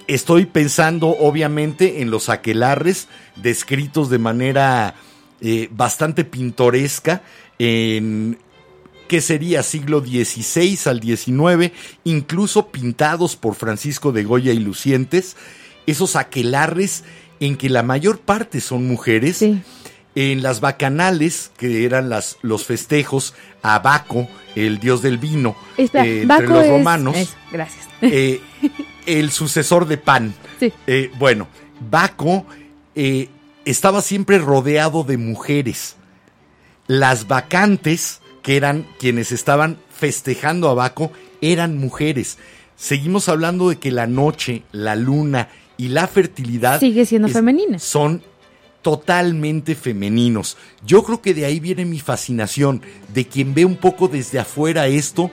Estoy 0.09 0.47
pensando 0.47 1.09
obviamente 1.09 2.01
en 2.01 2.11
los 2.11 2.31
aquelarres 2.31 3.09
descritos 3.37 4.09
de 4.09 4.19
manera 4.19 4.95
eh, 5.43 5.69
bastante 5.71 6.25
pintoresca 6.25 7.23
en 7.59 8.39
que 9.07 9.21
sería 9.21 9.63
siglo 9.63 10.01
XVI 10.01 10.79
al 10.87 11.03
XIX, 11.03 11.73
incluso 12.05 12.69
pintados 12.69 13.37
por 13.37 13.55
Francisco 13.55 14.11
de 14.11 14.25
Goya 14.25 14.53
y 14.53 14.59
Lucientes, 14.59 15.37
esos 15.87 16.17
aquelarres 16.17 17.05
en 17.41 17.57
que 17.57 17.69
la 17.69 17.83
mayor 17.83 18.19
parte 18.19 18.61
son 18.61 18.87
mujeres, 18.89 19.37
Sí. 19.39 19.63
En 20.21 20.43
las 20.43 20.61
bacanales, 20.61 21.53
que 21.57 21.85
eran 21.85 22.09
las, 22.09 22.39
los 22.43 22.65
festejos 22.65 23.35
a 23.63 23.79
Baco, 23.79 24.27
el 24.57 24.81
dios 24.81 25.01
del 25.01 25.19
vino, 25.19 25.55
Espera, 25.77 26.05
eh, 26.07 26.23
entre 26.23 26.49
los 26.49 26.65
es- 26.65 26.71
romanos, 26.71 27.37
gracias. 27.53 27.87
eh, 28.03 28.41
el 29.07 29.31
sucesor 29.31 29.87
de 29.87 29.97
Pan. 29.99 30.35
Sí. 30.59 30.73
Eh, 30.89 31.11
bueno, 31.19 31.47
Baco 31.89 32.45
estaba 33.65 34.03
siempre 34.03 34.39
rodeado 34.39 35.05
de 35.05 35.19
mujeres. 35.19 35.95
Las 36.89 37.29
vacantes, 37.29 38.21
que 38.43 38.57
eran 38.57 38.87
quienes 38.99 39.31
estaban 39.31 39.79
festejando 39.95 40.69
a 40.69 40.75
Baco, 40.75 41.13
eran 41.41 41.79
mujeres. 41.79 42.39
Seguimos 42.77 43.29
hablando 43.29 43.69
de 43.69 43.77
que 43.79 43.93
la 43.93 44.07
noche, 44.07 44.63
la 44.73 44.97
luna 44.97 45.49
y 45.77 45.89
la 45.89 46.09
fertilidad 46.09 46.81
Sigue 46.81 47.07
siendo 47.07 47.29
femenina. 47.29 47.79
Son 47.79 48.23
totalmente 48.89 49.75
femeninos. 49.75 50.57
Yo 50.87 51.03
creo 51.03 51.21
que 51.21 51.35
de 51.35 51.45
ahí 51.45 51.61
viene 51.61 51.85
mi 51.85 52.01
fascinación, 52.01 52.81
de 53.13 53.27
quien 53.27 53.53
ve 53.53 53.67
un 53.67 53.77
poco 53.77 54.09
desde 54.09 54.39
afuera 54.39 54.87
esto 54.87 55.31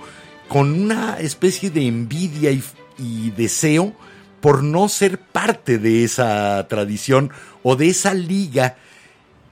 con 0.49 0.73
una 0.73 1.15
especie 1.19 1.69
de 1.69 1.87
envidia 1.87 2.51
y, 2.51 2.61
y 2.97 3.29
deseo 3.31 3.93
por 4.41 4.61
no 4.61 4.89
ser 4.89 5.19
parte 5.19 5.77
de 5.77 6.03
esa 6.03 6.67
tradición 6.67 7.31
o 7.63 7.77
de 7.77 7.87
esa 7.87 8.13
liga 8.13 8.75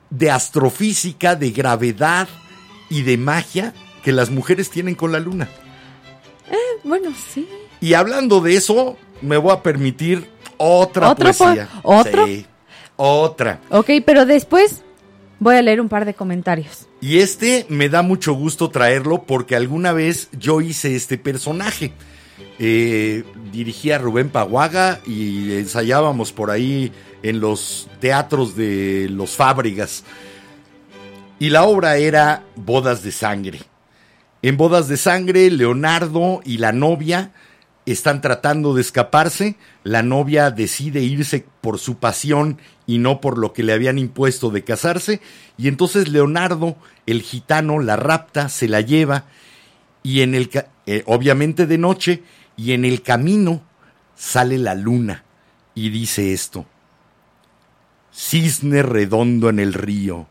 de 0.10 0.30
astrofísica, 0.32 1.36
de 1.38 1.52
gravedad 1.52 2.28
y 2.90 3.04
de 3.04 3.18
magia 3.18 3.74
que 4.04 4.12
las 4.12 4.30
mujeres 4.30 4.70
tienen 4.70 4.96
con 4.96 5.14
la 5.14 5.20
luna. 5.22 5.48
Bueno, 6.84 7.14
sí. 7.34 7.48
Y 7.80 7.94
hablando 7.94 8.42
de 8.42 8.58
eso, 8.58 8.98
me 9.22 9.38
voy 9.38 9.54
a 9.54 9.64
permitir 9.64 10.30
otra 10.58 11.12
¿Otro 11.12 11.32
po- 11.32 11.38
poesía. 11.46 11.70
otro? 11.84 12.28
Sí, 12.28 12.46
otra. 12.96 13.60
Ok, 13.70 13.90
pero 14.06 14.26
después 14.26 14.82
voy 15.40 15.56
a 15.56 15.62
leer 15.62 15.82
un 15.82 15.90
par 15.90 16.06
de 16.06 16.14
comentarios. 16.14 16.88
Y 17.02 17.20
este 17.20 17.66
me 17.70 17.90
da 17.90 18.02
mucho 18.02 18.34
gusto 18.34 18.70
traerlo 18.70 19.24
porque 19.24 19.56
alguna 19.56 19.92
vez 19.92 20.30
yo 20.32 20.62
hice 20.62 20.96
este 20.96 21.18
personaje. 21.18 21.94
Eh, 22.60 23.24
dirigí 23.52 23.92
a 23.92 23.98
Rubén 23.98 24.30
Paguaga 24.30 25.02
y 25.06 25.54
ensayábamos 25.54 26.32
por 26.32 26.50
ahí 26.50 26.92
en 27.22 27.40
los 27.40 27.90
teatros 28.00 28.56
de 28.56 29.08
los 29.10 29.32
Fábrigas. 29.32 30.04
Y 31.40 31.50
la 31.50 31.64
obra 31.64 31.98
era 31.98 32.44
Bodas 32.56 33.04
de 33.04 33.12
Sangre. 33.12 33.60
En 34.42 34.56
Bodas 34.56 34.88
de 34.88 34.98
Sangre, 34.98 35.50
Leonardo 35.52 36.42
y 36.46 36.58
la 36.58 36.72
novia 36.72 37.32
están 37.86 38.22
tratando 38.22 38.74
de 38.74 38.82
escaparse. 38.82 39.56
La 39.84 40.04
novia 40.04 40.52
decide 40.52 41.02
irse 41.02 41.46
por 41.62 41.80
su 41.80 41.98
pasión 41.98 42.58
y 42.86 42.98
no 42.98 43.22
por 43.22 43.38
lo 43.38 43.54
que 43.54 43.64
le 43.64 43.74
habían 43.74 43.98
impuesto 43.98 44.50
de 44.50 44.64
casarse. 44.64 45.22
Y 45.58 45.68
entonces 45.68 46.08
Leonardo, 46.08 46.78
el 47.06 47.22
gitano, 47.22 47.80
la 47.80 47.96
rapta, 47.96 48.50
se 48.50 48.68
la 48.68 48.82
lleva 48.82 49.26
y 50.04 50.22
en 50.22 50.36
el 50.36 50.50
eh, 50.86 51.04
obviamente 51.06 51.66
de 51.66 51.78
noche 51.78 52.24
y 52.58 52.74
en 52.74 52.86
el 52.86 53.02
camino 53.02 53.64
sale 54.16 54.58
la 54.58 54.76
luna 54.76 55.24
y 55.74 55.90
dice 55.90 56.34
esto: 56.34 56.66
Cisne 58.14 58.84
redondo 58.84 59.50
en 59.50 59.60
el 59.60 59.74
río, 59.74 60.28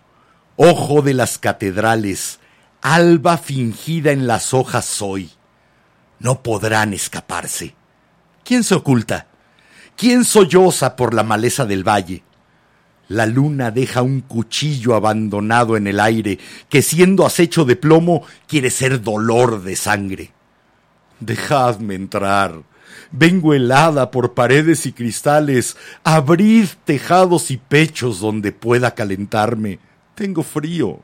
ojo 0.56 1.02
de 1.02 1.14
las 1.14 1.38
catedrales, 1.38 2.38
alba 2.80 3.38
fingida 3.38 4.12
en 4.12 4.26
las 4.26 4.54
hojas 4.54 4.84
soy. 4.84 5.30
No 6.22 6.42
podrán 6.42 6.94
escaparse. 6.94 7.74
¿Quién 8.44 8.62
se 8.62 8.76
oculta? 8.76 9.26
¿Quién 9.96 10.24
solloza 10.24 10.94
por 10.94 11.14
la 11.14 11.24
maleza 11.24 11.66
del 11.66 11.86
valle? 11.86 12.22
La 13.08 13.26
luna 13.26 13.72
deja 13.72 14.02
un 14.02 14.20
cuchillo 14.20 14.94
abandonado 14.94 15.76
en 15.76 15.88
el 15.88 15.98
aire 15.98 16.38
que 16.68 16.80
siendo 16.80 17.26
acecho 17.26 17.64
de 17.64 17.74
plomo 17.74 18.22
quiere 18.46 18.70
ser 18.70 19.02
dolor 19.02 19.64
de 19.64 19.74
sangre. 19.74 20.32
Dejadme 21.18 21.96
entrar. 21.96 22.62
Vengo 23.10 23.52
helada 23.52 24.12
por 24.12 24.32
paredes 24.32 24.86
y 24.86 24.92
cristales. 24.92 25.76
Abrid 26.04 26.68
tejados 26.84 27.50
y 27.50 27.56
pechos 27.56 28.20
donde 28.20 28.52
pueda 28.52 28.94
calentarme. 28.94 29.80
Tengo 30.14 30.44
frío. 30.44 31.00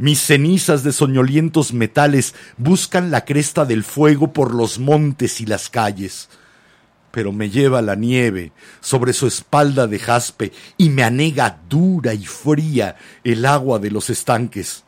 Mis 0.00 0.22
cenizas 0.22 0.82
de 0.82 0.92
soñolientos 0.92 1.74
metales 1.74 2.34
buscan 2.56 3.10
la 3.10 3.26
cresta 3.26 3.66
del 3.66 3.84
fuego 3.84 4.32
por 4.32 4.54
los 4.54 4.78
montes 4.78 5.42
y 5.42 5.44
las 5.44 5.68
calles. 5.68 6.30
Pero 7.10 7.32
me 7.32 7.50
lleva 7.50 7.82
la 7.82 7.96
nieve 7.96 8.52
sobre 8.80 9.12
su 9.12 9.26
espalda 9.26 9.86
de 9.86 9.98
jaspe 9.98 10.52
y 10.78 10.88
me 10.88 11.02
anega 11.02 11.60
dura 11.68 12.14
y 12.14 12.24
fría 12.24 12.96
el 13.24 13.44
agua 13.44 13.78
de 13.78 13.90
los 13.90 14.08
estanques. 14.08 14.84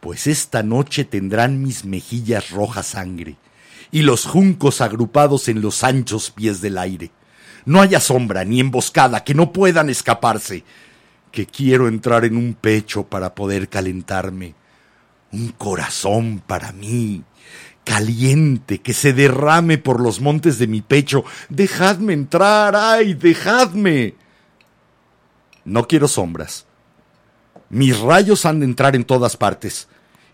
Pues 0.00 0.26
esta 0.26 0.62
noche 0.62 1.06
tendrán 1.06 1.62
mis 1.62 1.86
mejillas 1.86 2.50
roja 2.50 2.82
sangre 2.82 3.36
y 3.90 4.02
los 4.02 4.26
juncos 4.26 4.82
agrupados 4.82 5.48
en 5.48 5.62
los 5.62 5.82
anchos 5.82 6.30
pies 6.30 6.60
del 6.60 6.76
aire. 6.76 7.10
No 7.64 7.80
haya 7.80 8.00
sombra 8.00 8.44
ni 8.44 8.60
emboscada 8.60 9.24
que 9.24 9.32
no 9.32 9.50
puedan 9.50 9.88
escaparse, 9.88 10.62
que 11.34 11.46
quiero 11.46 11.88
entrar 11.88 12.24
en 12.24 12.36
un 12.36 12.54
pecho 12.54 13.02
para 13.02 13.34
poder 13.34 13.68
calentarme, 13.68 14.54
un 15.32 15.48
corazón 15.48 16.40
para 16.46 16.70
mí, 16.70 17.24
caliente, 17.82 18.78
que 18.80 18.92
se 18.94 19.12
derrame 19.12 19.76
por 19.76 20.00
los 20.00 20.20
montes 20.20 20.60
de 20.60 20.68
mi 20.68 20.80
pecho. 20.80 21.24
Dejadme 21.48 22.12
entrar, 22.12 22.76
ay, 22.76 23.14
dejadme. 23.14 24.14
No 25.64 25.88
quiero 25.88 26.06
sombras. 26.06 26.66
Mis 27.68 27.98
rayos 27.98 28.46
han 28.46 28.60
de 28.60 28.66
entrar 28.66 28.94
en 28.94 29.02
todas 29.02 29.36
partes 29.36 29.88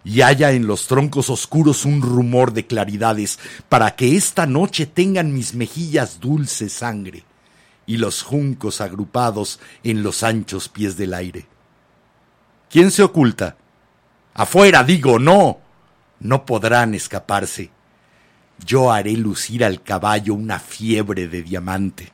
y 0.04 0.20
haya 0.20 0.52
en 0.52 0.66
los 0.66 0.86
troncos 0.86 1.30
oscuros 1.30 1.86
un 1.86 2.02
rumor 2.02 2.52
de 2.52 2.66
claridades 2.66 3.38
para 3.70 3.96
que 3.96 4.16
esta 4.16 4.44
noche 4.44 4.84
tengan 4.84 5.32
mis 5.32 5.54
mejillas 5.54 6.20
dulce 6.20 6.68
sangre 6.68 7.24
y 7.90 7.96
los 7.96 8.22
juncos 8.22 8.80
agrupados 8.80 9.58
en 9.82 10.04
los 10.04 10.22
anchos 10.22 10.68
pies 10.68 10.96
del 10.96 11.12
aire. 11.12 11.46
¿Quién 12.70 12.92
se 12.92 13.02
oculta? 13.02 13.56
Afuera, 14.32 14.84
digo, 14.84 15.18
no. 15.18 15.58
No 16.20 16.46
podrán 16.46 16.94
escaparse. 16.94 17.70
Yo 18.64 18.92
haré 18.92 19.14
lucir 19.14 19.64
al 19.64 19.82
caballo 19.82 20.34
una 20.34 20.60
fiebre 20.60 21.26
de 21.26 21.42
diamante. 21.42 22.12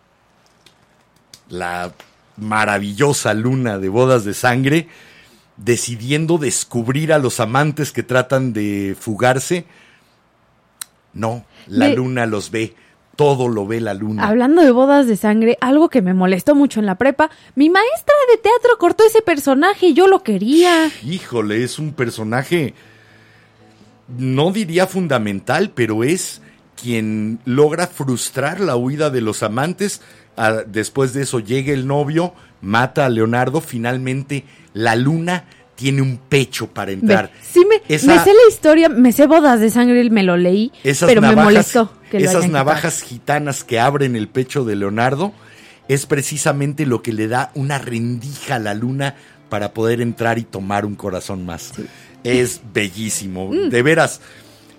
La 1.50 1.92
maravillosa 2.38 3.34
luna 3.34 3.76
de 3.76 3.90
bodas 3.90 4.24
de 4.24 4.32
sangre, 4.32 4.88
decidiendo 5.58 6.38
descubrir 6.38 7.12
a 7.12 7.18
los 7.18 7.38
amantes 7.38 7.92
que 7.92 8.02
tratan 8.02 8.54
de 8.54 8.96
fugarse. 8.98 9.66
No, 11.12 11.44
la 11.66 11.88
De- 11.88 11.96
luna 11.96 12.24
los 12.24 12.50
ve, 12.50 12.74
todo 13.16 13.48
lo 13.48 13.66
ve 13.66 13.80
la 13.80 13.94
luna. 13.94 14.26
Hablando 14.28 14.62
de 14.62 14.70
bodas 14.70 15.06
de 15.06 15.16
sangre, 15.16 15.56
algo 15.60 15.88
que 15.88 16.02
me 16.02 16.14
molestó 16.14 16.54
mucho 16.54 16.80
en 16.80 16.86
la 16.86 16.96
prepa, 16.96 17.30
mi 17.54 17.70
maestra 17.70 18.14
de 18.30 18.36
teatro 18.38 18.76
cortó 18.78 19.04
ese 19.06 19.22
personaje 19.22 19.86
y 19.86 19.94
yo 19.94 20.06
lo 20.06 20.22
quería. 20.22 20.90
Híjole, 21.02 21.64
es 21.64 21.78
un 21.78 21.92
personaje, 21.92 22.74
no 24.18 24.52
diría 24.52 24.86
fundamental, 24.86 25.70
pero 25.74 26.04
es 26.04 26.42
quien 26.80 27.38
logra 27.44 27.86
frustrar 27.86 28.60
la 28.60 28.76
huida 28.76 29.10
de 29.10 29.20
los 29.20 29.42
amantes. 29.42 30.02
Después 30.66 31.12
de 31.14 31.22
eso 31.22 31.40
llega 31.40 31.72
el 31.72 31.86
novio, 31.86 32.34
mata 32.60 33.06
a 33.06 33.08
Leonardo, 33.08 33.60
finalmente 33.60 34.44
la 34.74 34.94
luna 34.94 35.44
tiene 35.74 36.00
un 36.02 36.16
pecho 36.18 36.68
para 36.68 36.86
Ve, 36.86 36.92
entrar. 36.94 37.30
sí 37.42 37.66
me, 37.68 37.82
Esa- 37.94 38.06
me 38.06 38.18
sé 38.24 38.30
la 38.32 38.48
historia, 38.48 38.88
me 38.88 39.12
sé 39.12 39.26
bodas 39.26 39.60
de 39.60 39.70
sangre, 39.70 40.08
me 40.10 40.22
lo 40.22 40.36
leí, 40.36 40.72
pero 41.06 41.20
me 41.20 41.36
molestó 41.36 41.90
que 42.10 42.18
esas 42.18 42.36
quitado. 42.36 42.52
navajas 42.52 43.02
gitanas 43.02 43.64
que 43.64 43.80
abren 43.80 44.16
el 44.16 44.28
pecho 44.28 44.64
de 44.64 44.76
Leonardo 44.76 45.32
es 45.88 46.06
precisamente 46.06 46.84
lo 46.86 47.02
que 47.02 47.12
le 47.12 47.28
da 47.28 47.50
una 47.54 47.78
rendija 47.78 48.56
a 48.56 48.58
la 48.58 48.74
luna 48.74 49.14
para 49.48 49.72
poder 49.72 50.00
entrar 50.00 50.38
y 50.38 50.42
tomar 50.42 50.84
un 50.84 50.96
corazón 50.96 51.46
más. 51.46 51.72
Es 52.24 52.60
bellísimo, 52.72 53.48
Mm. 53.52 53.68
de 53.68 53.82
veras. 53.82 54.20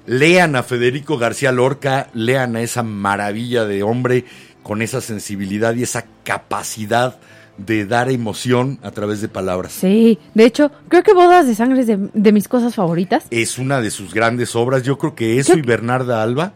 Lean 0.05 0.55
a 0.55 0.63
Federico 0.63 1.17
García 1.17 1.51
Lorca, 1.51 2.09
lean 2.13 2.55
a 2.55 2.61
esa 2.61 2.83
maravilla 2.83 3.65
de 3.65 3.83
hombre 3.83 4.25
con 4.63 4.81
esa 4.81 4.99
sensibilidad 5.01 5.73
y 5.75 5.83
esa 5.83 6.05
capacidad 6.23 7.17
de 7.57 7.85
dar 7.85 8.09
emoción 8.11 8.79
a 8.83 8.91
través 8.91 9.19
de 9.21 9.27
palabras. 9.29 9.71
Sí, 9.73 10.19
de 10.33 10.45
hecho, 10.45 10.71
creo 10.89 11.03
que 11.03 11.13
bodas 11.13 11.47
de 11.47 11.55
sangre 11.55 11.81
es 11.81 11.87
de, 11.87 12.09
de 12.13 12.31
mis 12.31 12.47
cosas 12.47 12.75
favoritas. 12.75 13.23
Es 13.31 13.57
una 13.57 13.81
de 13.81 13.89
sus 13.91 14.13
grandes 14.13 14.55
obras. 14.55 14.83
Yo 14.83 14.97
creo 14.97 15.15
que 15.15 15.39
eso 15.39 15.57
y 15.57 15.61
Bernarda 15.61 16.21
Alba, 16.21 16.53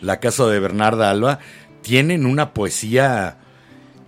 la 0.00 0.20
casa 0.20 0.46
de 0.46 0.60
Bernarda 0.60 1.10
Alba, 1.10 1.38
tienen 1.82 2.26
una 2.26 2.52
poesía 2.52 3.38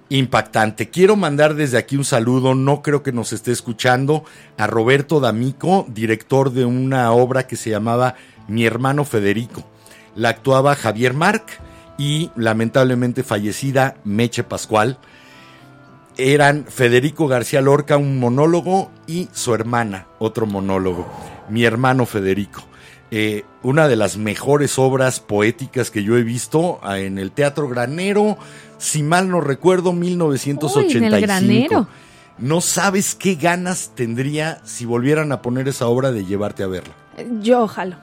impactante. 0.08 0.90
Quiero 0.90 1.16
mandar 1.16 1.54
desde 1.54 1.78
aquí 1.78 1.96
un 1.96 2.04
saludo, 2.04 2.54
no 2.54 2.82
creo 2.82 3.02
que 3.02 3.12
nos 3.12 3.32
esté 3.32 3.52
escuchando, 3.52 4.24
a 4.56 4.66
Roberto 4.66 5.20
D'Amico, 5.20 5.86
director 5.88 6.52
de 6.52 6.64
una 6.64 7.12
obra 7.12 7.46
que 7.46 7.56
se 7.56 7.70
llamaba 7.70 8.14
Mi 8.46 8.64
hermano 8.64 9.04
Federico. 9.04 9.64
La 10.16 10.30
actuaba 10.30 10.74
Javier 10.74 11.14
Marc 11.14 11.60
y 11.98 12.30
lamentablemente 12.36 13.22
fallecida 13.22 13.96
Meche 14.04 14.44
Pascual. 14.44 14.98
Eran 16.16 16.64
Federico 16.64 17.28
García 17.28 17.60
Lorca, 17.60 17.96
un 17.96 18.18
monólogo, 18.18 18.90
y 19.06 19.28
su 19.32 19.54
hermana, 19.54 20.06
otro 20.18 20.46
monólogo. 20.46 21.06
Mi 21.48 21.64
hermano 21.64 22.06
Federico. 22.06 22.67
Eh, 23.10 23.44
una 23.62 23.88
de 23.88 23.96
las 23.96 24.18
mejores 24.18 24.78
obras 24.78 25.18
poéticas 25.20 25.90
que 25.90 26.02
yo 26.04 26.18
he 26.18 26.22
visto 26.22 26.78
ah, 26.82 26.98
en 26.98 27.18
el 27.18 27.30
Teatro 27.32 27.66
Granero, 27.68 28.36
si 28.76 29.02
mal 29.02 29.30
no 29.30 29.40
recuerdo, 29.40 29.92
1985. 29.94 30.86
Uy, 30.86 30.96
en 31.06 31.14
el 31.14 31.20
Granero. 31.22 31.88
No 32.36 32.60
sabes 32.60 33.14
qué 33.14 33.34
ganas 33.34 33.92
tendría 33.94 34.60
si 34.64 34.84
volvieran 34.84 35.32
a 35.32 35.40
poner 35.42 35.66
esa 35.68 35.86
obra 35.88 36.12
de 36.12 36.24
llevarte 36.26 36.62
a 36.62 36.66
verla. 36.66 36.94
Yo 37.40 37.66
jalo. 37.66 37.96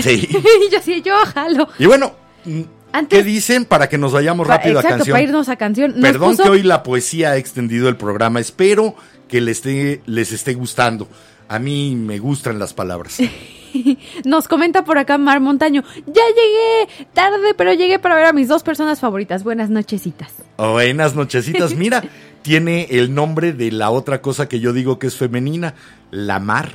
Sí. 0.00 0.28
yo 0.72 0.78
sí, 0.82 1.02
yo 1.02 1.14
jalo. 1.34 1.66
y 1.78 1.86
bueno, 1.86 2.12
mm, 2.44 2.60
Antes- 2.92 3.18
¿qué 3.18 3.24
dicen 3.24 3.64
para 3.64 3.88
que 3.88 3.98
nos 3.98 4.12
vayamos 4.12 4.46
Pa- 4.46 4.58
rápido 4.58 4.76
a 4.78 4.82
exacto, 4.82 4.98
canción? 4.98 5.14
para 5.14 5.24
irnos 5.24 5.48
a 5.48 5.56
canción. 5.56 5.92
Nos 5.92 6.02
Perdón 6.02 6.36
puso- 6.36 6.42
que 6.44 6.48
hoy 6.50 6.62
la 6.62 6.82
poesía 6.82 7.30
ha 7.32 7.36
extendido 7.38 7.88
el 7.88 7.96
programa. 7.96 8.38
Espero 8.40 8.94
que 9.26 9.40
les 9.40 9.56
esté, 9.56 10.02
les 10.06 10.30
esté 10.32 10.54
gustando. 10.54 11.08
A 11.48 11.58
mí 11.58 11.96
me 11.96 12.18
gustan 12.18 12.58
las 12.58 12.74
palabras. 12.74 13.16
Nos 14.24 14.48
comenta 14.48 14.84
por 14.84 14.98
acá 14.98 15.18
Mar 15.18 15.40
Montaño. 15.40 15.82
Ya 16.06 16.22
llegué 16.28 17.06
tarde, 17.12 17.54
pero 17.56 17.72
llegué 17.72 17.98
para 17.98 18.14
ver 18.14 18.26
a 18.26 18.32
mis 18.32 18.48
dos 18.48 18.62
personas 18.62 19.00
favoritas. 19.00 19.44
Buenas 19.44 19.70
nochecitas. 19.70 20.32
Buenas 20.56 21.14
nochecitas. 21.14 21.74
Mira, 21.74 22.02
tiene 22.42 22.86
el 22.90 23.14
nombre 23.14 23.52
de 23.52 23.72
la 23.72 23.90
otra 23.90 24.20
cosa 24.22 24.48
que 24.48 24.60
yo 24.60 24.72
digo 24.72 24.98
que 24.98 25.06
es 25.06 25.16
femenina, 25.16 25.74
la 26.10 26.38
mar. 26.40 26.72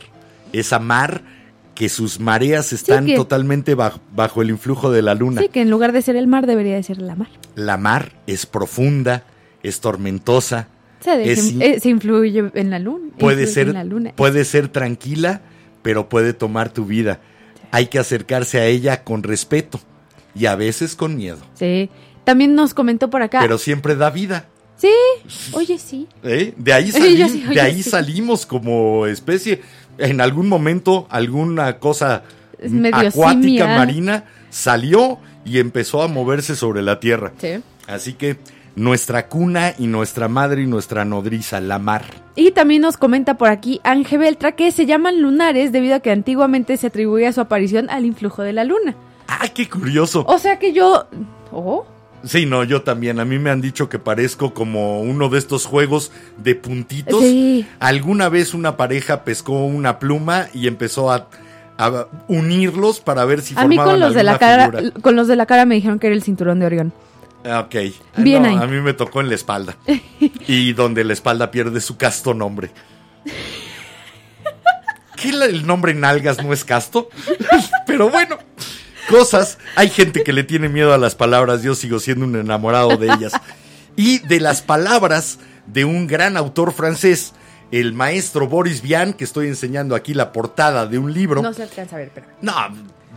Esa 0.54 0.80
mar 0.80 1.22
que 1.74 1.90
sus 1.90 2.20
mareas 2.22 2.72
están 2.72 3.06
que- 3.06 3.16
totalmente 3.16 3.76
bajo, 3.76 4.00
bajo 4.16 4.42
el 4.42 4.50
influjo 4.50 4.92
de 4.92 5.02
la 5.02 5.14
luna. 5.14 5.42
Sí, 5.42 5.50
que 5.50 5.62
en 5.62 5.70
lugar 5.70 5.92
de 5.92 6.02
ser 6.02 6.16
el 6.16 6.28
mar 6.28 6.48
debería 6.48 6.76
de 6.76 6.84
ser 6.84 7.00
la 7.02 7.16
mar. 7.16 7.28
La 7.56 7.76
mar 7.78 8.14
es 8.28 8.46
profunda, 8.46 9.24
es 9.62 9.82
tormentosa, 9.82 10.70
Se, 11.02 11.30
Es 11.32 11.54
eh, 11.60 11.80
se 11.82 11.90
influye 11.90 12.50
en 12.54 12.70
la 12.70 12.80
luna. 12.80 13.12
puede 13.20 13.42
influye 13.42 13.54
ser, 13.54 13.68
en 13.68 13.74
la 13.74 13.84
luna. 13.84 14.14
puede 14.16 14.46
ser 14.46 14.70
tranquila, 14.70 15.42
pero 15.86 16.10
puede 16.10 16.34
tomar 16.34 16.74
tu 16.74 16.86
vida. 16.86 17.20
Hay 17.70 17.86
que 17.86 18.00
acercarse 18.00 18.60
a 18.60 18.66
ella 18.66 19.04
con 19.04 19.22
respeto 19.22 19.80
y 20.34 20.48
a 20.48 20.56
veces 20.56 20.96
con 20.96 21.16
miedo. 21.16 21.38
Sí. 21.54 21.92
También 22.24 22.56
nos 22.56 22.74
comentó 22.74 23.12
por 23.12 23.22
acá. 23.22 23.40
Pero 23.40 23.60
siempre 23.60 23.96
da 23.96 24.10
vida. 24.10 24.48
Sí. 24.78 24.90
Oye, 25.54 25.78
sí. 25.78 26.08
¿eh? 26.24 26.56
De 26.58 26.74
ahí, 26.74 26.92
Sí, 26.92 27.44
de 27.54 27.62
ahí 27.62 27.84
sí. 27.84 27.92
salimos 27.92 28.48
como 28.48 29.06
especie. 29.06 29.62
En 30.00 30.22
algún 30.22 30.50
momento, 30.50 31.06
alguna 31.12 31.78
cosa 31.78 32.24
acuática 32.92 33.68
marina 33.68 34.26
salió 34.50 35.20
y 35.46 35.60
empezó 35.60 36.02
a 36.02 36.08
moverse 36.08 36.56
sobre 36.56 36.82
la 36.82 37.00
tierra. 37.00 37.32
Sí. 37.38 37.62
Así 37.86 38.14
que 38.14 38.38
nuestra 38.76 39.28
cuna 39.28 39.74
y 39.78 39.88
nuestra 39.88 40.28
madre 40.28 40.64
y 40.64 40.68
nuestra 40.68 41.06
nodriza, 41.06 41.60
la 41.62 41.80
mar. 41.80 42.04
Y 42.36 42.52
también 42.52 42.82
nos 42.82 42.98
comenta 42.98 43.38
por 43.38 43.50
aquí 43.50 43.80
Ángel 43.84 44.20
Beltra 44.20 44.54
que 44.54 44.72
se 44.72 44.86
llaman 44.86 45.22
lunares 45.22 45.72
debido 45.72 45.96
a 45.96 46.00
que 46.02 46.12
antiguamente 46.12 46.78
se 46.78 46.88
atribuía 46.88 47.32
su 47.32 47.42
aparición 47.42 47.90
al 47.90 48.06
influjo 48.06 48.44
de 48.44 48.54
la 48.54 48.64
luna. 48.64 48.96
¡Ah, 49.28 49.48
qué 49.54 49.70
curioso! 49.70 50.26
O 50.28 50.38
sea 50.38 50.60
que 50.60 50.74
yo... 50.74 51.08
Oh, 51.52 51.86
Sí, 52.26 52.48
no, 52.48 52.64
yo 52.64 52.82
también. 52.82 53.20
A 53.20 53.26
mí 53.26 53.38
me 53.38 53.52
han 53.52 53.62
dicho 53.62 53.88
que 53.88 54.00
parezco 54.00 54.54
como 54.54 55.02
uno 55.02 55.30
de 55.30 55.38
estos 55.38 55.68
juegos 55.68 56.12
de 56.38 56.56
puntitos. 56.56 57.22
Sí. 57.22 57.68
Alguna 57.80 58.30
vez 58.30 58.56
una 58.56 58.78
pareja 58.78 59.24
pescó 59.24 59.64
una 59.64 60.00
pluma 60.00 60.48
y 60.52 60.68
empezó 60.68 61.12
a, 61.12 61.28
a 61.78 62.08
unirlos 62.28 63.00
para 63.00 63.26
ver 63.26 63.42
si 63.42 63.54
a 63.56 63.68
mí 63.68 63.76
formaban 63.76 63.94
con 63.94 64.00
los 64.00 64.16
de 64.16 64.24
la 64.24 64.40
cara, 64.40 64.72
figura. 64.72 64.92
con 65.02 65.16
los 65.16 65.28
de 65.28 65.36
la 65.36 65.46
cara 65.46 65.66
me 65.66 65.76
dijeron 65.76 66.00
que 66.00 66.08
era 66.08 66.16
el 66.16 66.24
cinturón 66.24 66.60
de 66.60 66.66
Orión. 66.66 66.94
Ah, 67.46 67.60
Ok. 67.62 67.76
Bien 68.18 68.44
No, 68.44 68.50
ahí. 68.50 68.58
A 68.58 68.68
mí 68.68 68.82
me 68.82 68.94
tocó 68.94 69.22
en 69.22 69.30
la 69.30 69.36
espalda. 69.36 69.78
y 70.48 70.74
donde 70.74 71.04
la 71.04 71.14
espalda 71.14 71.52
pierde 71.52 71.80
su 71.82 71.98
casto 71.98 72.34
nombre. 72.34 72.72
¿Qué 75.16 75.30
el 75.30 75.66
nombre 75.66 75.94
nalgas 75.94 76.44
no 76.44 76.52
es 76.54 76.66
casto? 76.66 77.10
Pero 77.88 78.10
bueno, 78.10 78.38
cosas. 79.10 79.58
Hay 79.76 79.90
gente 79.90 80.24
que 80.24 80.34
le 80.34 80.44
tiene 80.44 80.70
miedo 80.70 80.94
a 80.94 80.98
las 80.98 81.16
palabras. 81.16 81.64
Yo 81.64 81.76
sigo 81.76 82.00
siendo 82.00 82.26
un 82.26 82.36
enamorado 82.36 82.98
de 82.98 83.08
ellas. 83.08 83.34
Y 83.96 84.20
de 84.20 84.40
las 84.40 84.62
palabras 84.62 85.40
de 85.68 85.86
un 85.86 86.06
gran 86.08 86.36
autor 86.38 86.74
francés, 86.74 87.34
el 87.72 87.94
maestro 87.94 88.48
Boris 88.48 88.82
Vian, 88.82 89.14
que 89.14 89.24
estoy 89.24 89.48
enseñando 89.48 89.96
aquí 89.96 90.14
la 90.14 90.32
portada 90.34 90.86
de 90.86 90.98
un 91.00 91.14
libro. 91.14 91.42
No 91.42 91.54
se 91.54 91.64
alcanza 91.64 91.96
a 91.96 92.00
ver, 92.00 92.12
pero... 92.14 92.28
No, 92.42 92.54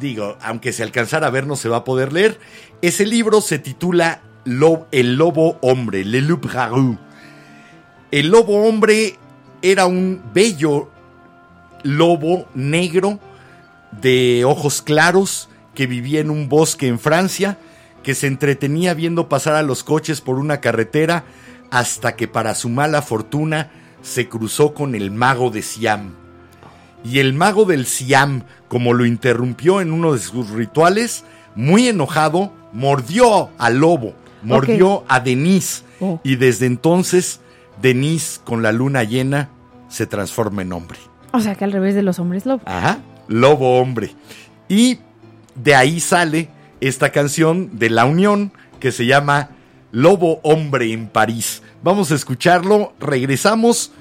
digo, 0.01 0.37
aunque 0.41 0.73
se 0.73 0.83
alcanzara 0.83 1.27
a 1.27 1.31
ver, 1.31 1.47
no 1.47 1.57
se 1.57 1.69
va 1.69 1.79
a 1.79 1.85
poder 1.85 2.13
leer. 2.13 2.39
Ese 2.83 3.07
libro 3.07 3.41
se 3.41 3.59
titula 3.59 4.23
El 4.91 5.17
Lobo 5.17 5.59
Hombre, 5.61 6.05
Le 6.05 6.21
Loup 6.21 6.47
Garou. 6.53 6.99
El 8.11 8.29
Lobo 8.29 8.67
Hombre 8.67 9.17
era 9.63 9.87
un 9.87 10.23
bello 10.33 10.91
lobo 11.83 12.49
negro 12.55 13.21
de 14.01 14.45
ojos 14.45 14.83
claros 14.83 15.49
que 15.75 15.87
vivía 15.87 16.21
en 16.21 16.31
un 16.31 16.49
bosque 16.49 16.89
en 16.89 16.99
Francia, 16.99 17.59
que 18.03 18.15
se 18.15 18.27
entretenía 18.27 18.95
viendo 18.95 19.29
pasar 19.29 19.55
a 19.55 19.63
los 19.63 19.85
coches 19.85 20.21
por 20.21 20.39
una 20.39 20.61
carretera 20.61 21.25
hasta 21.71 22.17
que 22.17 22.29
para 22.29 22.55
su 22.55 22.69
mala 22.69 23.03
fortuna 23.03 23.71
se 24.03 24.29
cruzó 24.29 24.75
con 24.75 24.95
el 24.95 25.11
mago 25.11 25.51
de 25.51 25.63
Siam. 25.63 26.28
Y 27.05 27.21
el 27.21 27.33
mago 27.33 27.65
del 27.65 27.87
Siam, 27.87 28.45
como 28.69 28.93
lo 28.93 29.07
interrumpió 29.07 29.81
en 29.81 29.93
uno 29.93 30.13
de 30.13 30.19
sus 30.19 30.51
rituales, 30.51 31.25
muy 31.55 31.89
enojado, 31.89 32.53
mordió 32.73 33.51
al 33.59 33.79
lobo, 33.79 34.15
mordió 34.43 35.05
a 35.09 35.21
Denise. 35.21 35.83
Oh. 36.01 36.21
Y 36.23 36.37
desde 36.37 36.67
entonces, 36.67 37.41
Denise, 37.81 38.41
con 38.45 38.63
la 38.63 38.73
luna 38.73 39.05
llena, 39.05 39.49
se 39.89 40.07
transforma 40.07 40.63
en 40.63 40.73
hombre. 40.73 40.99
O 41.33 41.41
sea 41.41 41.55
que 41.55 41.65
al 41.65 41.73
revés 41.73 41.95
de 41.95 42.03
los 42.03 42.19
hombres 42.19 42.47
lobo. 42.47 42.63
Ajá, 42.67 42.99
lobo 43.27 43.79
hombre. 43.79 44.15
Y 44.69 44.99
de 45.55 45.75
ahí 45.75 46.01
sale 46.01 46.49
esta 46.81 47.11
canción 47.11 47.79
de 47.79 47.91
La 47.91 48.05
Unión 48.05 48.53
que 48.81 48.93
se 48.93 49.07
llama 49.07 49.51
Lobo 49.91 50.41
hombre 50.43 50.93
en 50.93 51.09
París. 51.09 51.63
Vamos 51.83 52.13
a 52.13 52.15
escucharlo, 52.15 52.93
regresamos 53.01 53.93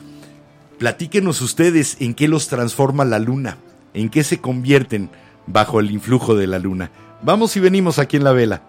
Platíquenos 0.78 1.42
ustedes 1.42 1.98
en 2.00 2.14
qué 2.14 2.28
los 2.28 2.48
transforma 2.48 3.04
la 3.04 3.18
luna, 3.18 3.58
en 3.94 4.10
qué 4.10 4.24
se 4.24 4.40
convierten 4.40 5.10
bajo 5.48 5.80
el 5.80 5.90
influjo 5.90 6.36
de 6.36 6.46
la 6.46 6.60
luna. 6.60 6.92
Vamos 7.24 7.58
y 7.58 7.60
venimos 7.60 7.98
aquí 7.98 8.18
en 8.18 8.24
la 8.24 8.32
vela. 8.32 8.62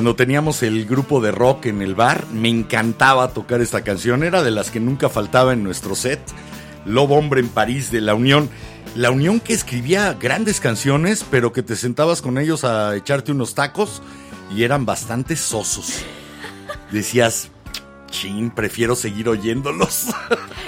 Cuando 0.00 0.16
teníamos 0.16 0.62
el 0.62 0.86
grupo 0.86 1.20
de 1.20 1.30
rock 1.30 1.66
en 1.66 1.82
el 1.82 1.94
bar, 1.94 2.24
me 2.32 2.48
encantaba 2.48 3.34
tocar 3.34 3.60
esta 3.60 3.84
canción. 3.84 4.24
Era 4.24 4.42
de 4.42 4.50
las 4.50 4.70
que 4.70 4.80
nunca 4.80 5.10
faltaba 5.10 5.52
en 5.52 5.62
nuestro 5.62 5.94
set. 5.94 6.20
Lobo 6.86 7.16
Hombre 7.16 7.42
en 7.42 7.50
París 7.50 7.90
de 7.90 8.00
La 8.00 8.14
Unión. 8.14 8.48
La 8.96 9.10
Unión 9.10 9.40
que 9.40 9.52
escribía 9.52 10.14
grandes 10.14 10.58
canciones, 10.58 11.22
pero 11.30 11.52
que 11.52 11.62
te 11.62 11.76
sentabas 11.76 12.22
con 12.22 12.38
ellos 12.38 12.64
a 12.64 12.96
echarte 12.96 13.30
unos 13.30 13.54
tacos 13.54 14.00
y 14.56 14.62
eran 14.62 14.86
bastante 14.86 15.36
sosos. 15.36 16.02
Decías, 16.90 17.50
chin, 18.10 18.50
prefiero 18.52 18.96
seguir 18.96 19.28
oyéndolos. 19.28 20.06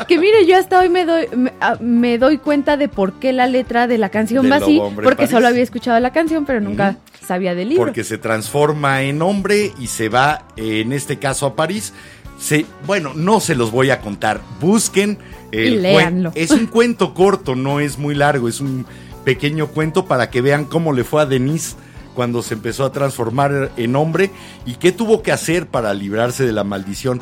Que 0.09 0.19
mire, 0.19 0.47
yo 0.47 0.59
hasta 0.59 0.81
hoy 0.81 0.89
me 0.89 1.07
doy, 1.07 1.29
me, 1.35 1.53
ah, 1.61 1.77
me 1.81 2.19
doy 2.19 2.37
cuenta 2.39 2.77
de 2.77 2.89
por 2.89 3.15
qué 3.15 3.33
la 3.33 3.47
letra 3.47 3.87
de 3.87 3.99
la 3.99 4.09
canción 4.09 4.43
Del 4.43 4.53
va 4.53 4.57
así, 4.57 4.81
porque 4.97 5.17
París. 5.17 5.31
solo 5.31 5.47
había 5.47 5.63
escuchado 5.63 5.99
la 6.01 6.13
canción, 6.13 6.45
pero 6.45 6.61
nunca 6.61 6.99
sabía 7.33 7.55
del 7.55 7.71
libro. 7.71 7.85
Porque 7.85 8.05
se 8.05 8.19
transforma 8.19 9.03
en 9.03 9.23
hombre 9.23 9.73
y 9.79 9.87
se 9.89 10.09
va, 10.09 10.47
en 10.57 10.93
este 10.93 11.19
caso, 11.19 11.47
a 11.47 11.57
París. 11.57 11.93
Se, 12.39 12.67
bueno, 12.87 13.13
no 13.15 13.41
se 13.41 13.55
los 13.55 13.71
voy 13.71 13.91
a 13.91 14.01
contar. 14.01 14.41
Busquen 14.61 15.19
el 15.53 15.75
Y 15.75 15.77
léanlo. 15.79 16.33
Es 16.35 16.51
un 16.51 16.67
cuento 16.67 17.15
corto, 17.15 17.55
no 17.55 17.79
es 17.81 17.99
muy 17.99 18.15
largo, 18.15 18.49
es 18.49 18.61
un 18.61 18.85
pequeño 19.25 19.69
cuento 19.69 20.07
para 20.07 20.31
que 20.31 20.41
vean 20.41 20.65
cómo 20.65 20.93
le 20.93 21.05
fue 21.05 21.23
a 21.23 21.27
Denise 21.27 21.77
cuando 22.15 22.43
se 22.43 22.55
empezó 22.55 22.85
a 22.85 22.93
transformar 22.93 23.71
en 23.77 23.95
hombre 23.97 24.31
y 24.67 24.75
qué 24.75 24.93
tuvo 24.93 25.23
que 25.23 25.31
hacer 25.33 25.67
para 25.69 25.95
librarse 25.95 26.45
de 26.45 26.53
la 26.53 26.65
maldición. 26.65 27.21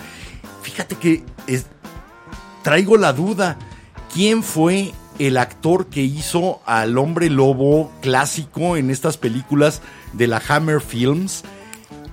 fíjate 0.63 0.95
que 0.97 1.23
es- 1.47 1.67
traigo 2.63 2.97
la 2.97 3.13
duda. 3.13 3.57
¿Quién 4.13 4.43
fue 4.43 4.93
el 5.21 5.37
actor 5.37 5.87
que 5.87 6.03
hizo 6.03 6.61
al 6.65 6.99
hombre 6.99 7.31
lobo 7.31 7.93
clásico 8.01 8.77
en 8.77 8.91
estas 8.91 9.17
películas 9.17 9.83
de 10.13 10.27
la 10.27 10.43
Hammer 10.49 10.81
Films? 10.81 11.45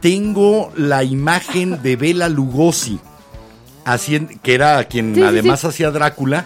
Tengo 0.01 0.72
la 0.76 1.03
imagen 1.03 1.82
de 1.82 1.95
Bela 1.95 2.30
Lugosi, 2.30 2.99
que 4.43 4.53
era 4.53 4.84
quien 4.84 5.16
sí, 5.16 5.24
además 5.24 5.62
sí. 5.62 5.68
hacía 5.68 5.91
Drácula. 5.91 6.45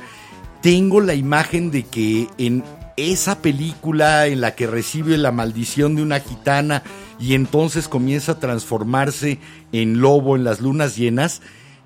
Tengo 0.61 1.01
la 1.01 1.15
imagen 1.15 1.71
de 1.71 1.83
que 1.83 2.27
en 2.37 2.63
esa 2.95 3.41
película 3.41 4.27
en 4.27 4.41
la 4.41 4.55
que 4.55 4.67
recibe 4.67 5.17
la 5.17 5.31
maldición 5.31 5.95
de 5.95 6.03
una 6.03 6.19
gitana 6.19 6.83
y 7.19 7.33
entonces 7.33 7.87
comienza 7.87 8.33
a 8.33 8.39
transformarse 8.39 9.39
en 9.71 10.01
lobo 10.01 10.35
en 10.35 10.43
las 10.43 10.61
lunas 10.61 10.95
llenas, 10.95 11.41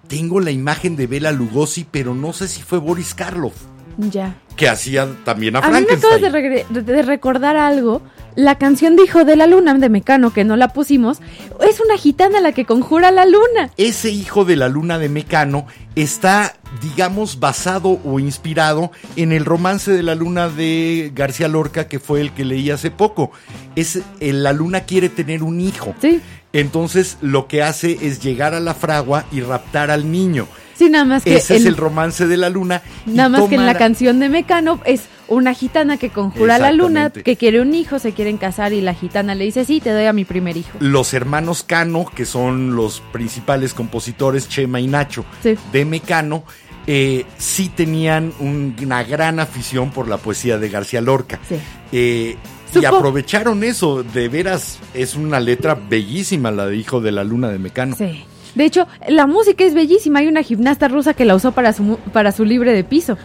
tengo 0.08 0.40
la 0.40 0.52
imagen 0.52 0.96
de 0.96 1.08
Bela 1.08 1.32
Lugosi, 1.32 1.86
pero 1.90 2.14
no 2.14 2.34
sé 2.34 2.48
si 2.48 2.62
fue 2.62 2.78
Boris 2.78 3.14
Karloff, 3.16 3.56
Ya. 3.98 4.36
que 4.56 4.70
hacía 4.70 5.08
también 5.24 5.56
a, 5.56 5.60
A 5.60 5.68
mí 5.70 5.86
me 5.88 5.94
acabas 5.96 6.20
Frankenstein. 6.20 6.86
de 6.86 7.02
recordar 7.02 7.58
algo. 7.58 8.02
La 8.36 8.58
canción 8.58 8.98
de 8.98 9.04
Hijo 9.04 9.24
de 9.24 9.38
la 9.38 9.48
Luna 9.48 9.74
de 9.76 9.88
Mecano, 9.88 10.34
que 10.34 10.44
no 10.44 10.58
la 10.58 10.68
pusimos, 10.70 11.20
es 11.66 11.80
una 11.80 11.98
gitana 11.98 12.42
la 12.42 12.52
que 12.52 12.66
conjura 12.66 13.10
la 13.12 13.26
luna. 13.26 13.72
Ese 13.78 14.10
hijo 14.10 14.44
de 14.44 14.58
la 14.58 14.68
luna 14.68 15.00
de 15.00 15.08
Mecano 15.08 15.68
está, 15.96 16.54
digamos, 16.82 17.40
basado 17.40 17.98
o 18.04 18.20
inspirado 18.20 18.92
en 19.16 19.32
el 19.32 19.46
romance 19.46 19.90
de 19.92 20.04
la 20.04 20.16
luna 20.16 20.50
de 20.50 21.14
García 21.16 21.48
Lorca, 21.48 21.88
que 21.88 22.00
fue 22.00 22.20
el 22.20 22.34
que 22.34 22.44
leí 22.44 22.72
hace 22.72 22.92
poco. 22.92 23.32
Es, 23.78 24.02
eh, 24.20 24.34
la 24.34 24.52
luna 24.52 24.82
quiere 24.82 25.08
tener 25.08 25.42
un 25.42 25.62
hijo. 25.62 25.96
Sí. 26.02 26.20
Entonces 26.52 27.18
lo 27.22 27.48
que 27.48 27.64
hace 27.64 27.98
es 28.02 28.22
llegar 28.22 28.54
a 28.54 28.60
la 28.60 28.74
fragua 28.74 29.26
y 29.32 29.40
raptar 29.40 29.92
al 29.92 30.12
niño. 30.12 30.46
Sí, 30.78 30.90
nada 30.90 31.06
más 31.06 31.24
que, 31.24 31.36
Ese 31.36 31.56
es 31.56 31.66
el 31.66 31.78
romance 31.78 32.28
de 32.28 32.38
la 32.38 32.50
luna. 32.50 32.82
nada 33.06 33.30
más 33.30 33.44
que 33.50 33.56
en 33.56 33.66
la 33.66 33.78
canción 33.78 34.20
de 34.20 34.30
Mecano 34.30 34.80
es 34.86 35.04
una 35.28 35.54
gitana 35.54 35.98
que 35.98 36.10
conjura 36.10 36.58
la 36.60 36.72
luna, 36.72 37.10
que 37.10 37.36
quiere 37.38 37.62
un 37.62 37.74
hijo, 37.74 37.98
se 37.98 38.12
quieren 38.12 38.38
casar 38.38 38.74
y 38.74 38.82
la 38.82 38.94
gitana 38.94 39.34
le 39.36 39.46
dice, 39.46 39.64
sí, 39.66 39.80
te 39.80 39.92
doy 39.92 40.06
a 40.06 40.14
mi 40.14 40.26
primer 40.26 40.58
hijo. 40.58 40.78
Los 40.80 41.14
hermanos 41.14 41.64
Cano, 41.64 42.06
que 42.14 42.26
son 42.26 42.76
los 42.76 43.02
principales 43.12 43.74
compositores, 43.74 44.48
Chema 44.50 44.80
y 44.80 44.88
Nacho, 44.88 45.26
Sí. 45.42 45.56
de 45.72 45.86
Mecano, 45.86 46.44
eh, 46.88 47.26
sí 47.38 47.70
tenían 47.70 48.32
un- 48.40 48.76
una 48.84 49.04
gran 49.04 49.40
afición 49.40 49.90
por 49.92 50.08
la 50.08 50.18
poesía 50.18 50.58
de 50.60 50.70
García 50.70 51.02
Lorca. 51.02 51.40
Sí. 51.50 51.56
Eh, 51.92 52.36
y 52.80 52.84
aprovecharon 52.86 53.64
eso, 53.64 54.04
de 54.04 54.28
veras, 54.28 54.80
es 54.94 55.16
una 55.16 55.40
letra 55.40 55.76
bellísima 55.76 56.52
la 56.52 56.68
de 56.68 56.76
Hijo 56.76 57.00
de 57.00 57.12
la 57.14 57.24
Luna 57.24 57.48
de 57.50 57.58
Mecano. 57.58 57.96
Sí. 57.96 58.26
De 58.56 58.66
hecho, 58.66 58.88
la 59.08 59.28
música 59.28 59.64
es 59.64 59.74
bellísima. 59.74 60.20
Hay 60.20 60.28
una 60.28 60.42
gimnasta 60.42 60.88
rusa 60.88 61.14
que 61.14 61.26
la 61.26 61.36
usó 61.36 61.52
para 61.52 61.74
su, 61.74 61.98
para 62.14 62.32
su 62.32 62.46
libre 62.46 62.74
de 62.74 62.84
piso. 62.84 63.18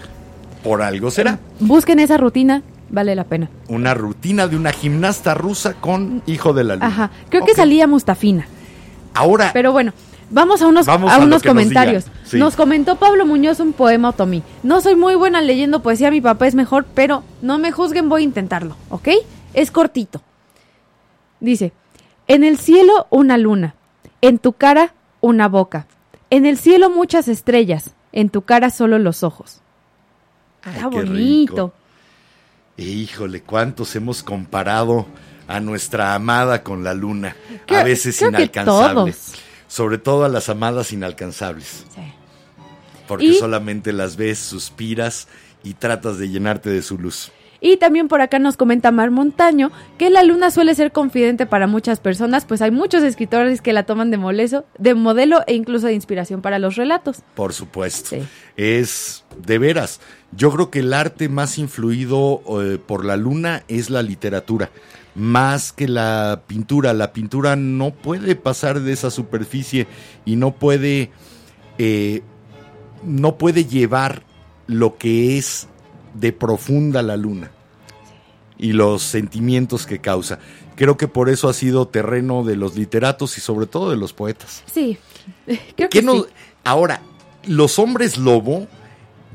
Por 0.62 0.82
algo 0.82 1.10
será. 1.10 1.38
Busquen 1.60 2.00
esa 2.00 2.16
rutina, 2.18 2.62
vale 2.90 3.14
la 3.14 3.24
pena. 3.24 3.48
Una 3.68 3.94
rutina 3.94 4.46
de 4.48 4.56
una 4.56 4.72
gimnasta 4.72 5.34
rusa 5.34 5.74
con 5.74 6.22
Hijo 6.26 6.52
de 6.52 6.64
la 6.64 6.74
Luna. 6.74 6.86
Ajá. 6.86 7.10
Creo 7.30 7.44
que 7.46 7.54
salía 7.54 7.86
Mustafina. 7.86 8.46
Ahora, 9.14 9.50
Pero 9.52 9.72
bueno, 9.72 9.92
vamos 10.30 10.62
a 10.62 10.66
unos, 10.68 10.86
Vamos 10.86 11.10
a 11.12 11.18
unos 11.18 11.42
comentarios. 11.42 12.04
sí. 12.24 12.38
Nos 12.38 12.54
comentó 12.56 12.96
Pablo 12.96 13.24
Muñoz 13.26 13.58
un 13.60 13.72
poema 13.72 14.10
otomí. 14.10 14.42
No 14.62 14.80
soy 14.80 14.96
muy 14.96 15.14
buena 15.14 15.40
leyendo 15.40 15.80
poesía, 15.82 16.10
mi 16.10 16.20
papá 16.20 16.46
es 16.46 16.54
mejor, 16.54 16.86
pero 16.94 17.24
no 17.42 17.58
me 17.58 17.72
juzguen, 17.72 18.08
voy 18.08 18.22
a 18.22 18.24
intentarlo, 18.24 18.76
¿ok? 18.90 19.08
Es 19.54 19.70
cortito. 19.70 20.22
Dice, 21.40 21.72
en 22.28 22.44
el 22.44 22.58
cielo 22.58 23.06
una 23.10 23.38
luna, 23.38 23.74
en 24.20 24.38
tu 24.38 24.52
cara 24.52 24.92
una 25.20 25.48
boca, 25.48 25.86
en 26.30 26.46
el 26.46 26.58
cielo 26.58 26.90
muchas 26.90 27.28
estrellas, 27.28 27.94
en 28.12 28.30
tu 28.30 28.42
cara 28.42 28.70
solo 28.70 28.98
los 28.98 29.22
ojos. 29.22 29.60
Ay, 30.62 30.74
Está 30.76 30.90
qué 30.90 30.96
bonito. 30.96 31.12
rico. 31.12 31.74
Híjole, 32.76 33.42
cuántos 33.42 33.94
hemos 33.96 34.22
comparado 34.22 35.06
a 35.48 35.60
nuestra 35.60 36.14
amada 36.14 36.62
con 36.62 36.82
la 36.84 36.94
luna. 36.94 37.36
A 37.68 37.82
veces 37.82 38.16
creo 38.18 38.30
que 38.30 38.36
inalcanzable. 38.38 39.12
todos. 39.12 39.32
Sobre 39.68 39.98
todo 39.98 40.24
a 40.24 40.28
las 40.28 40.48
amadas 40.48 40.92
inalcanzables. 40.92 41.84
Sí. 41.94 42.00
Porque 43.06 43.26
Y- 43.26 43.34
solamente 43.34 43.92
las 43.92 44.16
ves, 44.16 44.38
suspiras 44.38 45.28
y 45.62 45.74
tratas 45.74 46.18
de 46.18 46.28
llenarte 46.30 46.70
de 46.70 46.82
su 46.82 46.96
luz. 46.98 47.32
Y 47.60 47.76
también 47.76 48.08
por 48.08 48.20
acá 48.20 48.38
nos 48.38 48.56
comenta 48.56 48.90
Mar 48.90 49.10
Montaño 49.10 49.70
que 49.98 50.10
la 50.10 50.22
luna 50.22 50.50
suele 50.50 50.74
ser 50.74 50.92
confidente 50.92 51.46
para 51.46 51.66
muchas 51.66 52.00
personas, 52.00 52.44
pues 52.44 52.62
hay 52.62 52.70
muchos 52.70 53.02
escritores 53.02 53.60
que 53.60 53.72
la 53.72 53.84
toman 53.84 54.10
de, 54.10 54.16
moleso, 54.16 54.64
de 54.78 54.94
modelo 54.94 55.40
e 55.46 55.54
incluso 55.54 55.86
de 55.86 55.94
inspiración 55.94 56.40
para 56.42 56.58
los 56.58 56.76
relatos. 56.76 57.18
Por 57.34 57.52
supuesto. 57.52 58.10
Sí. 58.10 58.22
Es 58.56 59.24
de 59.46 59.58
veras. 59.58 60.00
Yo 60.32 60.50
creo 60.50 60.70
que 60.70 60.80
el 60.80 60.92
arte 60.92 61.28
más 61.28 61.58
influido 61.58 62.42
eh, 62.62 62.78
por 62.84 63.04
la 63.04 63.16
luna 63.16 63.62
es 63.68 63.90
la 63.90 64.02
literatura. 64.02 64.70
Más 65.14 65.72
que 65.72 65.88
la 65.88 66.42
pintura. 66.46 66.92
La 66.94 67.12
pintura 67.12 67.56
no 67.56 67.90
puede 67.90 68.36
pasar 68.36 68.80
de 68.80 68.92
esa 68.92 69.10
superficie 69.10 69.86
y 70.24 70.36
no 70.36 70.52
puede. 70.52 71.10
eh, 71.78 72.22
no 73.02 73.38
puede 73.38 73.64
llevar 73.64 74.22
lo 74.66 74.96
que 74.96 75.38
es 75.38 75.68
de 76.14 76.32
profunda 76.32 77.02
la 77.02 77.16
luna 77.16 77.50
y 78.58 78.72
los 78.72 79.02
sentimientos 79.02 79.86
que 79.86 80.00
causa. 80.00 80.38
Creo 80.76 80.96
que 80.96 81.08
por 81.08 81.28
eso 81.28 81.48
ha 81.48 81.52
sido 81.54 81.88
terreno 81.88 82.44
de 82.44 82.56
los 82.56 82.76
literatos 82.76 83.36
y 83.38 83.40
sobre 83.40 83.66
todo 83.66 83.90
de 83.90 83.96
los 83.96 84.12
poetas. 84.12 84.62
Sí, 84.72 84.98
creo 85.46 85.58
¿Qué 85.76 85.88
que 85.88 86.02
nos- 86.02 86.26
sí. 86.26 86.32
Ahora, 86.64 87.00
los 87.46 87.78
hombres 87.78 88.18
lobo, 88.18 88.66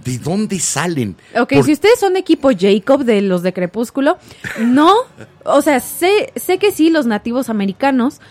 ¿de 0.04 0.20
dónde 0.20 0.60
salen? 0.60 1.16
Ok, 1.40 1.54
Por- 1.54 1.64
si 1.66 1.74
ustedes 1.74 2.00
son 2.00 2.18
equipo 2.18 2.50
Jacob 2.58 3.04
de 3.04 3.22
los 3.22 3.42
de 3.42 3.52
Crepúsculo, 3.54 4.18
no, 4.60 4.94
o 5.44 5.62
sea, 5.64 5.80
sé, 5.80 6.32
sé 6.36 6.60
que 6.60 6.72
sí, 6.72 6.92
los 6.92 7.08
nativos 7.08 7.50
americanos 7.50 8.22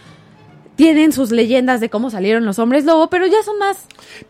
tienen 0.76 1.12
sus 1.12 1.30
leyendas 1.30 1.80
de 1.80 1.88
cómo 1.88 2.10
salieron 2.10 2.44
los 2.44 2.58
hombres 2.58 2.84
lobo, 2.84 3.08
pero 3.08 3.26
ya 3.26 3.42
son 3.44 3.58
más, 3.58 3.78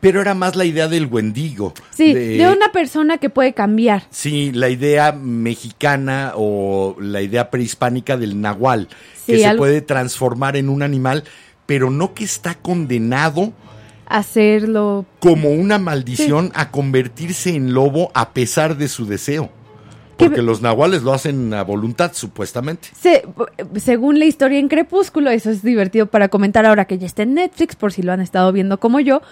Pero 0.00 0.20
era 0.20 0.34
más 0.34 0.56
la 0.56 0.64
idea 0.64 0.88
del 0.88 1.06
Wendigo. 1.06 1.74
sí, 1.90 2.12
de, 2.12 2.48
una 2.48 2.72
persona 2.72 3.18
que 3.18 3.30
puede 3.30 3.54
cambiar. 3.54 4.04
Sí, 4.10 4.52
la 4.52 4.68
idea 4.68 5.12
mexicana 5.12 6.32
o 6.36 6.96
la 7.00 7.22
idea 7.22 7.50
prehispánica 7.50 8.16
del 8.16 8.40
nahual, 8.40 8.88
Sí, 9.26 9.32
que 9.32 9.38
se 9.38 9.54
puede 9.54 9.80
transformar 9.80 10.56
en 10.56 10.68
un 10.68 10.82
animal, 10.82 11.24
pero 11.66 11.90
no 11.90 12.12
que 12.14 12.24
está 12.24 12.54
condenado 12.54 13.52
Hacerlo 14.06 15.06
como 15.18 15.50
una 15.50 15.78
maldición 15.78 16.52
a 16.54 16.70
convertirse 16.70 17.54
en 17.54 17.72
lobo 17.72 18.10
a 18.14 18.32
pesar 18.32 18.76
de 18.76 18.88
su 18.88 19.06
deseo. 19.06 19.50
Que- 20.16 20.26
Porque 20.26 20.42
los 20.42 20.62
nahuales 20.62 21.02
lo 21.02 21.12
hacen 21.12 21.52
a 21.54 21.62
voluntad, 21.64 22.12
supuestamente. 22.14 22.88
Se- 22.98 23.24
según 23.76 24.18
la 24.18 24.26
historia 24.26 24.58
en 24.58 24.68
Crepúsculo, 24.68 25.30
eso 25.30 25.50
es 25.50 25.62
divertido 25.62 26.06
para 26.06 26.28
comentar 26.28 26.64
ahora 26.66 26.84
que 26.84 26.98
ya 26.98 27.06
está 27.06 27.22
en 27.24 27.34
Netflix, 27.34 27.74
por 27.76 27.92
si 27.92 28.02
lo 28.02 28.12
han 28.12 28.20
estado 28.20 28.52
viendo 28.52 28.78
como 28.78 29.00
yo. 29.00 29.22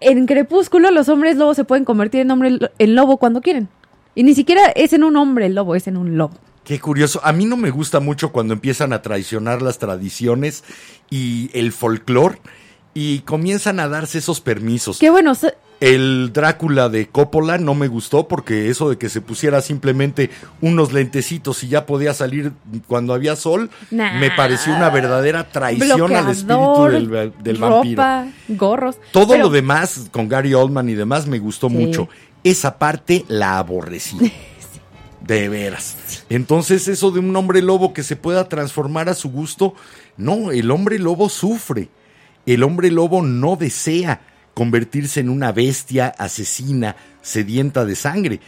En 0.00 0.26
Crepúsculo, 0.26 0.90
los 0.90 1.08
hombres 1.08 1.36
lobos 1.36 1.56
se 1.56 1.64
pueden 1.64 1.84
convertir 1.84 2.20
en 2.20 2.30
hombre 2.30 2.58
en 2.78 2.94
lobo 2.94 3.16
cuando 3.16 3.40
quieren. 3.40 3.68
Y 4.14 4.22
ni 4.22 4.34
siquiera 4.34 4.66
es 4.74 4.92
en 4.92 5.04
un 5.04 5.16
hombre 5.16 5.48
lobo, 5.48 5.74
es 5.74 5.86
en 5.88 5.96
un 5.96 6.16
lobo. 6.18 6.34
Qué 6.64 6.78
curioso. 6.80 7.20
A 7.24 7.32
mí 7.32 7.44
no 7.46 7.56
me 7.56 7.70
gusta 7.70 8.00
mucho 8.00 8.32
cuando 8.32 8.54
empiezan 8.54 8.92
a 8.92 9.02
traicionar 9.02 9.60
las 9.60 9.78
tradiciones 9.78 10.64
y 11.10 11.50
el 11.52 11.72
folclore 11.72 12.38
y 12.94 13.18
comienzan 13.20 13.80
a 13.80 13.88
darse 13.88 14.18
esos 14.18 14.40
permisos. 14.40 14.98
Que 14.98 15.10
bueno, 15.10 15.32
El 15.84 16.32
Drácula 16.32 16.88
de 16.88 17.08
Coppola 17.08 17.58
no 17.58 17.74
me 17.74 17.88
gustó 17.88 18.26
porque 18.28 18.70
eso 18.70 18.88
de 18.90 18.96
que 18.98 19.08
se 19.08 19.20
pusiera 19.20 19.60
simplemente 19.60 20.30
unos 20.60 20.92
lentecitos 20.92 21.62
y 21.62 21.68
ya 21.68 21.84
podía 21.84 22.14
salir 22.14 22.52
cuando 22.86 23.12
había 23.12 23.36
sol, 23.36 23.70
Nah. 23.90 24.18
me 24.18 24.30
pareció 24.30 24.74
una 24.74 24.88
verdadera 24.90 25.48
traición 25.50 26.14
al 26.16 26.30
espíritu 26.30 26.84
del, 26.90 27.32
del 27.42 27.56
vampiro. 27.58 28.02
ropa, 28.02 28.26
gorros. 28.48 28.96
Todo 29.12 29.28
Pero- 29.32 29.44
lo 29.44 29.50
demás 29.50 30.08
con 30.10 30.28
Gary 30.28 30.54
Oldman 30.54 30.88
y 30.88 30.94
demás 30.94 31.26
me 31.26 31.38
gustó 31.38 31.68
Sí. 31.68 31.74
mucho. 31.76 32.08
Esa 32.42 32.78
parte 32.78 33.24
la 33.28 33.58
aborrecí. 33.58 34.16
De 35.20 35.48
veras. 35.48 36.24
Entonces 36.28 36.86
eso 36.88 37.10
de 37.10 37.18
un 37.18 37.34
hombre 37.34 37.62
lobo 37.62 37.94
que 37.94 38.02
se 38.02 38.14
pueda 38.14 38.46
transformar 38.48 39.08
a 39.08 39.14
su 39.14 39.30
gusto, 39.30 39.74
no, 40.18 40.50
el 40.50 40.70
hombre 40.70 40.98
lobo 40.98 41.30
sufre. 41.30 41.88
El 42.44 42.62
hombre 42.62 42.90
lobo 42.90 43.22
no 43.22 43.56
desea 43.56 44.20
convertirse 44.54 45.20
en 45.20 45.28
una 45.28 45.52
bestia 45.52 46.08
asesina, 46.18 46.96
sedienta 47.22 47.84
de 47.84 47.94
sangre. 47.96 48.40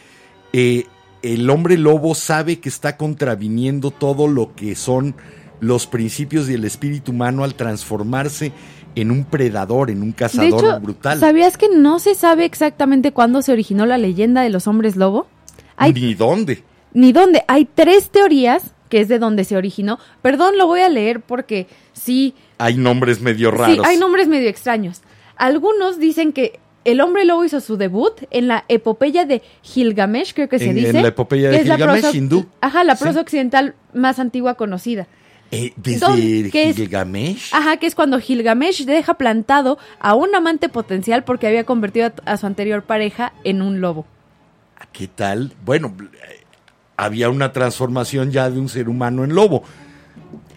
Eh, 0.52 0.86
el 1.22 1.48
hombre 1.50 1.76
lobo 1.76 2.14
sabe 2.14 2.60
que 2.60 2.68
está 2.68 2.96
contraviniendo 2.96 3.90
todo 3.90 4.28
lo 4.28 4.54
que 4.54 4.74
son 4.76 5.14
los 5.60 5.86
principios 5.86 6.46
del 6.46 6.64
espíritu 6.64 7.12
humano 7.12 7.42
al 7.42 7.54
transformarse 7.54 8.52
en 8.94 9.10
un 9.10 9.24
predador, 9.24 9.90
en 9.90 10.02
un 10.02 10.10
De 10.10 10.16
cazador 10.16 10.64
hecho, 10.64 10.80
brutal. 10.80 11.18
¿sabías 11.20 11.56
que 11.58 11.68
no 11.68 11.98
se 11.98 12.14
sabe 12.14 12.44
exactamente 12.44 13.12
cuándo 13.12 13.42
se 13.42 13.52
originó 13.52 13.84
la 13.86 13.98
leyenda 13.98 14.42
de 14.42 14.50
los 14.50 14.66
hombres 14.66 14.96
lobo? 14.96 15.26
Hay 15.76 15.92
Ni 15.92 16.14
dónde. 16.14 16.62
ni 16.92 17.12
dónde. 17.12 17.42
Hay 17.48 17.66
tres 17.66 18.10
teorías 18.10 18.62
que 18.88 19.00
es 19.00 19.08
de 19.08 19.18
donde 19.18 19.44
se 19.44 19.56
originó. 19.56 19.98
Perdón, 20.22 20.56
lo 20.56 20.66
voy 20.66 20.80
a 20.80 20.88
leer 20.88 21.20
porque 21.20 21.66
sí, 21.92 22.34
Hay 22.58 22.76
nombres 22.76 23.20
medio 23.20 23.50
raros. 23.50 23.76
sí, 23.76 23.82
hay 23.84 23.96
nombres 23.98 24.28
medio 24.28 24.48
extraños. 24.48 25.02
Algunos 25.36 25.98
dicen 25.98 26.32
que 26.32 26.58
el 26.84 27.00
hombre 27.00 27.24
lobo 27.24 27.44
hizo 27.44 27.60
su 27.60 27.76
debut 27.76 28.12
en 28.30 28.48
la 28.48 28.64
epopeya 28.68 29.24
de 29.24 29.42
Gilgamesh, 29.62 30.34
creo 30.34 30.48
que 30.48 30.58
se 30.58 30.70
En- 30.70 30.76
dice. 30.76 30.90
en 30.90 31.02
la 31.02 31.08
epopeya 31.08 31.50
de 31.50 31.58
Gilgamesh, 31.60 32.02
prosa- 32.02 32.16
hindú. 32.16 32.46
Ajá, 32.60 32.84
la 32.84 32.96
Sí. 32.96 33.04
prosa 33.04 33.20
occidental 33.20 33.74
más 33.92 34.18
antigua 34.18 34.54
conocida. 34.54 35.06
Eh, 35.52 35.72
Don- 36.00 36.16
desde. 36.16 36.72
Gilgamesh. 36.74 37.50
Ajá, 37.52 37.76
que 37.76 37.86
es 37.86 37.94
cuando 37.94 38.18
Gilgamesh 38.20 38.84
deja 38.84 39.14
plantado 39.14 39.78
a 40.00 40.14
un 40.14 40.34
amante 40.34 40.68
potencial 40.68 41.22
porque 41.24 41.46
había 41.46 41.64
convertido 41.64 42.06
a, 42.24 42.32
a 42.32 42.36
su 42.36 42.46
anterior 42.46 42.82
pareja 42.82 43.32
en 43.44 43.62
un 43.62 43.80
lobo. 43.80 44.06
¿Qué 44.92 45.06
tal? 45.08 45.52
Bueno, 45.64 45.94
eh, 46.00 46.42
había 46.96 47.30
una 47.30 47.52
transformación 47.52 48.30
ya 48.32 48.48
de 48.50 48.58
un 48.58 48.68
ser 48.68 48.88
humano 48.88 49.22
en 49.24 49.34
lobo. 49.34 49.62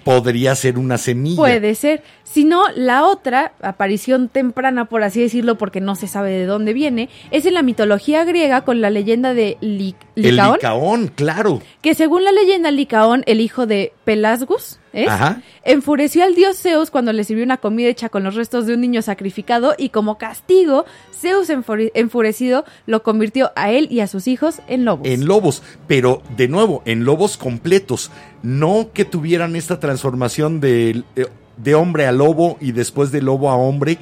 Podría 0.03 0.55
ser 0.55 0.77
una 0.79 0.97
semilla. 0.97 1.37
Puede 1.37 1.75
ser. 1.75 2.01
Si 2.31 2.43
no, 2.45 2.63
la 2.75 3.05
otra 3.05 3.53
aparición 3.61 4.29
temprana, 4.29 4.85
por 4.85 5.01
así 5.01 5.19
decirlo, 5.19 5.57
porque 5.57 5.81
no 5.81 5.95
se 5.95 6.07
sabe 6.07 6.29
de 6.29 6.45
dónde 6.45 6.73
viene, 6.73 7.09
es 7.31 7.45
en 7.47 7.55
la 7.55 7.63
mitología 7.63 8.23
griega 8.23 8.61
con 8.65 8.81
la 8.81 8.91
leyenda 8.91 9.33
de 9.33 9.57
Li- 9.61 9.95
El 10.15 10.23
Licaón, 10.35 10.53
licaón, 10.53 11.07
claro. 11.15 11.61
que 11.81 11.95
según 11.95 12.23
la 12.23 12.31
leyenda 12.31 12.69
Licaón, 12.69 13.23
el 13.25 13.41
hijo 13.41 13.65
de 13.65 13.93
Pelasgus, 14.05 14.79
¿es? 14.93 15.07
Ajá. 15.07 15.41
enfureció 15.63 16.23
al 16.23 16.35
dios 16.35 16.57
Zeus 16.61 16.91
cuando 16.91 17.13
le 17.13 17.23
sirvió 17.23 17.43
una 17.43 17.57
comida 17.57 17.87
hecha 17.89 18.09
con 18.09 18.23
los 18.23 18.35
restos 18.35 18.67
de 18.67 18.73
un 18.75 18.81
niño 18.81 19.01
sacrificado 19.01 19.73
y 19.77 19.89
como 19.89 20.17
castigo, 20.19 20.85
Zeus 21.11 21.49
enfure- 21.49 21.91
enfurecido 21.95 22.63
lo 22.85 23.01
convirtió 23.01 23.51
a 23.55 23.71
él 23.71 23.87
y 23.89 24.01
a 24.01 24.07
sus 24.07 24.27
hijos 24.27 24.59
en 24.67 24.85
lobos. 24.85 25.07
En 25.07 25.25
lobos, 25.25 25.63
pero 25.87 26.21
de 26.37 26.47
nuevo, 26.47 26.83
en 26.85 27.05
lobos 27.05 27.37
completos. 27.37 28.11
No 28.43 28.89
que 28.93 29.03
tuvieran 29.03 29.55
esta 29.55 29.79
transformación 29.79 30.59
de, 30.61 31.03
eh, 31.15 31.25
de 31.61 31.75
hombre 31.75 32.05
a 32.07 32.11
lobo 32.11 32.57
y 32.61 32.71
después 32.71 33.11
de 33.11 33.21
lobo 33.21 33.49
a 33.49 33.55
hombre, 33.55 33.97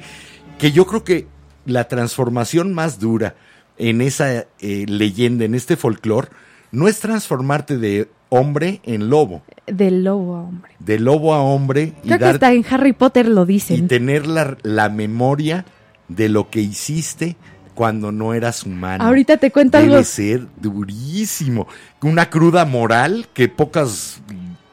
que 0.58 0.72
yo 0.72 0.86
creo 0.86 1.04
que 1.04 1.26
la 1.66 1.88
transformación 1.88 2.72
más 2.72 2.98
dura 2.98 3.34
en 3.76 4.00
esa 4.00 4.46
eh, 4.60 4.84
leyenda, 4.88 5.44
en 5.44 5.54
este 5.54 5.76
folclore, 5.76 6.28
no 6.72 6.88
es 6.88 7.00
transformarte 7.00 7.76
de 7.78 8.08
hombre 8.30 8.80
en 8.84 9.08
lobo, 9.08 9.42
De 9.66 9.90
lobo 9.90 10.36
a 10.36 10.42
hombre. 10.42 10.72
de 10.78 10.98
lobo 10.98 11.32
a 11.34 11.40
hombre 11.42 11.94
y, 12.02 12.08
Creo 12.08 12.18
que 12.18 12.24
dar, 12.24 12.34
hasta 12.34 12.52
en 12.52 12.64
Harry 12.70 12.92
Potter 12.92 13.26
lo 13.28 13.44
y 13.44 13.46
dicen. 13.54 13.88
tener 13.88 14.26
la, 14.26 14.56
la 14.62 14.88
memoria 14.88 15.64
de 16.08 16.28
lo 16.28 16.50
que 16.50 16.60
hiciste 16.60 17.36
cuando 17.74 18.10
no 18.12 18.34
eras 18.34 18.64
humano. 18.64 19.04
Ahorita 19.04 19.36
te 19.36 19.50
cuento 19.52 19.78
Debe 19.78 19.92
algo. 19.94 20.04
ser 20.04 20.46
durísimo. 20.60 21.68
Una 22.02 22.28
cruda 22.28 22.64
moral 22.64 23.28
que 23.32 23.48
pocas 23.48 24.20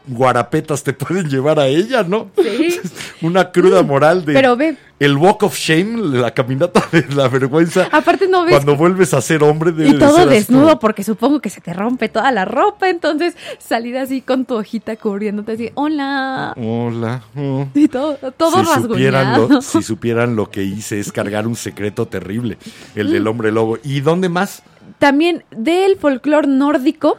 guarapetas 0.07 0.83
te 0.83 0.93
pueden 0.93 1.29
llevar 1.29 1.59
a 1.59 1.67
ella, 1.67 2.03
¿no? 2.03 2.29
Sí. 2.41 2.79
Una 3.21 3.51
cruda 3.51 3.83
moral 3.83 4.25
de 4.25 4.33
Pero 4.33 4.55
ve, 4.55 4.77
el 4.99 5.17
walk 5.17 5.43
of 5.43 5.57
shame, 5.57 5.97
la 6.17 6.31
caminata 6.31 6.83
de 6.91 7.05
la 7.13 7.27
vergüenza. 7.27 7.87
aparte 7.91 8.27
no 8.27 8.43
ves 8.43 8.53
Cuando 8.53 8.75
vuelves 8.75 9.13
a 9.13 9.21
ser 9.21 9.43
hombre 9.43 9.71
debe 9.71 9.89
y 9.89 9.93
de 9.93 9.99
todo 9.99 10.17
ser 10.17 10.29
desnudo 10.29 10.79
porque 10.79 11.03
supongo 11.03 11.41
que 11.41 11.49
se 11.49 11.59
te 11.61 11.73
rompe 11.73 12.07
toda 12.09 12.31
la 12.31 12.45
ropa, 12.45 12.89
entonces 12.89 13.35
salir 13.59 13.97
así 13.97 14.21
con 14.21 14.45
tu 14.45 14.55
hojita 14.55 14.95
cubriéndote 14.95 15.53
así, 15.53 15.71
hola, 15.73 16.53
Hola. 16.55 17.23
oh". 17.35 17.67
y 17.73 17.87
todo, 17.87 18.17
todo 18.37 18.63
si 18.63 18.81
supieran, 18.81 19.49
lo, 19.49 19.61
si 19.61 19.81
supieran 19.83 20.35
lo 20.35 20.49
que 20.49 20.63
hice 20.63 20.99
es 20.99 21.11
cargar 21.11 21.47
un 21.47 21.55
secreto 21.55 22.07
terrible, 22.07 22.57
el 22.95 23.11
del 23.11 23.27
hombre 23.27 23.51
lobo. 23.51 23.77
¿Y 23.83 24.01
dónde 24.01 24.29
más? 24.29 24.63
También 24.99 25.43
del 25.51 25.97
folclore 25.97 26.47
nórdico 26.47 27.17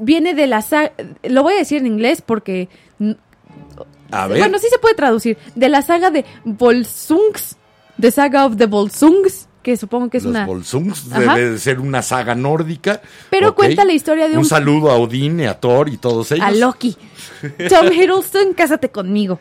viene 0.00 0.34
de 0.34 0.46
la 0.46 0.62
saga, 0.62 0.92
lo 1.24 1.42
voy 1.42 1.54
a 1.54 1.58
decir 1.58 1.78
en 1.78 1.86
inglés 1.86 2.22
porque 2.22 2.68
A 4.10 4.26
ver. 4.26 4.38
bueno, 4.38 4.58
sí 4.58 4.66
se 4.70 4.78
puede 4.78 4.94
traducir, 4.94 5.36
de 5.54 5.68
la 5.68 5.82
saga 5.82 6.10
de 6.10 6.24
Volsungs, 6.44 7.56
The 8.00 8.10
Saga 8.10 8.44
of 8.46 8.56
the 8.56 8.66
Volsungs, 8.66 9.48
que 9.62 9.76
supongo 9.76 10.10
que 10.10 10.18
es 10.18 10.24
Los 10.24 10.30
una 10.30 10.46
Volsungs 10.46 11.08
debe 11.10 11.50
de 11.50 11.58
ser 11.58 11.80
una 11.80 12.02
saga 12.02 12.34
nórdica. 12.34 13.00
Pero 13.30 13.54
cuenta 13.54 13.84
la 13.84 13.92
historia 13.94 14.26
de 14.28 14.32
un- 14.34 14.38
Un 14.40 14.44
saludo 14.44 14.90
a 14.90 14.96
Odín, 14.96 15.40
y 15.40 15.46
a 15.46 15.58
Thor 15.58 15.88
y 15.88 15.96
todos 15.96 16.30
ellos. 16.32 16.44
a 16.46 16.50
Loki. 16.52 16.96
Tom 17.68 17.86
Hiddleston, 17.92 18.52
cásate 18.54 18.90
conmigo. 18.90 19.40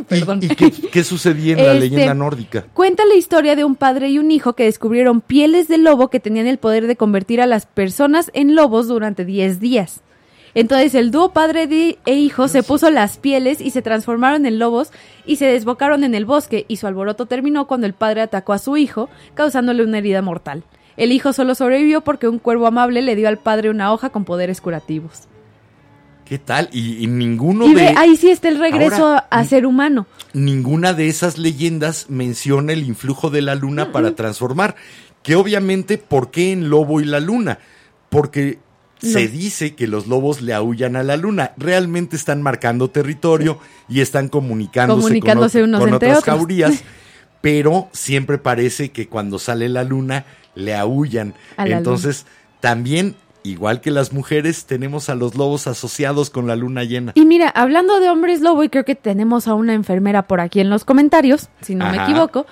¿Y- 0.10 0.20
Perdón. 0.20 0.40
¿Y, 0.42 0.48
qué, 0.48 0.70
qué 0.70 1.04
sucedía 1.04 1.52
en 1.52 1.58
la 1.58 1.72
Este, 1.74 1.80
leyenda 1.80 2.14
nórdica? 2.14 2.66
Cuenta 2.74 3.04
la 3.06 3.14
historia 3.14 3.56
de 3.56 3.64
un 3.64 3.74
padre 3.76 4.08
y 4.10 4.18
un 4.18 4.30
hijo 4.30 4.54
que 4.54 4.64
descubrieron 4.64 5.20
pieles 5.20 5.68
de 5.68 5.78
lobo 5.78 6.08
que 6.08 6.20
tenían 6.20 6.46
el 6.46 6.58
poder 6.58 6.86
de 6.86 6.96
convertir 6.96 7.40
a 7.40 7.46
las 7.46 7.66
personas 7.66 8.30
en 8.34 8.54
lobos 8.54 8.88
durante 8.88 9.24
10 9.24 9.60
días. 9.60 10.00
Entonces 10.52 10.96
el 10.96 11.12
dúo 11.12 11.32
padre 11.32 11.68
e 12.04 12.14
hijo 12.14 12.48
se 12.48 12.64
puso 12.64 12.90
las 12.90 13.18
pieles 13.18 13.60
y 13.60 13.70
se 13.70 13.82
transformaron 13.82 14.46
en 14.46 14.58
lobos 14.58 14.90
y 15.24 15.36
se 15.36 15.46
desbocaron 15.46 16.02
en 16.02 16.14
el 16.16 16.24
bosque 16.24 16.64
y 16.66 16.76
su 16.78 16.88
alboroto 16.88 17.26
terminó 17.26 17.68
cuando 17.68 17.86
el 17.86 17.92
padre 17.94 18.20
atacó 18.22 18.52
a 18.52 18.58
su 18.58 18.76
hijo, 18.76 19.08
causándole 19.34 19.84
una 19.84 19.98
herida 19.98 20.22
mortal. 20.22 20.64
El 20.96 21.12
hijo 21.12 21.32
solo 21.32 21.54
sobrevivió 21.54 22.00
porque 22.00 22.26
un 22.26 22.40
cuervo 22.40 22.66
amable 22.66 23.00
le 23.00 23.14
dio 23.14 23.28
al 23.28 23.38
padre 23.38 23.70
una 23.70 23.92
hoja 23.92 24.10
con 24.10 24.24
poderes 24.24 24.60
curativos. 24.60 25.28
¿Qué 26.30 26.38
tal? 26.38 26.68
Y, 26.72 27.02
y 27.02 27.08
ninguno 27.08 27.66
y 27.66 27.74
de, 27.74 27.88
ahí 27.88 28.16
sí 28.16 28.30
está 28.30 28.48
el 28.48 28.60
regreso 28.60 29.04
Ahora, 29.04 29.26
a, 29.30 29.44
ser 29.44 29.66
humano. 29.66 30.06
ninguna 30.32 30.92
de 30.92 31.08
esas 31.08 31.38
leyendas 31.38 32.06
menciona 32.08 32.72
el 32.72 32.84
influjo 32.84 33.30
de 33.30 33.42
la 33.42 33.56
luna 33.56 33.90
para 33.90 34.14
transformar. 34.14 34.76
Que 35.24 35.34
obviamente, 35.34 35.98
¿por 35.98 36.30
qué 36.30 36.52
en 36.52 36.70
lobo 36.70 37.00
y 37.00 37.04
la 37.04 37.18
luna? 37.18 37.58
Porque 38.10 38.60
se 39.00 39.26
dice 39.26 39.74
que 39.74 39.88
los 39.88 40.06
lobos 40.06 40.40
le 40.40 40.54
aullan 40.54 40.94
a 40.94 41.02
la 41.02 41.16
luna. 41.16 41.50
Realmente 41.56 42.14
están 42.14 42.42
marcando 42.42 42.90
territorio 42.90 43.58
y 43.88 44.00
están 44.00 44.28
comunicándose, 44.28 45.02
Comunicándose 45.02 45.60
con, 45.62 45.70
unos 45.70 45.80
con 45.80 45.94
otras 45.94 46.18
otros. 46.18 46.36
jaurías. 46.36 46.84
Pero 47.40 47.88
siempre 47.90 48.38
parece 48.38 48.92
que 48.92 49.08
cuando 49.08 49.40
sale 49.40 49.68
la 49.68 49.82
luna 49.82 50.26
le 50.54 50.76
aullan. 50.76 51.34
Entonces, 51.58 52.24
también, 52.60 53.16
igual 53.42 53.80
que 53.80 53.90
las 53.90 54.12
mujeres, 54.12 54.64
tenemos 54.66 55.08
a 55.08 55.14
los 55.14 55.34
lobos 55.34 55.66
asociados 55.66 56.30
con 56.30 56.46
la 56.46 56.56
luna 56.56 56.84
llena. 56.84 57.12
Y 57.14 57.24
mira, 57.24 57.48
hablando 57.48 58.00
de 58.00 58.10
hombres 58.10 58.40
lobo, 58.40 58.62
y 58.64 58.68
creo 58.68 58.84
que 58.84 58.94
tenemos 58.94 59.48
a 59.48 59.54
una 59.54 59.74
enfermera 59.74 60.26
por 60.26 60.40
aquí 60.40 60.60
en 60.60 60.70
los 60.70 60.84
comentarios, 60.84 61.48
si 61.60 61.74
no 61.74 61.90
me 61.90 61.96
equivoco, 62.02 62.46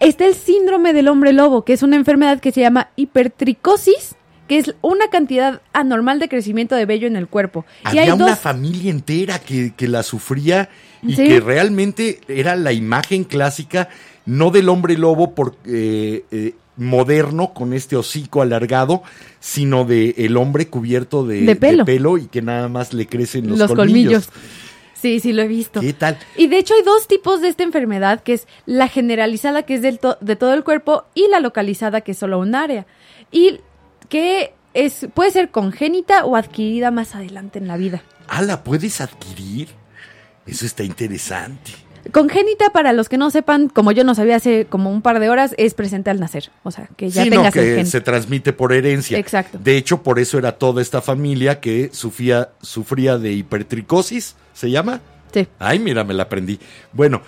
está 0.00 0.26
el 0.26 0.34
síndrome 0.34 0.92
del 0.92 1.08
hombre 1.08 1.32
lobo, 1.32 1.64
que 1.64 1.72
es 1.72 1.82
una 1.82 1.96
enfermedad 1.96 2.40
que 2.40 2.52
se 2.52 2.60
llama 2.60 2.88
hipertricosis, 2.96 4.16
que 4.48 4.58
es 4.58 4.74
una 4.80 5.08
cantidad 5.10 5.60
anormal 5.72 6.18
de 6.20 6.28
crecimiento 6.28 6.76
de 6.76 6.86
vello 6.86 7.06
en 7.06 7.16
el 7.16 7.26
cuerpo. 7.26 7.64
y 7.84 7.88
Había 7.88 8.02
hay 8.02 8.10
una 8.12 8.28
dos, 8.30 8.38
familia 8.38 8.90
entera 8.90 9.38
que, 9.40 9.72
que 9.76 9.88
la 9.88 10.02
sufría 10.02 10.68
y 11.02 11.14
Sí. 11.16 11.24
que 11.26 11.40
realmente 11.40 12.20
era 12.28 12.56
la 12.56 12.72
imagen 12.72 13.24
clásica, 13.24 13.88
no 14.24 14.50
del 14.50 14.68
hombre 14.68 14.96
lobo 14.98 15.34
por, 15.34 15.56
eh, 15.66 16.24
eh, 16.30 16.54
moderno 16.76 17.52
con 17.54 17.72
este 17.72 17.96
hocico 17.96 18.42
alargado, 18.42 19.02
sino 19.40 19.84
de 19.84 20.14
el 20.18 20.36
hombre 20.36 20.68
cubierto 20.68 21.26
de, 21.26 21.42
De 21.42 21.56
pelo. 21.56 22.18
y 22.18 22.26
que 22.26 22.42
nada 22.42 22.68
más 22.68 22.92
le 22.92 23.06
crecen 23.06 23.48
los, 23.48 23.58
los, 23.58 23.68
colmillos. 23.72 24.26
colmillos. 24.26 24.28
Sí, 25.00 25.20
sí, 25.20 25.32
lo 25.32 25.42
he 25.42 25.48
visto. 25.48 25.80
¿Qué 25.80 25.92
tal? 25.92 26.18
Y 26.36 26.46
de 26.48 26.58
hecho 26.58 26.74
hay 26.74 26.82
dos 26.82 27.06
tipos 27.06 27.40
de 27.42 27.48
esta 27.48 27.62
enfermedad, 27.62 28.22
que 28.22 28.32
es 28.32 28.46
la 28.64 28.88
generalizada, 28.88 29.62
que 29.62 29.74
es 29.74 29.82
del 29.82 29.98
to- 29.98 30.16
de 30.20 30.36
todo 30.36 30.54
el 30.54 30.64
cuerpo, 30.64 31.04
y 31.14 31.28
la 31.28 31.38
localizada, 31.40 32.00
que 32.00 32.12
es 32.12 32.18
solo 32.18 32.38
un 32.38 32.54
área. 32.54 32.86
Y 33.30 33.60
que 34.08 34.54
es, 34.74 35.06
puede 35.14 35.30
ser 35.30 35.50
congénita 35.50 36.24
o 36.24 36.34
adquirida 36.36 36.90
más 36.90 37.14
adelante 37.14 37.58
en 37.58 37.68
la 37.68 37.76
vida. 37.76 38.02
Ah, 38.28 38.42
¿la 38.42 38.64
puedes 38.64 39.00
adquirir? 39.00 39.68
Eso 40.46 40.64
está 40.64 40.82
interesante. 40.82 41.72
Congénita, 42.12 42.70
para 42.70 42.92
los 42.92 43.08
que 43.08 43.18
no 43.18 43.30
sepan, 43.30 43.68
como 43.68 43.92
yo 43.92 44.04
no 44.04 44.14
sabía 44.14 44.36
hace 44.36 44.66
como 44.66 44.90
un 44.90 45.02
par 45.02 45.20
de 45.20 45.28
horas, 45.28 45.54
es 45.58 45.74
presente 45.74 46.10
al 46.10 46.20
nacer. 46.20 46.50
O 46.62 46.70
sea, 46.70 46.88
que 46.96 47.10
ya 47.10 47.24
Sí, 47.24 47.30
tengas 47.30 47.52
que 47.54 47.84
se 47.86 48.00
transmite 48.00 48.52
por 48.52 48.72
herencia. 48.72 49.18
Exacto. 49.18 49.58
De 49.62 49.76
hecho, 49.76 50.02
por 50.02 50.18
eso 50.18 50.38
era 50.38 50.52
toda 50.52 50.82
esta 50.82 51.00
familia 51.02 51.60
que 51.60 51.90
sufría, 51.92 52.50
sufría 52.62 53.18
de 53.18 53.32
hipertricosis, 53.32 54.36
¿se 54.54 54.70
llama? 54.70 55.00
Sí. 55.32 55.46
Ay, 55.58 55.78
mira, 55.78 56.04
me 56.04 56.14
la 56.14 56.24
aprendí. 56.24 56.58
Bueno, 56.92 57.22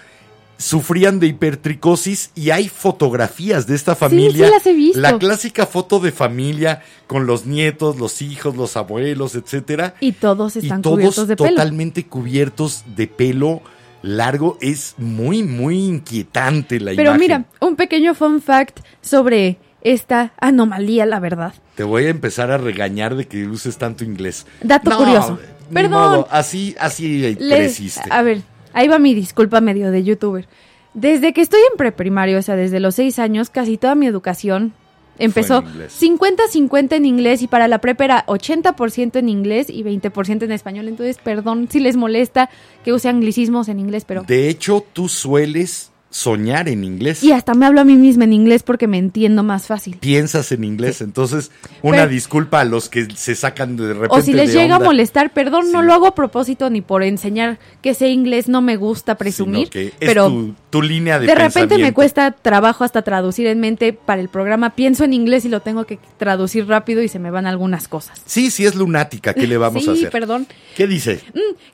sufrían 0.56 1.20
de 1.20 1.28
hipertricosis 1.28 2.30
y 2.34 2.50
hay 2.50 2.68
fotografías 2.68 3.66
de 3.66 3.76
esta 3.76 3.94
familia. 3.94 4.46
sí 4.46 4.52
las 4.52 4.66
he 4.66 4.72
visto. 4.72 5.00
La 5.00 5.18
clásica 5.18 5.66
foto 5.66 6.00
de 6.00 6.10
familia 6.12 6.82
con 7.06 7.26
los 7.26 7.46
nietos, 7.46 7.96
los 7.98 8.22
hijos, 8.22 8.56
los 8.56 8.76
abuelos, 8.76 9.34
etcétera. 9.34 9.94
Y 10.00 10.12
todos 10.12 10.56
Y 10.56 10.60
están 10.60 10.82
todos 10.82 10.96
cubiertos 10.96 11.28
de 11.28 11.36
pelo. 11.36 11.50
totalmente 11.50 12.06
cubiertos 12.06 12.84
de 12.96 13.06
pelo 13.06 13.62
largo. 14.02 14.58
Es 14.60 14.94
muy, 14.98 15.42
muy 15.42 15.78
inquietante 15.78 16.80
la 16.80 16.92
Pero 16.92 17.10
imagen. 17.10 17.20
mira, 17.20 17.44
un 17.60 17.76
pequeño 17.76 18.14
fun 18.14 18.40
fact 18.40 18.80
sobre 19.00 19.58
esta 19.82 20.32
anomalía, 20.40 21.06
la 21.06 21.20
verdad. 21.20 21.54
Te 21.74 21.84
voy 21.84 22.06
a 22.06 22.08
empezar 22.10 22.50
a 22.50 22.58
regañar 22.58 23.14
de 23.14 23.26
que 23.26 23.46
uses 23.46 23.78
tanto 23.78 24.04
inglés. 24.04 24.46
Dato 24.62 24.96
curioso. 24.96 25.38
Perdón. 25.72 25.92
modo, 25.92 26.28
así, 26.30 26.74
así 26.80 27.36
creciste. 27.36 28.08
A 28.10 28.22
ver, 28.22 28.40
ahí 28.72 28.88
va 28.88 28.98
mi 28.98 29.14
disculpa 29.14 29.60
medio 29.60 29.90
de 29.90 30.02
youtuber. 30.02 30.48
Desde 30.94 31.32
que 31.32 31.42
estoy 31.42 31.60
en 31.70 31.76
preprimario, 31.76 32.38
o 32.38 32.42
sea, 32.42 32.56
desde 32.56 32.80
los 32.80 32.94
seis 32.94 33.18
años, 33.18 33.50
casi 33.50 33.76
toda 33.76 33.94
mi 33.94 34.06
educación 34.06 34.72
empezó 35.18 35.58
en 35.58 35.68
inglés. 35.68 36.02
50-50 36.02 36.92
en 36.92 37.06
inglés 37.06 37.42
y 37.42 37.48
para 37.48 37.68
la 37.68 37.78
prepa 37.78 38.04
era 38.04 38.26
80% 38.26 39.16
en 39.16 39.28
inglés 39.28 39.70
y 39.70 39.82
20% 39.82 40.42
en 40.42 40.52
español. 40.52 40.88
Entonces, 40.88 41.18
perdón 41.22 41.68
si 41.70 41.80
les 41.80 41.96
molesta 41.96 42.50
que 42.84 42.92
use 42.92 43.08
anglicismos 43.08 43.68
en 43.68 43.80
inglés, 43.80 44.04
pero 44.04 44.22
De 44.22 44.48
hecho, 44.48 44.84
tú 44.92 45.08
sueles 45.08 45.90
soñar 46.10 46.68
en 46.68 46.84
inglés. 46.84 47.22
Y 47.22 47.32
hasta 47.32 47.52
me 47.54 47.66
hablo 47.66 47.82
a 47.82 47.84
mí 47.84 47.94
misma 47.94 48.24
en 48.24 48.32
inglés 48.32 48.62
porque 48.62 48.86
me 48.86 48.96
entiendo 48.96 49.42
más 49.42 49.66
fácil. 49.66 49.96
Piensas 49.98 50.50
en 50.52 50.64
inglés, 50.64 51.02
entonces 51.02 51.50
una 51.82 51.98
Pero- 51.98 52.10
disculpa 52.10 52.60
a 52.60 52.64
los 52.64 52.88
que 52.88 53.08
se 53.14 53.34
sacan 53.34 53.76
de 53.76 53.92
repente 53.92 54.16
O 54.16 54.22
si 54.22 54.32
les 54.32 54.52
de 54.52 54.58
llega 54.60 54.76
a 54.76 54.78
molestar, 54.78 55.32
perdón, 55.34 55.70
no 55.70 55.80
Sí. 55.80 55.86
lo 55.86 55.92
hago 55.92 56.06
a 56.06 56.14
propósito 56.14 56.70
ni 56.70 56.80
por 56.80 57.02
enseñar 57.02 57.58
que 57.82 57.92
sé 57.92 58.08
inglés, 58.08 58.48
no 58.48 58.62
me 58.62 58.76
gusta 58.76 59.16
presumir, 59.16 59.68
que 59.68 59.88
es 59.88 59.92
pero 59.98 60.28
tu, 60.28 60.54
tu 60.70 60.82
línea 60.82 61.18
de 61.18 61.26
de 61.26 61.34
repente 61.34 61.76
me 61.76 61.92
cuesta 61.92 62.30
trabajo 62.32 62.84
hasta 62.84 63.02
traducir 63.02 63.46
en 63.46 63.60
mente 63.60 63.92
para 63.92 64.20
el 64.22 64.28
programa. 64.30 64.70
Pienso 64.74 65.04
en 65.04 65.12
inglés 65.12 65.44
y 65.44 65.50
lo 65.50 65.60
tengo 65.60 65.84
que 65.84 65.98
traducir 66.16 66.66
rápido 66.66 67.02
y 67.02 67.08
se 67.08 67.18
me 67.18 67.30
van 67.30 67.46
algunas 67.46 67.86
cosas. 67.86 68.20
Sí, 68.24 68.50
sí 68.50 68.64
es 68.64 68.74
lunática, 68.74 69.34
¿qué 69.34 69.46
le 69.46 69.56
vamos 69.58 69.84
sí, 69.84 69.90
a 69.90 69.92
hacer? 69.92 70.10
perdón. 70.10 70.46
¿Qué 70.74 70.86
dice? 70.86 71.20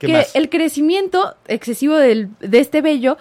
¿Qué 0.00 0.06
que 0.08 0.12
más? 0.12 0.34
el 0.34 0.48
crecimiento 0.50 1.36
excesivo 1.46 1.94
del- 1.96 2.30
de 2.40 2.58
este 2.58 2.82
vello 2.82 3.16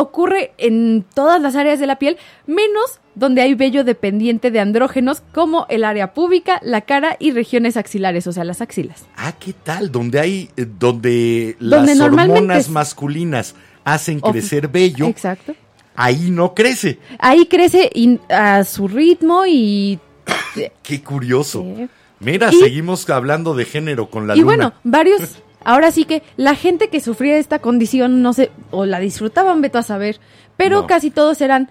ocurre 0.00 0.52
en 0.58 1.04
todas 1.14 1.40
las 1.40 1.56
áreas 1.56 1.78
de 1.78 1.86
la 1.86 1.98
piel, 1.98 2.16
menos 2.46 3.00
donde 3.14 3.42
hay 3.42 3.54
vello 3.54 3.82
dependiente 3.84 4.50
de 4.50 4.60
andrógenos 4.60 5.22
como 5.34 5.66
el 5.68 5.84
área 5.84 6.14
púbica, 6.14 6.60
la 6.62 6.82
cara 6.82 7.16
y 7.18 7.32
regiones 7.32 7.76
axilares, 7.76 8.26
o 8.26 8.32
sea, 8.32 8.44
las 8.44 8.60
axilas. 8.60 9.04
Ah, 9.16 9.32
¿qué 9.38 9.52
tal? 9.52 9.90
Donde 9.90 10.20
hay, 10.20 10.50
eh, 10.56 10.66
donde, 10.78 11.56
las 11.58 11.84
Donde 11.86 12.02
hormonas 12.04 12.68
masculinas 12.68 13.54
hacen 13.84 14.18
Of- 14.22 14.32
crecer 14.32 14.68
vello, 14.68 15.06
Exacto. 15.06 15.54
ahí 15.96 16.30
no 16.30 16.54
crece. 16.54 16.98
Ahí 17.18 17.46
crece 17.46 17.90
in- 17.94 18.20
a 18.28 18.62
su 18.64 18.86
ritmo 18.86 19.44
y... 19.46 19.98
Qué 20.82 21.02
curioso. 21.02 21.64
Sí. 21.76 21.88
Mira, 22.20 22.50
Y- 22.52 22.56
seguimos 22.58 23.08
hablando 23.10 23.54
de 23.54 23.64
género 23.64 24.10
con 24.10 24.26
la 24.26 24.34
y 24.36 24.40
luna. 24.40 24.46
bueno, 24.46 24.72
varios... 24.84 25.38
Ahora 25.68 25.90
sí 25.90 26.06
que 26.06 26.22
la 26.38 26.54
gente 26.54 26.88
que 26.88 26.98
sufría 26.98 27.36
esta 27.36 27.58
condición 27.58 28.22
no 28.22 28.32
sé, 28.32 28.50
o 28.70 28.86
la 28.86 29.00
disfrutaban, 29.00 29.60
veto 29.60 29.76
a 29.76 29.82
saber, 29.82 30.18
pero 30.56 30.80
No. 30.80 30.86
casi 30.86 31.10
todos 31.10 31.42
eran 31.42 31.68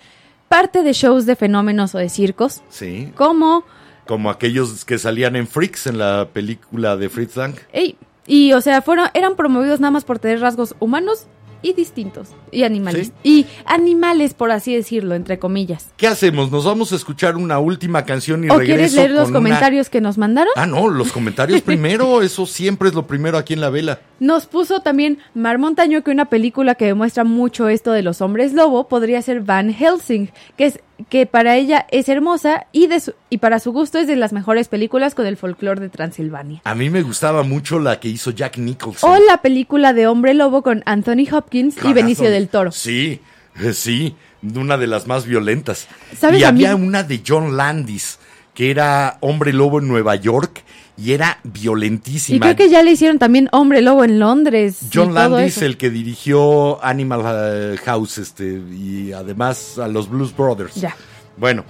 parte 0.49 0.83
de 0.83 0.93
shows 0.93 1.25
de 1.25 1.35
fenómenos 1.35 1.95
o 1.95 1.97
de 1.97 2.09
circos, 2.09 2.61
Sí, 2.69 3.11
como 3.15 3.63
como 4.05 4.29
aquellos 4.29 4.85
que 4.85 4.99
salían 4.99 5.35
en 5.35 5.47
Freaks 5.47 5.87
en 5.87 5.97
la 5.97 6.27
película 6.31 6.95
de 6.95 7.09
Fritz 7.09 7.35
Lang. 7.37 7.55
Ey, 7.73 7.97
y 8.27 8.53
o 8.53 8.61
sea, 8.61 8.83
fueron, 8.83 9.07
eran 9.15 9.35
promovidos 9.35 9.79
nada 9.79 9.89
más 9.91 10.05
por 10.05 10.19
tener 10.19 10.41
rasgos 10.41 10.75
humanos 10.79 11.25
y 11.69 11.73
distintos. 11.73 12.30
Y 12.52 12.64
animales. 12.64 13.07
Sí. 13.07 13.14
Y 13.23 13.45
animales, 13.65 14.34
por 14.34 14.52
así 14.52 14.76
decirlo, 14.76 15.15
entre 15.15 15.39
comillas. 15.39 15.88
¿Qué 15.98 16.07
hacemos? 16.07 16.52
¿Nos 16.52 16.65
vamos 16.65 16.91
a 16.91 16.95
escuchar 16.95 17.35
una 17.38 17.60
última 17.60 18.06
canción 18.06 18.44
y 18.44 18.48
¿O 18.49 18.57
regreso 18.57 18.65
quieres 18.76 18.94
leer 18.94 19.11
los 19.11 19.30
una- 19.30 19.38
comentarios 19.39 19.89
que 19.89 20.02
nos 20.02 20.18
mandaron? 20.18 20.52
Ah, 20.56 20.65
no, 20.65 20.88
los 20.88 21.11
comentarios 21.11 21.61
primero, 21.64 22.22
eso 22.22 22.45
siempre 22.45 22.89
es 22.89 22.95
lo 22.95 23.07
primero 23.07 23.38
aquí 23.38 23.53
en 23.53 23.61
la 23.61 23.69
vela. 23.69 23.99
Nos 24.19 24.45
puso 24.45 24.80
también 24.81 25.19
Mar 25.34 25.57
Montaño 25.60 26.03
que 26.03 26.11
una 26.11 26.26
película 26.26 26.76
que 26.76 26.85
demuestra 26.85 27.23
mucho 27.23 27.69
esto 27.69 27.91
de 27.91 28.02
los 28.03 28.22
hombres 28.22 28.53
lobo 28.53 28.88
podría 28.88 29.22
ser 29.22 29.41
Van 29.41 29.72
Helsing, 29.73 30.30
que 30.56 30.65
es 30.65 30.80
que 31.09 31.25
para 31.25 31.55
ella 31.57 31.85
es 31.91 32.09
hermosa 32.09 32.65
y 32.71 32.87
de 32.87 32.99
su- 32.99 33.13
y 33.29 33.37
para 33.37 33.59
su 33.59 33.71
gusto 33.71 33.99
es 33.99 34.07
de 34.07 34.15
las 34.15 34.33
mejores 34.33 34.67
películas 34.67 35.13
con 35.15 35.25
el 35.27 35.37
folclore 35.37 35.79
de 35.79 35.89
Transilvania. 35.89 36.61
A 36.63 36.73
mí 36.75 36.89
me 36.89 37.01
gustaba 37.03 37.43
mucho 37.43 37.79
la 37.79 37.99
que 37.99 38.07
hizo 38.09 38.31
Jack 38.31 38.57
Nicholson. 38.57 39.11
O 39.11 39.19
la 39.25 39.41
película 39.41 39.93
de 39.93 40.07
Hombre 40.07 40.33
Lobo 40.33 40.63
con 40.63 40.81
Anthony 40.85 41.27
Hopkins 41.31 41.75
y. 41.83 41.93
Benicio 41.93 42.29
del 42.31 42.47
Toro. 42.49 42.71
Sí, 42.71 43.21
eh, 43.61 43.73
sí, 43.73 44.15
una 44.55 44.77
de 44.77 44.87
las 44.87 45.07
más 45.07 45.25
violentas. 45.25 45.87
¿Sabes 46.17 46.39
y 46.39 46.43
mí? 46.43 46.47
había 46.47 46.75
una 46.75 47.03
de 47.03 47.21
John 47.25 47.55
Landis, 47.57 48.19
que 48.57 48.71
era 48.71 49.19
hombre 49.19 49.53
lobo 49.53 49.77
en 49.77 49.88
Nueva 49.88 50.15
York 50.15 50.63
y 50.97 51.13
era 51.13 51.38
violentísima. 51.43 52.38
Y 52.38 52.39
creo 52.39 52.55
que 52.55 52.69
ya 52.69 52.81
le 52.81 52.89
hicieron 52.89 53.19
también 53.19 53.49
Hombre 53.51 53.84
Lobo 53.84 54.03
en 54.03 54.17
Londres. 54.17 54.79
John 54.91 55.13
Landis, 55.13 55.61
el 55.61 55.77
que 55.77 55.91
dirigió 55.91 56.84
Animal 56.84 57.21
eh, 57.23 57.77
House, 57.85 58.17
este, 58.17 58.45
y 58.45 59.13
además 59.13 59.77
a 59.77 59.88
los 59.88 60.09
Blues 60.09 60.35
Brothers. 60.35 60.73
Ya. 60.73 60.95
Bueno, 61.38 61.65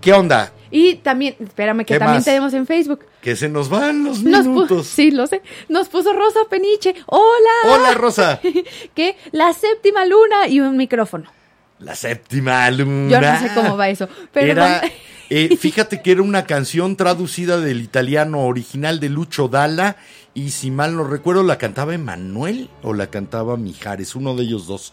¿qué 0.00 0.14
onda? 0.14 0.54
Y 0.70 0.94
también, 0.94 1.36
espérame, 1.38 1.80
que 1.80 1.84
¿Qué 1.84 1.98
también 1.98 2.16
más? 2.16 2.24
tenemos 2.24 2.54
en 2.54 2.66
Facebook. 2.66 3.00
Que 3.20 3.36
se 3.36 3.50
nos 3.50 3.68
van 3.68 4.04
los 4.04 4.22
Nos 4.22 4.46
minutos. 4.46 4.86
sí, 4.86 5.10
lo 5.10 5.26
sé. 5.26 5.42
Nos 5.68 5.90
puso 5.90 6.14
Rosa 6.14 6.40
Peniche. 6.48 6.94
¡Hola! 7.04 7.74
Hola, 7.74 7.92
Rosa. 7.92 8.40
que 8.94 9.16
la 9.32 9.52
séptima 9.52 10.06
luna 10.06 10.48
y 10.48 10.60
un 10.60 10.78
micrófono. 10.78 11.30
La 11.78 11.94
séptima 11.94 12.70
luna. 12.70 13.10
Yo 13.10 13.20
no 13.20 13.38
sé 13.38 13.50
cómo 13.54 13.76
va 13.76 13.90
eso. 13.90 14.08
Pero 14.32 14.52
Era, 14.52 14.80
eh, 15.30 15.56
fíjate 15.56 16.02
que 16.02 16.12
era 16.12 16.22
una 16.22 16.44
canción 16.44 16.96
traducida 16.96 17.58
del 17.58 17.80
italiano 17.80 18.42
original 18.42 19.00
de 19.00 19.08
Lucho 19.08 19.48
Dalla 19.48 19.96
y 20.34 20.50
si 20.50 20.70
mal 20.70 20.96
no 20.96 21.04
recuerdo 21.04 21.42
la 21.42 21.58
cantaba 21.58 21.94
Emanuel 21.94 22.68
o 22.82 22.92
la 22.92 23.08
cantaba 23.08 23.56
Mijares, 23.56 24.14
uno 24.14 24.34
de 24.34 24.44
ellos 24.44 24.66
dos. 24.66 24.92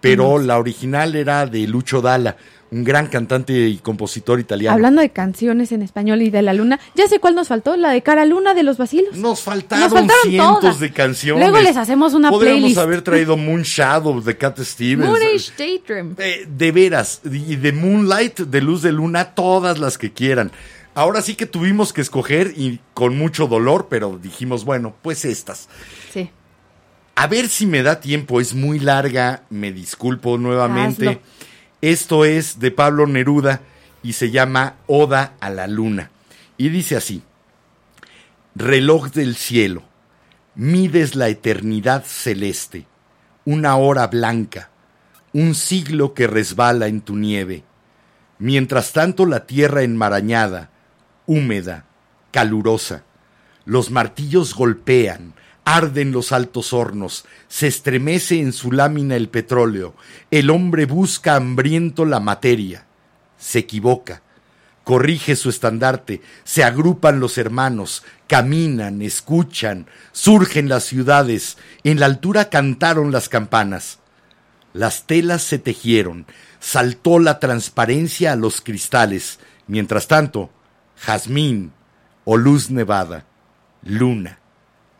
Pero 0.00 0.38
la 0.38 0.58
original 0.58 1.14
era 1.14 1.46
de 1.46 1.66
Lucho 1.68 2.02
Dalla, 2.02 2.36
un 2.72 2.84
gran 2.84 3.06
cantante 3.06 3.52
y 3.68 3.76
compositor 3.78 4.40
italiano. 4.40 4.74
hablando 4.74 5.02
de 5.02 5.10
canciones 5.10 5.70
en 5.72 5.82
español 5.82 6.22
y 6.22 6.30
de 6.30 6.40
la 6.42 6.54
luna, 6.54 6.80
ya 6.96 7.06
sé 7.06 7.20
cuál 7.20 7.34
nos 7.34 7.48
faltó, 7.48 7.76
la 7.76 7.90
de 7.90 8.02
Cara 8.02 8.24
Luna 8.24 8.54
de 8.54 8.62
los 8.62 8.78
Vacilos. 8.78 9.14
Nos 9.16 9.42
faltaron, 9.42 9.84
Nos 9.84 9.92
faltaron 9.92 10.22
cientos 10.24 10.60
todas. 10.60 10.80
de 10.80 10.90
canciones. 10.90 11.48
Luego 11.48 11.62
les 11.62 11.76
hacemos 11.76 12.14
una 12.14 12.30
Podríamos 12.30 12.60
playlist. 12.60 12.78
haber 12.80 13.02
traído 13.04 13.36
Moon 13.36 13.62
Shadow 13.62 14.22
de 14.22 14.36
Cat 14.36 14.58
Stevens. 14.60 15.06
Moonish 15.08 15.52
Daydream. 15.56 16.16
Eh, 16.18 16.46
de 16.48 16.72
veras, 16.72 17.20
y 17.30 17.56
de 17.56 17.72
Moonlight, 17.72 18.40
de 18.40 18.60
Luz 18.62 18.82
de 18.82 18.90
Luna, 18.92 19.34
todas 19.34 19.78
las 19.78 19.98
que 19.98 20.10
quieran. 20.12 20.50
Ahora 20.94 21.20
sí 21.22 21.34
que 21.34 21.46
tuvimos 21.46 21.92
que 21.92 22.00
escoger 22.00 22.54
y 22.56 22.80
con 22.94 23.16
mucho 23.16 23.46
dolor, 23.46 23.86
pero 23.90 24.18
dijimos, 24.22 24.64
bueno, 24.64 24.94
pues 25.02 25.24
estas. 25.24 25.68
Sí. 26.12 26.30
A 27.14 27.26
ver 27.26 27.48
si 27.48 27.66
me 27.66 27.82
da 27.82 28.00
tiempo, 28.00 28.40
es 28.40 28.54
muy 28.54 28.78
larga, 28.78 29.42
me 29.50 29.72
disculpo 29.72 30.38
nuevamente. 30.38 31.08
Hazlo. 31.08 31.20
Esto 31.82 32.24
es 32.24 32.60
de 32.60 32.70
Pablo 32.70 33.08
Neruda 33.08 33.60
y 34.04 34.12
se 34.12 34.30
llama 34.30 34.76
Oda 34.86 35.34
a 35.40 35.50
la 35.50 35.66
Luna. 35.66 36.12
Y 36.56 36.68
dice 36.68 36.94
así, 36.94 37.24
reloj 38.54 39.10
del 39.10 39.34
cielo, 39.34 39.82
mides 40.54 41.16
la 41.16 41.28
eternidad 41.28 42.04
celeste, 42.06 42.86
una 43.44 43.74
hora 43.74 44.06
blanca, 44.06 44.70
un 45.32 45.56
siglo 45.56 46.14
que 46.14 46.28
resbala 46.28 46.86
en 46.86 47.00
tu 47.00 47.16
nieve. 47.16 47.64
Mientras 48.38 48.92
tanto 48.92 49.26
la 49.26 49.44
tierra 49.46 49.82
enmarañada, 49.82 50.70
húmeda, 51.26 51.86
calurosa, 52.30 53.02
los 53.64 53.90
martillos 53.90 54.54
golpean, 54.54 55.34
arden 55.64 56.12
los 56.12 56.32
altos 56.32 56.72
hornos, 56.72 57.24
se 57.48 57.66
estremece 57.66 58.40
en 58.40 58.52
su 58.52 58.72
lámina 58.72 59.16
el 59.16 59.28
petróleo, 59.28 59.94
el 60.30 60.50
hombre 60.50 60.86
busca 60.86 61.36
hambriento 61.36 62.04
la 62.04 62.20
materia, 62.20 62.86
se 63.38 63.60
equivoca, 63.60 64.22
corrige 64.84 65.36
su 65.36 65.50
estandarte, 65.50 66.20
se 66.44 66.64
agrupan 66.64 67.20
los 67.20 67.38
hermanos, 67.38 68.02
caminan, 68.26 69.02
escuchan, 69.02 69.86
surgen 70.12 70.68
las 70.68 70.84
ciudades, 70.84 71.58
en 71.84 72.00
la 72.00 72.06
altura 72.06 72.48
cantaron 72.50 73.12
las 73.12 73.28
campanas. 73.28 73.98
Las 74.72 75.06
telas 75.06 75.42
se 75.42 75.58
tejieron, 75.58 76.26
saltó 76.58 77.18
la 77.18 77.38
transparencia 77.38 78.32
a 78.32 78.36
los 78.36 78.60
cristales. 78.60 79.38
Mientras 79.66 80.08
tanto, 80.08 80.50
jazmín 80.96 81.72
o 82.24 82.36
luz 82.36 82.70
nevada, 82.70 83.26
luna, 83.82 84.38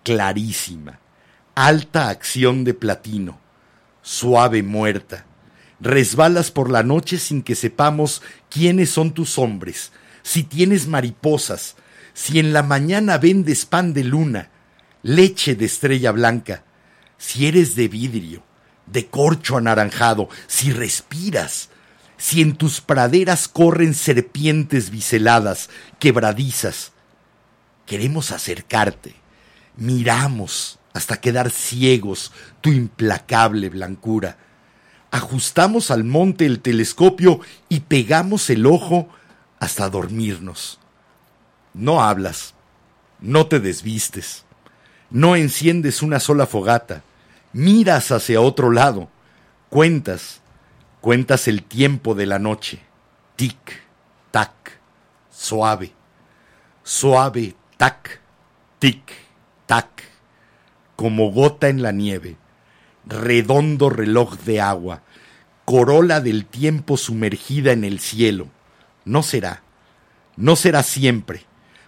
clarísima, 0.03 1.01
alta 1.55 2.09
acción 2.09 2.65
de 2.65 2.75
platino, 2.75 3.39
suave 4.03 4.63
muerta. 4.63 5.27
Resbalas 5.81 6.51
por 6.51 6.71
la 6.71 6.83
noche 6.83 7.19
sin 7.19 7.43
que 7.43 7.55
sepamos 7.55 8.23
quiénes 8.49 8.91
son 8.91 9.13
tus 9.13 9.39
hombres, 9.39 9.93
si 10.23 10.45
tienes 10.45 10.87
mariposas, 10.87 11.77
si 12.15 12.39
en 12.39 12.53
la 12.53 12.63
mañana 12.63 13.19
vendes 13.19 13.67
pan 13.67 13.93
de 13.93 14.05
luna, 14.05 14.51
leche 15.03 15.57
de 15.57 15.65
estrella 15.65 16.13
blanca, 16.13 16.65
si 17.19 17.47
eres 17.47 17.75
de 17.75 17.89
vidrio, 17.89 18.43
de 18.87 19.07
corcho 19.07 19.57
anaranjado, 19.57 20.29
si 20.47 20.73
respiras, 20.73 21.71
si 22.17 22.41
en 22.41 22.55
tus 22.55 22.81
praderas 22.81 23.49
corren 23.49 23.95
serpientes 23.95 24.91
biseladas, 24.91 25.71
quebradizas. 25.99 26.93
Queremos 27.87 28.31
acercarte, 28.31 29.22
miramos 29.77 30.79
hasta 30.93 31.21
quedar 31.21 31.51
ciegos 31.51 32.33
tu 32.61 32.71
implacable 32.71 33.69
blancura. 33.69 34.37
Ajustamos 35.11 35.91
al 35.91 36.05
monte 36.05 36.47
el 36.47 36.61
telescopio 36.61 37.41
y 37.69 37.81
pegamos 37.81 38.49
el 38.51 38.67
ojo 38.67 39.09
hasta 39.59 39.89
dormirnos. 39.89 40.79
No 41.75 42.03
hablas, 42.03 42.55
no 43.21 43.47
te 43.47 43.61
desvistes, 43.61 44.45
no 45.11 45.37
enciendes 45.37 46.03
una 46.03 46.21
sola 46.21 46.47
fogata, 46.47 47.03
miras 47.53 48.11
hacia 48.11 48.41
otro 48.41 48.71
lado, 48.71 49.09
cuentas, 49.71 50.41
cuentas 51.01 51.49
el 51.49 51.63
tiempo 51.63 52.15
de 52.15 52.27
la 52.27 52.39
noche, 52.39 52.81
tic, 53.37 53.83
tac, 54.31 54.79
suave, 55.31 55.93
suave, 56.83 57.55
tac, 57.77 58.21
tic, 58.79 59.13
como 60.97 61.33
gota 61.33 61.69
en 61.69 61.83
la 61.83 61.93
nieve, 61.93 62.37
redondo 63.07 63.91
reloj 63.91 64.37
de 64.45 64.61
agua, 64.61 65.03
corola 65.65 66.21
del 66.21 66.47
tiempo 66.47 66.97
sumergida 66.97 67.73
en 67.73 67.85
el 67.85 67.99
cielo. 67.99 68.49
No 69.05 69.23
será, 69.23 69.63
no 70.37 70.57
será 70.57 70.83
siempre. 70.83 71.45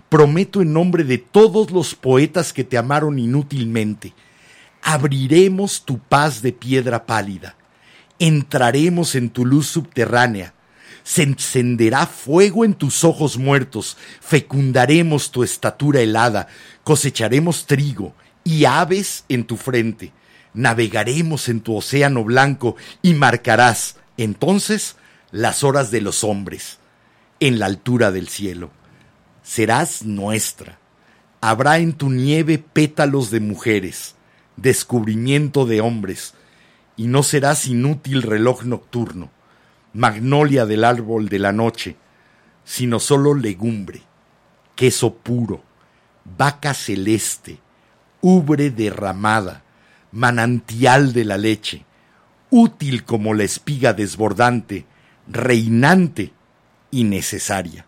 Prometo 0.08 0.62
en 0.62 0.72
nombre 0.72 1.04
de 1.04 1.18
todos 1.18 1.70
los 1.70 1.94
poetas 1.94 2.52
que 2.52 2.64
te 2.64 2.78
amaron 2.78 3.18
inútilmente, 3.18 4.14
abriremos 4.82 5.84
tu 5.84 5.98
paz 5.98 6.40
de 6.40 6.52
piedra 6.52 7.06
pálida, 7.06 7.56
entraremos 8.18 9.14
en 9.14 9.30
tu 9.30 9.44
luz 9.44 9.66
subterránea, 9.66 10.53
se 11.04 11.22
encenderá 11.22 12.06
fuego 12.06 12.64
en 12.64 12.74
tus 12.74 13.04
ojos 13.04 13.36
muertos, 13.36 13.96
fecundaremos 14.20 15.30
tu 15.30 15.44
estatura 15.44 16.00
helada, 16.00 16.48
cosecharemos 16.82 17.66
trigo 17.66 18.14
y 18.42 18.64
aves 18.64 19.24
en 19.28 19.44
tu 19.44 19.56
frente, 19.56 20.12
navegaremos 20.54 21.48
en 21.48 21.60
tu 21.60 21.76
océano 21.76 22.24
blanco 22.24 22.74
y 23.02 23.14
marcarás 23.14 23.96
entonces 24.16 24.96
las 25.30 25.62
horas 25.62 25.90
de 25.90 26.00
los 26.00 26.24
hombres 26.24 26.78
en 27.38 27.58
la 27.58 27.66
altura 27.66 28.10
del 28.10 28.28
cielo. 28.28 28.70
Serás 29.42 30.04
nuestra. 30.04 30.78
Habrá 31.42 31.78
en 31.78 31.92
tu 31.92 32.08
nieve 32.08 32.58
pétalos 32.58 33.30
de 33.30 33.40
mujeres, 33.40 34.14
descubrimiento 34.56 35.66
de 35.66 35.82
hombres, 35.82 36.32
y 36.96 37.08
no 37.08 37.22
serás 37.22 37.66
inútil 37.66 38.22
reloj 38.22 38.64
nocturno, 38.64 39.30
magnolia 39.94 40.66
del 40.66 40.84
árbol 40.84 41.28
de 41.28 41.38
la 41.38 41.52
noche, 41.52 41.96
sino 42.64 42.98
solo 42.98 43.34
legumbre, 43.34 44.02
queso 44.74 45.14
puro, 45.14 45.62
vaca 46.24 46.74
celeste, 46.74 47.58
ubre 48.20 48.70
derramada, 48.70 49.62
manantial 50.12 51.12
de 51.12 51.24
la 51.24 51.36
leche, 51.38 51.84
útil 52.50 53.04
como 53.04 53.34
la 53.34 53.44
espiga 53.44 53.92
desbordante, 53.92 54.86
reinante 55.28 56.32
y 56.90 57.04
necesaria. 57.04 57.86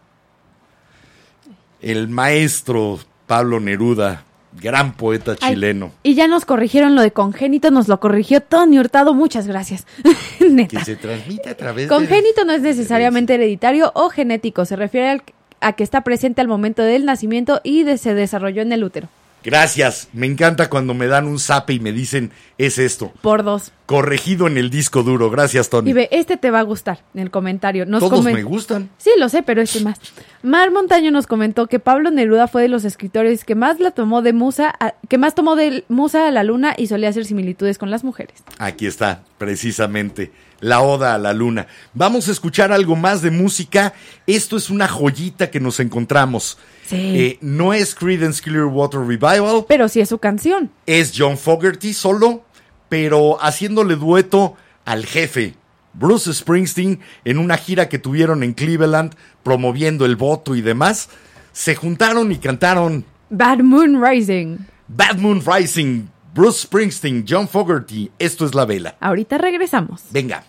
El 1.80 2.08
maestro 2.08 2.98
Pablo 3.26 3.60
Neruda, 3.60 4.24
gran 4.60 4.94
poeta 4.94 5.36
Ay, 5.40 5.54
chileno, 5.54 5.92
y 6.02 6.14
ya 6.14 6.26
nos 6.28 6.44
corrigieron 6.44 6.94
lo 6.94 7.02
de 7.02 7.10
congénito, 7.12 7.70
nos 7.70 7.88
lo 7.88 8.00
corrigió 8.00 8.40
Tony 8.40 8.78
Hurtado, 8.78 9.14
muchas 9.14 9.46
gracias. 9.46 9.86
Neta. 10.40 10.78
que 10.78 10.84
se 10.84 10.96
transmite 10.96 11.50
a 11.50 11.56
través 11.56 11.88
Congénito 11.88 12.44
no 12.44 12.52
es 12.52 12.62
necesariamente 12.62 13.34
hereditario 13.34 13.92
o 13.94 14.08
genético, 14.10 14.64
se 14.64 14.76
refiere 14.76 15.10
al- 15.10 15.22
a 15.60 15.72
que 15.72 15.82
está 15.84 16.02
presente 16.02 16.40
al 16.40 16.48
momento 16.48 16.82
del 16.82 17.04
nacimiento 17.04 17.60
y 17.64 17.82
de- 17.84 17.98
se 17.98 18.14
desarrolló 18.14 18.62
en 18.62 18.72
el 18.72 18.84
útero. 18.84 19.08
Gracias, 19.46 20.08
me 20.12 20.26
encanta 20.26 20.68
cuando 20.68 20.92
me 20.92 21.06
dan 21.06 21.28
un 21.28 21.38
zape 21.38 21.72
y 21.74 21.78
me 21.78 21.92
dicen, 21.92 22.32
es 22.58 22.78
esto, 22.80 23.12
Por 23.22 23.44
dos. 23.44 23.70
corregido 23.86 24.48
en 24.48 24.58
el 24.58 24.70
disco 24.70 25.04
duro, 25.04 25.30
gracias 25.30 25.70
Tony. 25.70 25.90
Y 25.90 25.92
ve, 25.92 26.08
este 26.10 26.36
te 26.36 26.50
va 26.50 26.58
a 26.58 26.62
gustar 26.62 27.04
en 27.14 27.20
el 27.20 27.30
comentario. 27.30 27.86
Nos 27.86 28.00
Todos 28.00 28.24
me 28.24 28.42
gustan. 28.42 28.90
Sí, 28.98 29.10
lo 29.18 29.28
sé, 29.28 29.44
pero 29.44 29.62
este 29.62 29.78
más. 29.80 30.00
Mar 30.42 30.72
Montaño 30.72 31.12
nos 31.12 31.28
comentó 31.28 31.68
que 31.68 31.78
Pablo 31.78 32.10
Neruda 32.10 32.48
fue 32.48 32.62
de 32.62 32.68
los 32.68 32.84
escritores 32.84 33.44
que 33.44 33.54
más 33.54 33.78
la 33.78 33.92
tomó 33.92 34.20
de 34.20 34.32
musa, 34.32 34.74
a- 34.80 34.94
que 35.08 35.16
más 35.16 35.36
tomó 35.36 35.54
de 35.54 35.84
musa 35.88 36.26
a 36.26 36.30
la 36.32 36.42
luna 36.42 36.74
y 36.76 36.88
solía 36.88 37.08
hacer 37.10 37.24
similitudes 37.24 37.78
con 37.78 37.88
las 37.92 38.02
mujeres. 38.02 38.42
Aquí 38.58 38.86
está, 38.86 39.22
precisamente, 39.38 40.32
la 40.60 40.80
oda 40.80 41.14
a 41.14 41.18
la 41.18 41.32
luna. 41.32 41.66
Vamos 41.94 42.28
a 42.28 42.32
escuchar 42.32 42.72
algo 42.72 42.96
más 42.96 43.22
de 43.22 43.30
música. 43.30 43.92
Esto 44.26 44.56
es 44.56 44.70
una 44.70 44.88
joyita 44.88 45.50
que 45.50 45.60
nos 45.60 45.80
encontramos. 45.80 46.58
Sí. 46.86 46.96
Eh, 46.96 47.38
no 47.40 47.72
es 47.74 47.94
Creedence 47.94 48.40
Clearwater 48.42 49.00
Revival, 49.00 49.64
Pero 49.68 49.88
sí 49.88 50.00
es 50.00 50.08
su 50.08 50.18
canción. 50.18 50.70
es 50.86 51.12
John 51.16 51.36
Fogerty 51.36 51.92
solo, 51.92 52.44
pero 52.88 53.38
haciéndole 53.42 53.96
dueto 53.96 54.54
al 54.84 55.04
jefe, 55.04 55.54
Bruce 55.94 56.32
Springsteen, 56.32 57.00
en 57.24 57.38
una 57.38 57.56
gira 57.56 57.88
que 57.88 57.98
tuvieron 57.98 58.42
en 58.42 58.52
Cleveland, 58.52 59.14
promoviendo 59.42 60.04
el 60.06 60.14
voto 60.16 60.54
y 60.54 60.60
demás. 60.62 61.08
Se 61.52 61.74
juntaron 61.74 62.30
y 62.32 62.36
cantaron 62.36 63.04
Bad 63.30 63.58
Moon 63.60 64.00
Rising. 64.00 64.58
Bad 64.88 65.16
Moon 65.18 65.42
Rising, 65.44 66.06
Bruce 66.36 66.60
Springsteen, 66.66 67.24
John 67.26 67.48
Fogerty. 67.48 68.10
Esto 68.18 68.44
es 68.44 68.54
la 68.54 68.66
vela. 68.66 68.94
Ahorita 69.00 69.38
regresamos. 69.38 70.02
Venga. 70.10 70.44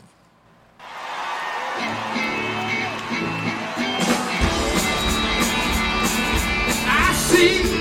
I 6.85 7.13
see 7.13 7.76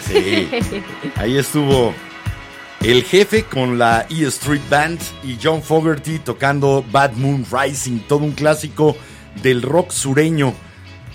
Sí. 0.00 0.48
Ahí 1.16 1.36
estuvo 1.36 1.94
el 2.82 3.04
jefe 3.04 3.44
con 3.44 3.78
la 3.78 4.06
E 4.08 4.26
Street 4.26 4.62
Band 4.70 5.00
y 5.22 5.38
John 5.42 5.62
Fogerty 5.62 6.18
tocando 6.18 6.84
Bad 6.90 7.12
Moon 7.12 7.44
Rising, 7.50 8.00
todo 8.08 8.20
un 8.20 8.32
clásico 8.32 8.96
del 9.42 9.62
rock 9.62 9.90
sureño 9.90 10.54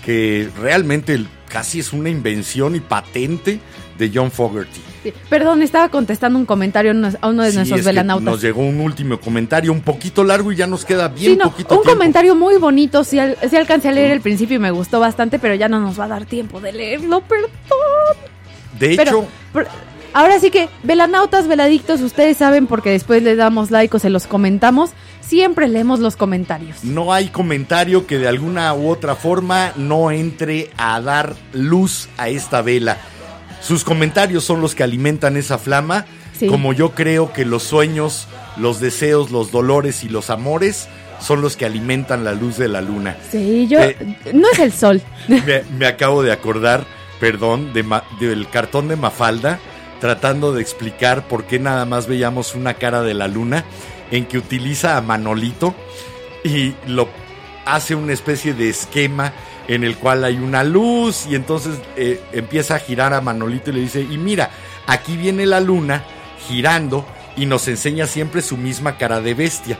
que 0.04 0.48
realmente 0.60 1.24
casi 1.48 1.80
es 1.80 1.92
una 1.92 2.08
invención 2.08 2.76
y 2.76 2.80
patente 2.80 3.60
de 3.98 4.10
John 4.14 4.30
Fogerty. 4.30 4.85
Sí, 5.06 5.14
Perdón, 5.28 5.62
estaba 5.62 5.88
contestando 5.88 6.38
un 6.38 6.46
comentario 6.46 6.90
a 7.20 7.28
uno- 7.28 7.42
de 7.44 7.50
Sí, 7.50 7.56
nuestros 7.58 7.84
velanautas. 7.84 8.24
Nos 8.24 8.42
llegó 8.42 8.62
un 8.62 8.80
último 8.80 9.20
comentario 9.20 9.70
un 9.72 9.80
poquito 9.82 10.24
largo 10.24 10.50
y 10.52 10.56
ya 10.56 10.66
nos 10.66 10.84
queda 10.84 11.08
bien 11.08 11.32
Sí, 11.32 11.36
no, 11.38 11.50
poquito 11.50 11.76
un 11.76 11.82
tiempo. 11.82 11.98
comentario 11.98 12.34
muy 12.34 12.56
bonito, 12.56 13.04
sí, 13.04 13.18
al- 13.18 13.36
sí 13.48 13.56
alcancé 13.56 13.88
a 13.88 13.92
leer 13.92 14.10
el 14.10 14.20
principio 14.20 14.56
y 14.56 14.58
me 14.58 14.70
gustó 14.72 14.98
bastante, 14.98 15.38
pero 15.38 15.54
ya 15.54 15.68
no 15.68 15.78
nos 15.80 15.98
va 16.00 16.04
a 16.04 16.08
dar 16.08 16.24
tiempo 16.24 16.60
de 16.60 16.72
leerlo, 16.72 17.20
perdón. 17.20 17.50
De 18.78 18.92
hecho, 18.92 19.02
Pero, 19.04 19.26
pero- 19.52 19.68
ahora 20.12 20.38
sí 20.40 20.50
que, 20.50 20.68
velanautas, 20.82 21.46
veladictos, 21.48 22.00
ustedes 22.00 22.36
saben 22.36 22.66
porque 22.66 22.90
después 22.90 23.22
les 23.22 23.36
damos 23.36 23.70
like 23.70 23.96
o 23.96 24.00
se 24.00 24.10
los 24.10 24.26
comentamos, 24.26 24.90
siempre 25.20 25.66
leemos 25.68 26.00
los 26.00 26.16
comentarios. 26.16 26.84
no 26.84 27.12
hay 27.12 27.28
comentario 27.28 28.06
que 28.06 28.18
de 28.18 28.28
alguna 28.28 28.72
u 28.74 28.88
otra 28.88 29.14
forma 29.16 29.72
no 29.76 30.10
entre 30.10 30.70
a 30.76 31.00
dar 31.00 31.34
luz 31.52 32.08
a 32.18 32.28
esta 32.28 32.62
vela. 32.62 32.96
Sus 33.60 33.84
comentarios 33.84 34.44
son 34.44 34.60
los 34.60 34.74
que 34.74 34.82
alimentan 34.84 35.36
esa 35.36 35.58
flama, 35.58 36.06
Sí. 36.38 36.48
como 36.48 36.72
yo 36.74 36.90
creo 36.92 37.32
que 37.32 37.46
los 37.46 37.62
sueños, 37.62 38.28
los 38.58 38.78
deseos, 38.78 39.30
los 39.30 39.50
dolores 39.52 40.04
y 40.04 40.10
los 40.10 40.28
amores 40.28 40.86
son 41.18 41.40
los 41.40 41.56
que 41.56 41.64
alimentan 41.64 42.24
la 42.24 42.34
luz 42.34 42.58
de 42.58 42.68
la 42.68 42.82
luna. 42.82 43.16
Sí, 43.32 43.66
yo... 43.68 43.80
Eh. 43.80 43.96
No 44.34 44.46
es 44.52 44.58
el 44.58 44.70
sol. 44.72 45.00
me, 45.28 45.62
me 45.78 45.86
acabo 45.86 46.22
de 46.22 46.32
acordar, 46.32 46.84
perdón, 47.20 47.72
de 47.72 47.82
Ma- 47.82 48.04
del 48.20 48.50
cartón 48.50 48.88
de 48.88 48.96
Mafalda, 48.96 49.58
tratando 49.98 50.52
de 50.52 50.60
explicar 50.60 51.26
por 51.26 51.44
qué 51.44 51.58
nada 51.58 51.86
más 51.86 52.06
veíamos 52.06 52.54
una 52.54 52.74
cara 52.74 53.00
de 53.00 53.14
la 53.14 53.28
luna, 53.28 53.64
en 54.10 54.26
que 54.26 54.36
utiliza 54.36 54.98
a 54.98 55.00
Manolito 55.00 55.74
y 56.44 56.74
lo 56.86 57.08
hace 57.64 57.94
una 57.94 58.12
especie 58.12 58.52
de 58.52 58.68
esquema 58.68 59.32
en 59.68 59.84
el 59.84 59.96
cual 59.96 60.24
hay 60.24 60.36
una 60.36 60.64
luz 60.64 61.26
y 61.28 61.34
entonces 61.34 61.76
eh, 61.96 62.20
empieza 62.32 62.76
a 62.76 62.78
girar 62.78 63.12
a 63.14 63.20
Manolito 63.20 63.70
y 63.70 63.74
le 63.74 63.80
dice, 63.80 64.00
y 64.00 64.18
mira, 64.18 64.50
aquí 64.86 65.16
viene 65.16 65.46
la 65.46 65.60
luna 65.60 66.04
girando 66.48 67.04
y 67.36 67.46
nos 67.46 67.68
enseña 67.68 68.06
siempre 68.06 68.42
su 68.42 68.56
misma 68.56 68.96
cara 68.96 69.20
de 69.20 69.34
bestia. 69.34 69.78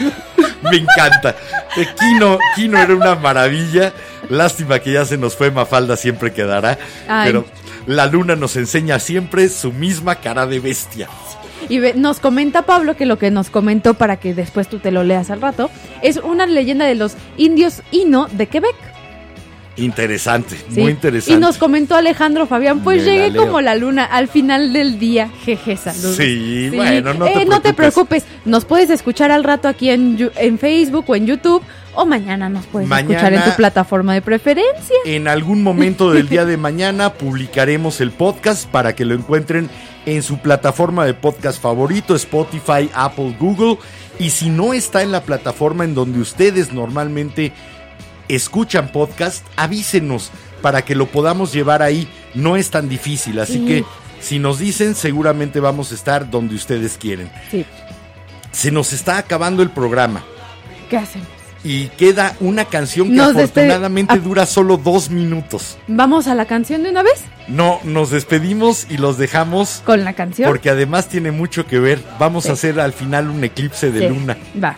Me 0.62 0.76
encanta. 0.76 1.36
Eh, 1.76 1.86
Kino, 1.98 2.38
Kino 2.56 2.78
era 2.78 2.94
una 2.94 3.14
maravilla. 3.14 3.92
Lástima 4.28 4.80
que 4.80 4.92
ya 4.92 5.04
se 5.04 5.16
nos 5.16 5.36
fue 5.36 5.50
Mafalda, 5.50 5.96
siempre 5.96 6.32
quedará. 6.32 6.78
Ay. 7.06 7.26
Pero 7.26 7.46
la 7.86 8.06
luna 8.06 8.36
nos 8.36 8.56
enseña 8.56 8.98
siempre 8.98 9.48
su 9.48 9.72
misma 9.72 10.16
cara 10.16 10.46
de 10.46 10.60
bestia. 10.60 11.08
Y 11.68 11.78
nos 11.96 12.20
comenta 12.20 12.62
Pablo 12.62 12.96
que 12.96 13.06
lo 13.06 13.18
que 13.18 13.30
nos 13.30 13.50
comentó 13.50 13.94
para 13.94 14.16
que 14.16 14.34
después 14.34 14.68
tú 14.68 14.78
te 14.78 14.90
lo 14.90 15.04
leas 15.04 15.30
al 15.30 15.40
rato 15.40 15.70
es 16.02 16.16
una 16.16 16.46
leyenda 16.46 16.86
de 16.86 16.94
los 16.94 17.14
indios 17.36 17.82
Ino 17.90 18.26
de 18.28 18.46
Quebec. 18.46 18.76
Interesante, 19.78 20.56
¿sí? 20.70 20.80
muy 20.80 20.90
interesante. 20.92 21.34
Y 21.38 21.40
nos 21.40 21.56
comentó 21.58 21.94
Alejandro 21.94 22.46
Fabián, 22.46 22.80
pues 22.80 23.04
Me 23.04 23.10
llegué 23.12 23.36
como 23.36 23.60
la 23.60 23.74
luna 23.74 24.04
al 24.04 24.28
final 24.28 24.72
del 24.72 24.98
día. 24.98 25.30
Jeje, 25.44 25.76
saludos. 25.76 26.16
Sí, 26.16 26.70
bueno, 26.74 27.14
no 27.14 27.24
te 27.26 27.42
Eh, 27.42 27.44
no 27.44 27.60
te 27.62 27.72
preocupes. 27.74 28.24
Nos 28.44 28.64
puedes 28.64 28.90
escuchar 28.90 29.30
al 29.30 29.44
rato 29.44 29.68
aquí 29.68 29.90
en, 29.90 30.30
en 30.36 30.58
Facebook 30.58 31.04
o 31.08 31.14
en 31.16 31.26
YouTube 31.26 31.62
o 31.94 32.06
mañana 32.06 32.48
nos 32.48 32.66
puedes 32.66 32.88
Mañana- 32.88 33.14
escuchar 33.14 33.32
en 33.34 33.42
tu 33.44 33.56
plataforma 33.56 34.14
de 34.14 34.22
preferencia. 34.22 34.96
En 35.04 35.26
algún 35.28 35.62
momento 35.62 36.12
del 36.12 36.28
día 36.28 36.44
de 36.44 36.56
mañana 36.56 37.14
publicaremos 37.14 38.00
el 38.00 38.10
podcast 38.12 38.68
para 38.68 38.94
que 38.94 39.04
lo 39.04 39.14
encuentren 39.14 39.68
en 40.06 40.22
su 40.22 40.38
plataforma 40.38 41.04
de 41.04 41.14
podcast 41.14 41.60
favorito, 41.60 42.14
Spotify, 42.14 42.88
Apple, 42.94 43.36
Google. 43.38 43.78
Y 44.20 44.30
si 44.30 44.48
no 44.50 44.72
está 44.74 45.02
en 45.02 45.12
la 45.12 45.22
plataforma 45.22 45.84
en 45.84 45.94
donde 45.94 46.20
ustedes 46.20 46.72
normalmente 46.72 47.52
escuchan 48.28 48.88
podcast, 48.92 49.44
avísenos 49.56 50.30
para 50.62 50.82
que 50.84 50.94
lo 50.94 51.06
podamos 51.06 51.52
llevar 51.52 51.82
ahí. 51.82 52.08
No 52.34 52.56
es 52.56 52.70
tan 52.70 52.88
difícil, 52.88 53.38
así 53.38 53.54
Sí. 53.54 53.66
que 53.66 53.84
si 54.20 54.38
nos 54.38 54.58
dicen, 54.58 54.94
seguramente 54.94 55.60
vamos 55.60 55.92
a 55.92 55.94
estar 55.94 56.30
donde 56.30 56.54
ustedes 56.54 56.96
quieren. 56.98 57.30
Sí, 57.50 57.64
Se 58.50 58.70
nos 58.70 58.92
está 58.92 59.18
acabando 59.18 59.62
el 59.62 59.70
programa. 59.70 60.24
¿qué 60.90 60.96
hacemos? 60.96 61.28
Y 61.64 61.88
queda 61.88 62.34
una 62.40 62.64
canción 62.64 63.08
que 63.08 63.14
Nos 63.14 63.36
afortunadamente 63.36 64.14
Ah. 64.14 64.18
dura 64.18 64.46
solo 64.46 64.76
dos 64.78 65.10
minutos. 65.10 65.76
¿Vamos 65.86 66.26
a 66.28 66.34
la 66.34 66.46
canción 66.46 66.82
de 66.82 66.90
una 66.90 67.02
vez? 67.02 67.24
No, 67.48 67.78
nos 67.84 68.10
despedimos 68.10 68.86
y 68.88 68.96
los 68.96 69.18
dejamos 69.18 69.82
Con 69.84 70.02
la 70.04 70.12
canción. 70.14 70.48
porque 70.48 70.70
además 70.70 71.08
tiene 71.08 71.30
mucho 71.30 71.66
que 71.66 71.78
ver. 71.78 72.00
Vamos 72.18 72.44
Sí. 72.44 72.50
a 72.50 72.52
hacer 72.54 72.80
al 72.80 72.92
final 72.92 73.28
un 73.28 73.44
eclipse 73.44 73.90
de 73.92 74.00
Sí. 74.00 74.08
luna 74.08 74.36
Va. 74.62 74.76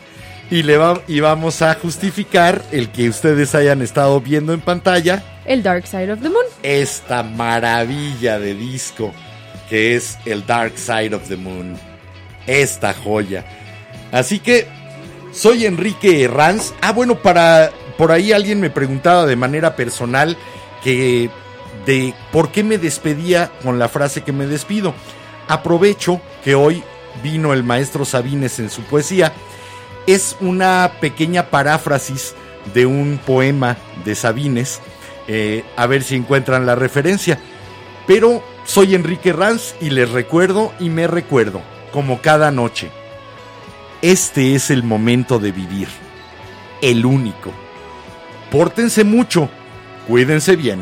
Y 0.51 0.63
le 0.63 0.77
va- 0.77 1.01
y 1.07 1.21
vamos 1.21 1.63
a 1.63 1.75
justificar 1.75 2.63
el 2.73 2.91
que 2.91 3.09
ustedes 3.09 3.55
hayan 3.55 3.83
estado 3.83 4.21
viendo 4.21 4.53
en 4.53 4.61
pantalla 4.61 5.23
El 5.45 5.63
Dark 5.63 5.87
Side 5.87 6.13
of 6.13 6.21
the 6.23 6.29
Moon. 6.29 6.45
esta 6.63 7.23
maravilla 7.23 8.39
de 8.39 8.55
disco 8.55 9.13
que 9.69 9.95
es 9.95 10.19
el 10.27 10.45
Dark 10.47 10.73
Side 10.77 11.15
of 11.15 11.29
the 11.29 11.37
Moon. 11.37 11.77
Esta 12.49 12.93
joya. 12.93 13.45
Así 14.11 14.41
que 14.41 14.67
soy 15.33 15.65
Enrique 15.65 16.25
Herranz. 16.25 16.73
Ah, 16.81 16.91
bueno, 16.91 17.17
para 17.23 17.71
por 17.97 18.11
ahí 18.11 18.33
alguien 18.33 18.61
me 18.61 18.71
preguntaba 18.71 19.27
de 19.27 19.37
manera 19.37 19.77
personal 19.77 20.37
que 20.83 21.31
de 21.87 22.13
por 22.33 22.51
qué 22.51 22.65
me 22.65 22.79
despedía 22.79 23.53
con 23.63 23.79
la 23.79 23.89
frase 23.89 24.23
que 24.23 24.33
me 24.33 24.47
despido. 24.47 24.93
Aprovecho 25.47 26.21
que 26.43 26.57
hoy 26.57 26.83
vino 27.23 27.53
el 27.53 27.63
maestro 27.63 28.05
Sabines 28.05 28.59
en 28.59 28.71
su 28.71 28.83
poesía. 28.83 29.33
Es 30.11 30.37
una 30.41 30.91
pequeña 31.01 31.51
paráfrasis 31.51 32.35
de 32.75 32.85
un 32.85 33.21
poema 33.25 33.77
de 34.05 34.17
Sabines. 34.17 34.81
Eh, 35.29 35.63
a 35.77 35.87
ver 35.87 36.03
si 36.03 36.17
encuentran 36.17 36.67
la 36.67 36.75
referencia. 36.75 37.39
Pero 38.09 38.43
soy 38.65 38.97
Enrique 38.97 39.33
Ranz 39.33 39.77
y 39.81 39.91
les 39.91 40.11
recuerdo 40.11 40.73
y 40.81 40.91
me 40.91 41.07
recuerdo, 41.07 41.63
como 41.93 42.21
cada 42.21 42.51
noche. 42.51 42.91
Este 44.03 44.57
es 44.57 44.73
el 44.73 44.83
momento 44.83 45.39
de 45.39 45.53
vivir. 45.53 45.87
El 46.83 47.07
único. 47.07 47.53
Pórtense 48.51 49.05
mucho. 49.05 49.49
Cuídense 50.09 50.57
bien. 50.57 50.81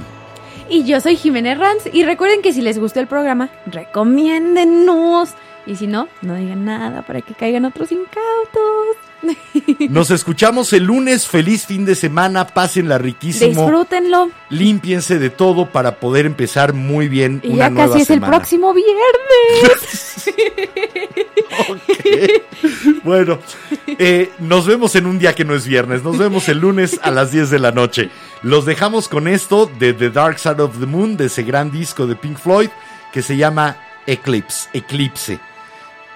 Y 0.70 0.84
yo 0.84 1.02
soy 1.02 1.16
Jiménez 1.16 1.58
Ranz. 1.58 1.82
Y 1.92 2.02
recuerden 2.02 2.40
que 2.40 2.54
si 2.54 2.62
les 2.62 2.78
gustó 2.78 3.00
el 3.00 3.08
programa, 3.08 3.50
recomiéndennos. 3.66 5.34
Y 5.68 5.76
si 5.76 5.86
no, 5.86 6.08
no 6.22 6.34
digan 6.34 6.64
nada 6.64 7.02
para 7.02 7.20
que 7.20 7.34
caigan 7.34 7.66
otros 7.66 7.92
incautos. 7.92 8.96
Nos 9.90 10.10
escuchamos 10.10 10.72
el 10.72 10.84
lunes. 10.84 11.26
Feliz 11.26 11.66
fin 11.66 11.84
de 11.84 11.94
semana. 11.94 12.46
Pásenla 12.46 12.96
riquísimo. 12.96 13.62
Disfrútenlo. 13.62 14.30
Límpiense 14.48 15.18
de 15.18 15.28
todo 15.28 15.66
para 15.70 15.96
poder 15.96 16.24
empezar 16.24 16.72
muy 16.72 17.08
bien 17.08 17.40
Y 17.44 17.48
una 17.48 17.64
ya 17.66 17.70
nueva 17.70 17.88
casi 17.88 18.02
es 18.02 18.10
el 18.10 18.16
semana. 18.16 18.36
próximo 18.38 18.72
viernes. 18.72 20.34
Ok. 21.68 23.02
Bueno, 23.02 23.38
eh, 23.86 24.30
nos 24.38 24.66
vemos 24.66 24.94
en 24.94 25.06
un 25.06 25.18
día 25.18 25.34
que 25.34 25.44
no 25.44 25.54
es 25.54 25.66
viernes. 25.66 26.02
Nos 26.04 26.16
vemos 26.16 26.48
el 26.48 26.60
lunes 26.60 27.00
a 27.02 27.10
las 27.10 27.32
10 27.32 27.50
de 27.50 27.58
la 27.58 27.72
noche. 27.72 28.10
Los 28.42 28.64
dejamos 28.64 29.08
con 29.08 29.26
esto 29.28 29.68
de 29.78 29.92
The 29.92 30.10
Dark 30.10 30.38
Side 30.38 30.62
of 30.62 30.78
the 30.78 30.86
Moon, 30.86 31.16
de 31.16 31.26
ese 31.26 31.42
gran 31.42 31.70
disco 31.70 32.06
de 32.06 32.14
Pink 32.16 32.38
Floyd 32.38 32.68
que 33.12 33.22
se 33.22 33.36
llama 33.36 33.76
Eclipse. 34.06 34.68
Eclipse. 34.72 35.40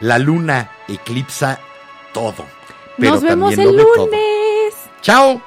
La 0.02 0.18
luna 0.18 0.68
eclipsa 0.88 1.60
todo. 2.12 2.44
pero 2.98 3.12
Nos 3.12 3.22
vemos 3.22 3.50
también 3.54 3.68
el 3.70 3.76
ve 3.76 3.84
todo. 3.94 4.06
lunes. 4.06 4.74
Chao. 5.00 5.40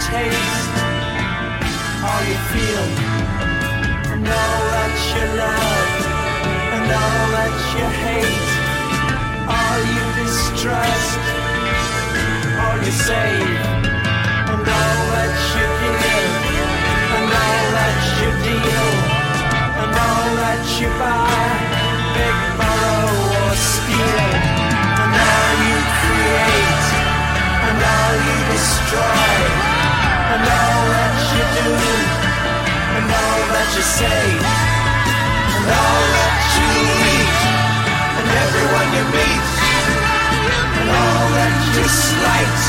taste, 0.00 0.74
all 2.02 2.22
you 2.24 2.38
feel, 2.52 2.86
and 4.12 4.26
all 4.26 4.62
that 4.72 4.92
you 5.14 5.38
love 5.38 5.69
all 6.92 7.26
that 7.38 7.54
you 7.76 7.86
hate, 8.02 8.46
all 9.46 9.80
you 9.94 10.04
distrust, 10.18 11.20
all 12.58 12.78
you 12.82 12.90
save, 12.90 13.58
and 14.50 14.64
all 14.66 15.02
that 15.14 15.34
you 15.54 15.66
give, 15.86 16.34
and 17.16 17.30
all 17.30 17.66
that 17.78 17.98
you 18.18 18.30
deal, 18.42 18.90
and 19.82 19.92
all 19.94 20.30
that 20.42 20.62
you 20.78 20.88
buy, 20.98 21.46
big 22.16 22.36
borrow 22.58 23.14
or 23.38 23.54
steal, 23.54 24.26
and 25.02 25.12
all 25.14 25.52
you 25.70 25.78
create, 26.00 26.86
and 27.70 27.78
all 27.94 28.14
you 28.26 28.38
destroy, 28.50 29.30
and 30.34 30.42
all 30.42 30.82
that 30.94 31.16
you 31.34 31.44
do, 31.54 31.70
and 32.98 33.06
all 33.06 33.42
that 33.54 33.68
you 33.78 33.84
say, 33.98 34.26
and 35.54 35.66
all 35.70 36.04
that 36.18 36.29
everyone 38.44 38.88
you 38.96 39.04
meet, 39.12 39.46
and 40.80 40.88
all 40.88 41.26
that 41.36 41.54
you 41.76 41.84
slight, 41.84 42.60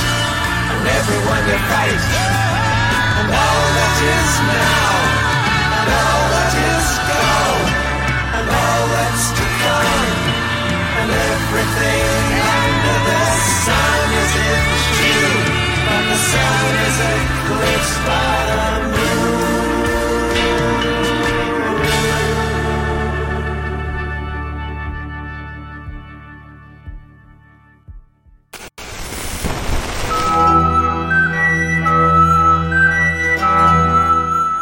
and 0.71 0.83
everyone 0.99 1.43
you 1.51 1.59
fight, 1.71 2.03
and 3.19 3.29
all 3.31 3.65
that 3.77 3.95
is 4.15 4.31
now, 4.51 4.91
and 5.79 5.87
all 6.01 6.23
that 6.35 6.53
is 6.71 6.87
gone, 7.07 7.67
and 8.37 8.47
all 8.51 8.83
that's 8.95 9.25
to 9.37 9.45
come, 9.63 10.11
and 10.99 11.09
everything 11.31 12.25
under 12.51 12.97
the 13.07 13.23
sun 13.63 14.05
is 14.21 14.33
in 14.51 14.63
you, 14.99 15.23
and 15.87 16.03
the 16.11 16.19
sun 16.31 16.71
is 16.87 16.97
eclipsed 17.15 17.99
by. 18.07 18.40